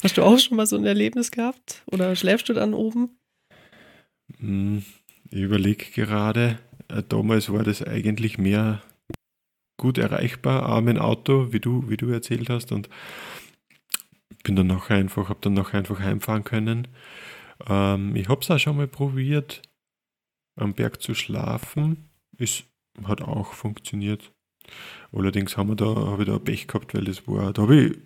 Hast 0.02 0.18
du 0.18 0.24
auch 0.24 0.40
schon 0.40 0.58
mal 0.58 0.66
so 0.66 0.78
ein 0.78 0.86
Erlebnis 0.86 1.30
gehabt? 1.30 1.84
Oder 1.86 2.16
schläfst 2.16 2.50
du 2.50 2.54
dann 2.54 2.74
oben? 2.74 3.20
Hm, 4.40 4.84
ich 5.30 5.42
überlege 5.42 5.86
gerade, 5.94 6.58
äh, 6.88 7.04
damals 7.08 7.52
war 7.52 7.64
das 7.64 7.84
eigentlich 7.84 8.38
mehr 8.38 8.82
gut 9.78 9.98
erreichbar, 9.98 10.70
auch 10.70 10.82
mit 10.82 10.98
Auto, 10.98 11.54
wie 11.54 11.60
du, 11.60 11.90
wie 11.90 11.98
du 11.98 12.10
erzählt 12.10 12.50
hast. 12.50 12.72
Und 12.72 12.90
bin 14.44 14.56
dann 14.56 14.68
nachher 14.68 14.98
einfach, 14.98 15.30
habe 15.30 15.40
dann 15.42 15.54
nachher 15.54 15.80
einfach 15.80 16.00
heimfahren 16.00 16.44
können. 16.44 16.88
Ähm, 17.68 18.16
ich 18.16 18.30
habe 18.30 18.42
es 18.42 18.50
auch 18.50 18.60
schon 18.60 18.78
mal 18.78 18.88
probiert, 18.88 19.62
am 20.56 20.74
Berg 20.74 21.02
zu 21.02 21.14
schlafen. 21.14 22.10
Es 22.38 22.64
hat 23.04 23.22
auch 23.22 23.54
funktioniert. 23.54 24.32
Allerdings 25.12 25.58
haben 25.58 25.70
wir 25.70 25.76
da, 25.76 25.94
habe 25.94 26.24
ich 26.24 26.30
da 26.30 26.40
Pech 26.40 26.68
gehabt, 26.68 26.94
weil 26.94 27.06
das 27.06 27.28
war, 27.28 27.54
da 27.54 27.64
habe 27.64 27.98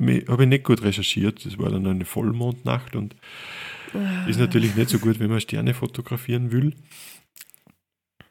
ich, 0.00 0.28
hab 0.28 0.40
ich 0.40 0.46
nicht 0.46 0.64
gut 0.64 0.82
recherchiert. 0.82 1.44
Das 1.44 1.58
war 1.58 1.70
dann 1.70 1.86
eine 1.86 2.04
Vollmondnacht 2.04 2.94
und 2.94 3.16
ah. 3.94 4.26
ist 4.26 4.38
natürlich 4.38 4.74
nicht 4.74 4.90
so 4.90 4.98
gut, 4.98 5.20
wenn 5.20 5.30
man 5.30 5.40
Sterne 5.40 5.74
fotografieren 5.74 6.52
will. 6.52 6.74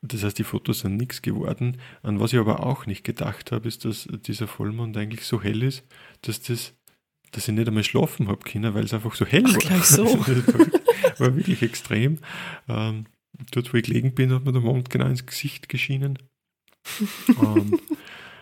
Das 0.02 0.24
heißt, 0.24 0.38
die 0.40 0.44
Fotos 0.44 0.80
sind 0.80 0.98
nichts 0.98 1.22
geworden. 1.22 1.78
An 2.02 2.20
was 2.20 2.34
ich 2.34 2.40
aber 2.40 2.66
auch 2.66 2.88
nicht 2.88 3.04
gedacht 3.04 3.52
habe, 3.52 3.68
ist, 3.68 3.86
dass 3.86 4.08
dieser 4.26 4.48
Vollmond 4.48 4.98
eigentlich 4.98 5.26
so 5.26 5.42
hell 5.42 5.62
ist, 5.62 5.86
dass 6.22 6.42
das 6.42 6.74
dass 7.32 7.48
ich 7.48 7.54
nicht 7.54 7.68
einmal 7.68 7.84
schlafen 7.84 8.28
habe 8.28 8.44
können, 8.44 8.74
weil 8.74 8.84
es 8.84 8.94
einfach 8.94 9.16
so 9.16 9.26
hell 9.26 9.44
Ach, 9.48 9.54
war. 9.54 9.60
Gleich 9.60 9.86
so. 9.86 10.06
war, 10.06 11.20
war 11.20 11.36
wirklich 11.36 11.62
extrem. 11.62 12.20
Ähm, 12.68 13.06
dort, 13.52 13.74
wo 13.74 13.78
ich 13.78 13.84
gelegen 13.84 14.14
bin, 14.14 14.34
hat 14.34 14.46
mir 14.46 14.52
der 14.52 14.62
Mond 14.62 14.90
genau 14.90 15.06
ins 15.06 15.26
Gesicht 15.26 15.70
geschienen. 15.70 16.20
ähm, 17.30 17.80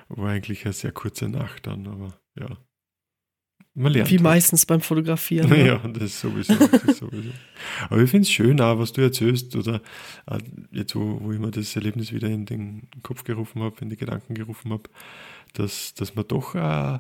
war 0.10 0.30
eigentlich 0.30 0.65
eine 0.65 0.74
sehr 0.74 0.91
kurze 0.91 1.30
Nacht 1.30 1.67
dann, 1.67 1.88
aber 1.88 2.19
ja. 2.39 2.58
Man 3.80 3.94
lernt. 3.94 4.10
Wie 4.10 4.15
halt. 4.15 4.24
meistens 4.24 4.65
beim 4.65 4.82
Fotografieren. 4.82 5.50
Ne? 5.50 5.68
Ja, 5.68 5.78
das 5.78 6.04
ist 6.04 6.20
sowieso. 6.20 6.54
Das 6.54 6.98
sowieso. 6.98 7.30
Aber 7.89 8.02
ich 8.02 8.10
finde 8.10 8.24
es 8.24 8.32
schön 8.32 8.60
auch, 8.60 8.78
was 8.78 8.92
du 8.92 9.02
erzählst, 9.02 9.56
oder 9.56 9.82
jetzt, 10.72 10.96
wo, 10.96 11.20
wo 11.22 11.32
ich 11.32 11.39
mir 11.39 11.50
das 11.50 11.74
Erlebnis 11.78 12.12
wieder 12.12 12.28
in 12.28 12.46
den 12.46 12.89
Kopf 13.04 13.24
gerufen 13.24 13.62
habe, 13.62 13.78
in 13.80 13.89
die 13.89 13.96
Gedanken 13.96 14.34
gerufen 14.34 14.74
habe, 14.74 14.84
dass, 15.54 15.94
dass 15.94 16.13
man 16.13 16.28
doch 16.28 16.56
äh, 16.56 17.00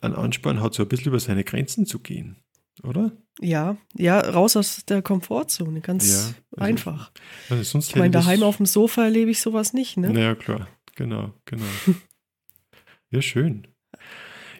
einen 0.00 0.14
Ansporn 0.14 0.62
hat, 0.62 0.74
so 0.74 0.84
ein 0.84 0.88
bisschen 0.88 1.08
über 1.08 1.18
seine 1.18 1.42
Grenzen 1.42 1.86
zu 1.86 1.98
gehen, 1.98 2.36
oder? 2.84 3.10
Ja, 3.40 3.76
ja, 3.96 4.20
raus 4.20 4.56
aus 4.56 4.84
der 4.86 5.02
Komfortzone, 5.02 5.80
ganz 5.80 6.08
ja, 6.08 6.34
also, 6.52 6.70
einfach. 6.70 7.10
Also 7.50 7.64
sonst 7.64 7.90
ich 7.90 7.96
meine, 7.96 8.12
daheim 8.12 8.44
auf 8.44 8.58
dem 8.58 8.66
Sofa 8.66 9.04
erlebe 9.04 9.32
ich 9.32 9.40
sowas 9.40 9.72
nicht, 9.72 9.96
ne? 9.96 10.12
Naja, 10.12 10.36
klar, 10.36 10.68
genau, 10.94 11.34
genau. 11.46 11.66
ja, 13.10 13.20
schön. 13.22 13.66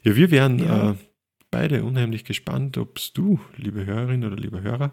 Ja, 0.04 0.16
wir 0.16 0.30
wären 0.30 0.58
ja. 0.58 0.92
Äh, 0.92 0.96
beide 1.50 1.84
unheimlich 1.84 2.24
gespannt, 2.24 2.78
ob 2.78 2.98
du, 3.14 3.40
liebe 3.56 3.86
Hörerin 3.86 4.24
oder 4.24 4.36
lieber 4.36 4.60
Hörer, 4.60 4.92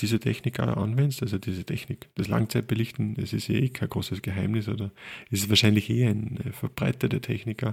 diese 0.00 0.20
Technik 0.20 0.60
auch 0.60 0.76
anwendest, 0.76 1.22
also 1.22 1.38
diese 1.38 1.64
Technik, 1.64 2.10
das 2.14 2.28
Langzeitbelichten, 2.28 3.16
es 3.18 3.32
ist 3.32 3.48
eh 3.48 3.68
kein 3.70 3.88
großes 3.88 4.22
Geheimnis 4.22 4.68
oder 4.68 4.92
ist 5.30 5.48
wahrscheinlich 5.48 5.90
eh 5.90 6.06
eine 6.06 6.52
verbreitete 6.52 7.20
Technik. 7.20 7.64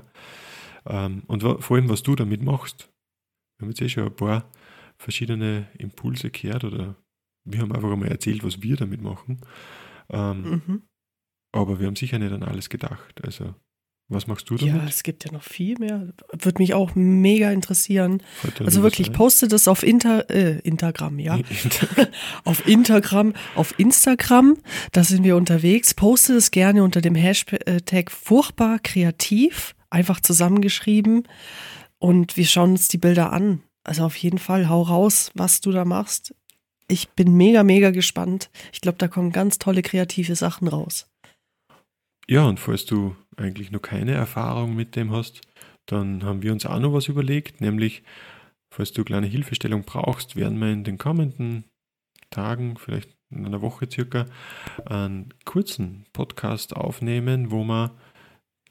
Ähm, 0.85 1.23
und 1.27 1.41
vor 1.41 1.77
allem, 1.77 1.89
was 1.89 2.03
du 2.03 2.15
damit 2.15 2.41
machst. 2.41 2.89
Wir 3.57 3.65
haben 3.65 3.71
jetzt 3.71 3.81
eh 3.81 3.89
schon 3.89 4.05
ein 4.05 4.15
paar 4.15 4.49
verschiedene 4.97 5.67
Impulse 5.77 6.31
gehört 6.31 6.63
oder 6.63 6.95
wir 7.43 7.61
haben 7.61 7.71
einfach 7.71 7.91
einmal 7.91 8.09
erzählt, 8.09 8.43
was 8.43 8.61
wir 8.61 8.75
damit 8.75 9.01
machen. 9.01 9.41
Ähm, 10.09 10.41
mhm. 10.41 10.81
Aber 11.53 11.79
wir 11.79 11.87
haben 11.87 11.95
sicher 11.95 12.19
nicht 12.19 12.31
an 12.31 12.43
alles 12.43 12.69
gedacht. 12.69 13.23
Also 13.23 13.55
was 14.09 14.25
machst 14.27 14.49
du 14.49 14.55
damit? 14.55 14.73
Ja, 14.73 14.85
es 14.87 15.03
gibt 15.03 15.25
ja 15.25 15.33
noch 15.33 15.43
viel 15.43 15.77
mehr. 15.79 16.13
Würde 16.31 16.59
mich 16.59 16.73
auch 16.73 16.95
mega 16.95 17.51
interessieren. 17.51 18.23
Also 18.59 18.81
wirklich, 18.81 19.11
poste 19.11 19.49
das 19.49 19.67
auf 19.67 19.83
Inter, 19.83 20.29
äh, 20.29 20.59
Instagram, 20.59 21.19
ja. 21.19 21.37
auf 22.45 22.65
Instagram, 22.65 23.33
auf 23.55 23.77
Instagram, 23.77 24.57
da 24.93 25.03
sind 25.03 25.25
wir 25.25 25.35
unterwegs. 25.35 25.93
Poste 25.93 26.35
das 26.35 26.51
gerne 26.51 26.83
unter 26.83 27.01
dem 27.01 27.15
Hashtag 27.15 28.09
furchtbar 28.09 28.79
kreativ, 28.79 29.75
einfach 29.89 30.21
zusammengeschrieben. 30.21 31.27
Und 31.99 32.37
wir 32.37 32.45
schauen 32.45 32.71
uns 32.71 32.87
die 32.87 32.97
Bilder 32.97 33.33
an. 33.33 33.61
Also 33.83 34.05
auf 34.05 34.15
jeden 34.15 34.37
Fall, 34.37 34.69
hau 34.69 34.83
raus, 34.83 35.31
was 35.33 35.59
du 35.59 35.71
da 35.71 35.83
machst. 35.83 36.33
Ich 36.87 37.09
bin 37.09 37.33
mega, 37.35 37.63
mega 37.63 37.91
gespannt. 37.91 38.49
Ich 38.71 38.79
glaube, 38.79 38.97
da 38.99 39.09
kommen 39.09 39.33
ganz 39.33 39.59
tolle 39.59 39.81
kreative 39.81 40.35
Sachen 40.35 40.69
raus. 40.69 41.09
Ja, 42.27 42.45
und 42.45 42.59
falls 42.59 42.85
du 42.85 43.15
eigentlich 43.37 43.71
noch 43.71 43.81
keine 43.81 44.13
Erfahrung 44.13 44.75
mit 44.75 44.95
dem 44.95 45.11
hast, 45.11 45.41
dann 45.85 46.23
haben 46.23 46.41
wir 46.41 46.51
uns 46.51 46.65
auch 46.65 46.79
noch 46.79 46.93
was 46.93 47.07
überlegt, 47.07 47.61
nämlich 47.61 48.03
falls 48.69 48.91
du 48.91 49.03
kleine 49.03 49.27
Hilfestellung 49.27 49.83
brauchst, 49.83 50.35
werden 50.35 50.59
wir 50.59 50.71
in 50.71 50.83
den 50.83 50.97
kommenden 50.97 51.63
Tagen, 52.29 52.77
vielleicht 52.77 53.15
in 53.29 53.45
einer 53.45 53.61
Woche 53.61 53.87
circa, 53.91 54.25
einen 54.85 55.33
kurzen 55.45 56.05
Podcast 56.13 56.75
aufnehmen, 56.75 57.51
wo 57.51 57.63
wir 57.63 57.95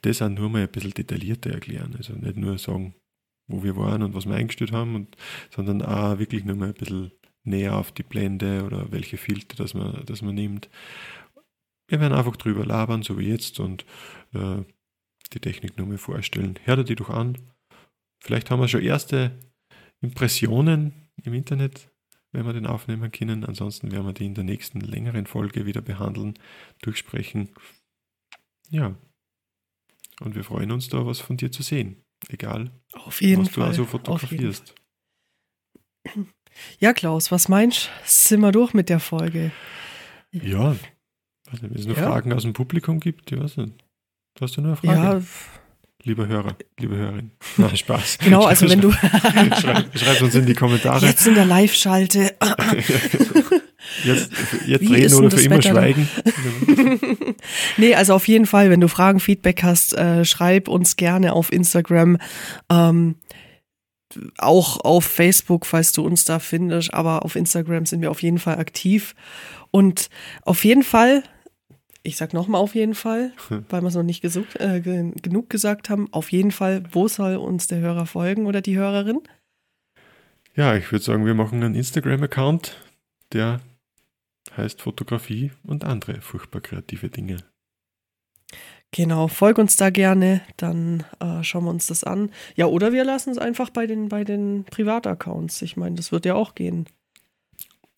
das 0.03 0.23
auch 0.23 0.29
nur 0.29 0.51
mal 0.51 0.63
ein 0.63 0.69
bisschen 0.71 0.93
detaillierter 0.95 1.51
erklären. 1.51 1.95
Also 1.97 2.13
nicht 2.15 2.37
nur 2.37 2.59
sagen, 2.59 2.95
wo 3.49 3.63
wir 3.63 3.77
waren 3.77 4.03
und 4.03 4.15
was 4.15 4.27
wir 4.27 4.35
eingestellt 4.35 4.73
haben, 4.73 4.95
und, 4.95 5.17
sondern 5.51 5.83
auch 5.83 6.19
wirklich 6.19 6.45
nur 6.45 6.57
mal 6.57 6.69
ein 6.69 6.75
bisschen 6.75 7.13
näher 7.45 7.77
auf 7.77 7.93
die 7.93 8.03
Blende 8.03 8.65
oder 8.65 8.91
welche 8.91 9.17
Filter 9.17 9.57
das 9.57 9.75
man, 9.75 10.03
das 10.05 10.23
man 10.23 10.35
nimmt. 10.35 10.69
Wir 11.89 12.01
werden 12.01 12.15
einfach 12.15 12.37
drüber 12.37 12.65
labern, 12.65 13.03
so 13.03 13.19
wie 13.19 13.29
jetzt, 13.29 13.61
und 13.61 13.85
äh, 14.35 14.63
die 15.33 15.41
Technik 15.41 15.77
nur 15.79 15.87
mal 15.87 15.99
vorstellen. 15.99 16.59
Hört 16.65 16.89
die 16.89 16.97
doch 16.97 17.11
an. 17.11 17.37
Vielleicht 18.21 18.51
haben 18.51 18.61
wir 18.61 18.69
schon 18.69 18.83
erste 18.83 19.39
Impressionen 20.01 21.09
im 21.23 21.35
Internet, 21.35 21.91
wenn 22.33 22.47
wir 22.47 22.53
den 22.53 22.67
aufnehmen 22.67 23.11
können. 23.13 23.45
Ansonsten 23.45 23.93
werden 23.93 24.07
wir 24.07 24.13
die 24.13 24.27
in 24.27 24.35
der 24.35 24.45
nächsten 24.45 24.81
längeren 24.81 25.27
Folge 25.27 25.67
wieder 25.67 25.83
behandeln, 25.83 26.39
durchsprechen. 26.83 27.51
Ja. 28.71 28.95
Und 30.21 30.35
wir 30.35 30.45
freuen 30.45 30.73
uns 30.73 30.89
da, 30.89 31.07
was 31.07 31.21
von 31.21 31.37
dir 31.37 31.53
zu 31.53 31.63
sehen. 31.63 32.03
Egal, 32.29 32.71
was 32.93 33.19
du 33.19 33.45
Fall. 33.45 33.65
also 33.65 33.83
Auf 33.83 33.93
jeden 33.93 34.05
fotografierst. 34.05 34.75
Ja, 36.79 36.95
Klaus, 36.95 37.31
was 37.31 37.49
meinst 37.49 37.87
du? 37.87 37.91
Sind 38.05 38.41
wir 38.41 38.53
durch 38.53 38.73
mit 38.73 38.89
der 38.89 39.01
Folge? 39.01 39.53
Ja. 40.33 40.77
Nicht, 41.51 41.63
Wenn 41.63 41.73
es 41.75 41.87
noch 41.87 41.97
Ja. 41.97 42.11
Fragen 42.11 42.33
aus 42.33 42.43
dem 42.43 42.53
Publikum 42.53 43.01
gibt, 43.01 43.31
ich 43.33 43.41
weiß 43.41 43.59
nicht. 43.59 43.73
Hast 44.41 44.57
du 44.57 44.61
noch 44.61 44.83
eine 44.83 44.97
Frage? 44.97 45.19
Ja, 45.19 45.23
Lieber 46.03 46.29
Hörer, 46.29 46.55
liebe 46.79 46.95
Hörerin. 46.97 47.33
Nein, 47.57 47.77
Spaß. 47.77 48.19
genau, 48.19 48.45
also 48.45 48.69
wenn 48.69 48.81
du 48.81 48.93
Schreib, 48.93 49.99
schreib 49.99 50.23
uns 50.23 50.35
in 50.37 50.47
die 50.47 50.55
Kommentare. 50.55 51.05
jetzt 51.05 51.27
in 51.27 51.35
der 51.35 51.47
Live-Schalte 51.47 52.37
Jetzt, 54.05 54.31
jetzt 54.67 54.81
Wie 54.83 54.95
reden 54.95 55.09
denn 55.09 55.25
oder 55.25 55.37
für 55.37 55.45
immer 55.45 55.57
Wetter 55.59 55.71
schweigen. 55.71 56.09
nee, 57.77 57.95
also 57.95 58.15
auf 58.15 58.27
jeden 58.29 58.47
Fall, 58.47 58.71
wenn 58.71 58.81
du 58.81 58.89
Fragen, 58.89 59.21
Feedback 59.21 59.63
hast, 59.63 59.95
äh, 59.95 60.25
schreib 60.25 60.69
uns 60.69 60.97
gerne 60.97 61.33
auf 61.33 61.53
Instagram. 61.53 62.19
Ähm, 62.71 63.17
auch 64.39 64.81
auf 64.85 65.05
Facebook, 65.05 65.67
falls 65.67 65.93
du 65.93 66.05
uns 66.05 66.25
da 66.25 66.39
findest, 66.39 66.95
aber 66.95 67.25
auf 67.25 67.37
Instagram 67.37 67.87
sind 67.87 68.01
wir 68.01 68.11
auf 68.11 68.23
jeden 68.23 68.39
Fall 68.39 68.59
aktiv. 68.59 69.15
Und 69.71 70.09
auf 70.43 70.65
jeden 70.65 70.83
Fall, 70.83 71.23
ich 72.07 72.17
sag 72.17 72.33
nochmal 72.33 72.61
auf 72.61 72.75
jeden 72.75 72.95
Fall, 72.95 73.33
weil 73.69 73.83
wir 73.83 73.89
es 73.89 73.95
noch 73.95 74.03
nicht 74.03 74.23
gesucht, 74.23 74.61
äh, 74.61 74.81
ge- 74.81 75.13
genug 75.21 75.51
gesagt 75.51 75.91
haben, 75.91 76.09
auf 76.13 76.31
jeden 76.31 76.53
Fall, 76.53 76.85
wo 76.93 77.09
soll 77.09 77.37
uns 77.37 77.67
der 77.67 77.81
Hörer 77.81 78.07
folgen 78.07 78.47
oder 78.47 78.63
die 78.63 78.77
Hörerin? 78.77 79.21
Ja, 80.55 80.77
ich 80.77 80.91
würde 80.91 81.05
sagen, 81.05 81.27
wir 81.27 81.35
machen 81.35 81.63
einen 81.63 81.75
Instagram-Account, 81.75 82.77
der 83.33 83.61
heißt 84.57 84.81
Fotografie 84.81 85.51
und 85.65 85.85
andere 85.85 86.21
furchtbar 86.21 86.63
kreative 86.63 87.11
Dinge. 87.11 87.39
Genau, 88.93 89.27
folg 89.29 89.59
uns 89.59 89.77
da 89.77 89.91
gerne, 89.91 90.41
dann 90.57 91.05
äh, 91.21 91.43
schauen 91.43 91.65
wir 91.65 91.71
uns 91.71 91.89
das 91.89 92.05
an. 92.05 92.31
Ja, 92.55 92.67
oder 92.67 92.93
wir 92.93 93.05
lassen 93.05 93.31
es 93.31 93.39
einfach 93.39 93.69
bei 93.69 93.87
den, 93.87 94.09
bei 94.09 94.23
den 94.23 94.65
Privataccounts. 94.65 95.61
Ich 95.63 95.77
meine, 95.77 95.97
das 95.97 96.13
wird 96.13 96.25
ja 96.25 96.35
auch 96.35 96.55
gehen. 96.55 96.89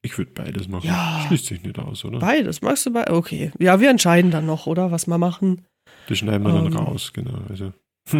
Ich 0.03 0.17
würde 0.17 0.31
beides 0.33 0.69
machen. 0.69 0.87
Ja. 0.87 1.25
Schließt 1.27 1.47
sich 1.47 1.63
nicht 1.63 1.79
aus, 1.79 2.05
oder? 2.05 2.19
Beides, 2.21 2.63
magst 2.63 2.87
du 2.87 2.93
bei? 2.93 3.11
Okay. 3.11 3.51
Ja, 3.59 3.81
wir 3.81 3.91
entscheiden 3.91 4.31
dann 4.31 4.47
noch, 4.47 4.67
oder? 4.67 4.91
Was 4.93 5.07
wir 5.07 5.19
machen. 5.19 5.65
Das 6.09 6.19
schneiden 6.19 6.45
wir 6.47 6.53
dann 6.53 6.67
Ähm. 6.67 6.77
raus, 6.77 7.13
genau. 7.13 7.39
Also, 7.49 7.73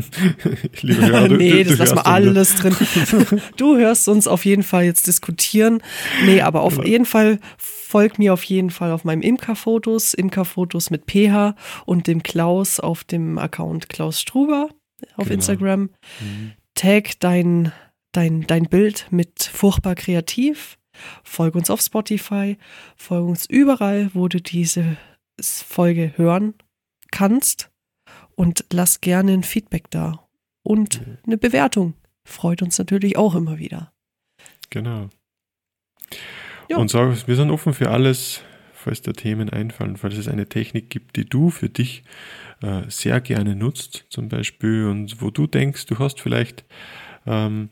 liebe 0.83 1.07
Hörer, 1.07 1.29
du, 1.29 1.37
nee, 1.37 1.63
du, 1.65 1.71
das 1.71 1.79
lassen 1.79 1.97
wir 1.97 2.03
dann 2.03 2.13
alles 2.13 2.55
drin. 2.57 2.77
du 3.57 3.77
hörst 3.77 4.09
uns 4.09 4.27
auf 4.27 4.45
jeden 4.45 4.63
Fall 4.63 4.85
jetzt 4.85 5.07
diskutieren. 5.07 5.83
Nee, 6.25 6.41
aber 6.43 6.63
auf 6.63 6.79
Ja. 6.79 6.85
jeden 6.85 7.05
Fall 7.07 7.39
folg 7.59 8.19
mir 8.19 8.33
auf 8.35 8.45
jeden 8.45 8.71
Fall 8.71 8.93
auf 8.93 9.05
meinem 9.05 9.23
Imker-Fotos, 9.23 10.15
Imker-Fotos 10.15 10.91
mit 10.91 11.05
PH 11.11 11.55
und 11.87 12.07
dem 12.07 12.23
Klaus 12.23 12.81
auf 12.81 13.05
dem 13.05 13.39
Account 13.39 13.89
Klaus 13.89 14.21
Struber 14.21 14.69
auf 15.17 15.25
Genau. 15.25 15.35
Instagram. 15.35 15.81
Mhm. 16.21 16.53
Tag 16.75 17.19
dein, 17.21 17.73
dein, 18.13 18.43
dein 18.47 18.65
Bild 18.65 19.07
mit 19.11 19.43
furchtbar 19.43 19.95
kreativ. 19.95 20.77
Folg 21.25 21.55
uns 21.55 21.71
auf 21.71 21.81
Spotify. 21.81 22.57
Folg 22.97 23.29
uns 23.29 23.47
überall, 23.47 24.11
wo 24.15 24.29
du 24.29 24.41
diese 24.41 24.97
Folge 25.41 26.13
hören 26.17 26.55
kannst. 27.11 27.71
Und 28.35 28.65
lass 28.73 29.01
gerne 29.01 29.33
ein 29.33 29.43
Feedback 29.43 29.91
da. 29.91 30.27
Und 30.63 31.07
Mhm. 31.07 31.19
eine 31.27 31.39
Bewertung. 31.39 31.95
Freut 32.25 32.63
uns 32.63 32.79
natürlich 32.79 33.17
auch 33.17 33.35
immer 33.35 33.59
wieder. 33.59 33.93
Genau. 34.71 35.09
Ja. 36.69 36.77
Und 36.77 36.91
sag, 36.91 37.27
wir 37.27 37.37
sind 37.37 37.51
offen 37.51 37.73
für 37.73 37.91
alles, 37.91 38.43
falls 38.75 39.01
dir 39.03 39.15
Themen 39.15 39.49
einfallen, 39.51 39.97
falls 39.97 40.17
es 40.17 40.29
eine 40.29 40.49
Technik 40.49 40.91
gibt, 40.91 41.17
die 41.17 41.25
du 41.25 41.51
für 41.51 41.69
dich 41.69 42.05
äh, 42.63 42.83
sehr 42.89 43.21
gerne 43.21 43.55
nutzt, 43.57 44.05
zum 44.11 44.29
Beispiel, 44.29 44.87
und 44.87 45.23
wo 45.23 45.31
du 45.31 45.47
denkst, 45.47 45.87
du 45.87 45.99
hast 45.99 46.21
vielleicht, 46.21 46.65
ähm, 47.27 47.71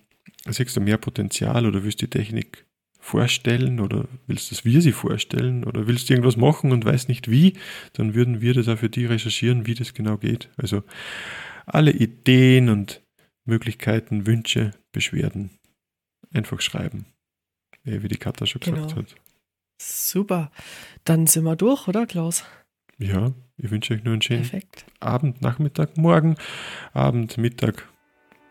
siehst 0.48 0.76
du 0.76 0.80
mehr 0.80 0.96
Potenzial 0.96 1.66
oder 1.66 1.82
willst 1.84 2.00
die 2.02 2.08
Technik 2.08 2.66
vorstellen 3.06 3.78
oder 3.78 4.08
willst, 4.26 4.50
dass 4.50 4.64
wir 4.64 4.82
sie 4.82 4.90
vorstellen 4.90 5.62
oder 5.62 5.86
willst 5.86 6.10
irgendwas 6.10 6.36
machen 6.36 6.72
und 6.72 6.84
weißt 6.84 7.08
nicht 7.08 7.30
wie, 7.30 7.52
dann 7.92 8.14
würden 8.14 8.40
wir 8.40 8.52
das 8.52 8.66
auch 8.66 8.78
für 8.78 8.90
dich 8.90 9.08
recherchieren, 9.08 9.64
wie 9.66 9.74
das 9.74 9.94
genau 9.94 10.16
geht. 10.16 10.50
Also 10.56 10.82
alle 11.66 11.92
Ideen 11.92 12.68
und 12.68 13.02
Möglichkeiten, 13.44 14.26
Wünsche, 14.26 14.72
Beschwerden 14.90 15.50
einfach 16.34 16.60
schreiben. 16.60 17.06
Eh, 17.84 18.02
wie 18.02 18.08
die 18.08 18.16
Katha 18.16 18.44
schon 18.44 18.60
gesagt 18.60 18.88
Genau. 18.88 18.96
hat. 18.96 19.14
Super. 19.80 20.50
Dann 21.04 21.28
sind 21.28 21.44
wir 21.44 21.54
durch, 21.54 21.86
oder 21.86 22.06
Klaus? 22.06 22.44
Ja, 22.98 23.32
ich 23.56 23.70
wünsche 23.70 23.94
euch 23.94 24.02
nur 24.02 24.14
einen 24.14 24.22
schönen 24.22 24.42
Perfekt. 24.42 24.84
Abend, 24.98 25.42
Nachmittag, 25.42 25.96
Morgen, 25.96 26.34
Abend, 26.92 27.38
Mittag, 27.38 27.88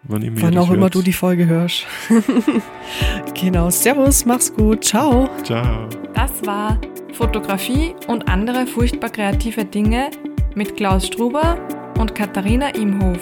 wann 0.07 0.21
immer 0.21 0.41
Wann 0.41 0.57
auch 0.57 0.71
immer 0.71 0.89
du 0.89 1.01
die 1.01 1.13
Folge 1.13 1.45
hörst. 1.45 1.85
genau. 3.33 3.69
Servus, 3.69 4.25
mach's 4.25 4.53
gut. 4.53 4.83
Ciao. 4.83 5.29
Ciao. 5.43 5.87
Das 6.13 6.45
war 6.45 6.79
Fotografie 7.13 7.95
und 8.07 8.27
andere 8.27 8.67
furchtbar 8.67 9.09
kreative 9.09 9.65
Dinge 9.65 10.09
mit 10.55 10.75
Klaus 10.75 11.07
Struber 11.07 11.57
und 11.97 12.15
Katharina 12.15 12.69
Imhof. 12.69 13.19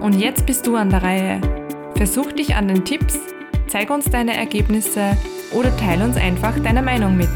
Und 0.00 0.20
jetzt 0.20 0.46
bist 0.46 0.66
du 0.66 0.76
an 0.76 0.90
der 0.90 1.02
Reihe. 1.02 1.40
Versuch 1.96 2.32
dich 2.32 2.54
an 2.54 2.68
den 2.68 2.84
Tipps, 2.84 3.18
zeig 3.68 3.90
uns 3.90 4.06
deine 4.06 4.36
Ergebnisse 4.36 5.16
oder 5.52 5.74
teile 5.76 6.04
uns 6.04 6.16
einfach 6.16 6.58
deine 6.60 6.82
Meinung 6.82 7.16
mit. 7.16 7.30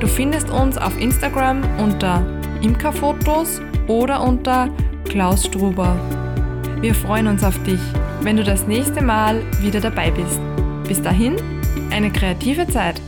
Du 0.00 0.06
findest 0.06 0.50
uns 0.50 0.76
auf 0.76 0.98
Instagram 1.00 1.62
unter 1.78 2.24
Imkerfotos 2.60 3.60
oder 3.88 4.22
unter 4.22 4.68
Klaus 5.04 5.46
Struber. 5.46 5.96
Wir 6.82 6.96
freuen 6.96 7.28
uns 7.28 7.44
auf 7.44 7.62
dich, 7.62 7.78
wenn 8.22 8.36
du 8.36 8.42
das 8.42 8.66
nächste 8.66 9.04
Mal 9.04 9.40
wieder 9.60 9.80
dabei 9.80 10.10
bist. 10.10 10.40
Bis 10.88 11.00
dahin, 11.00 11.36
eine 11.92 12.10
kreative 12.10 12.66
Zeit. 12.66 13.00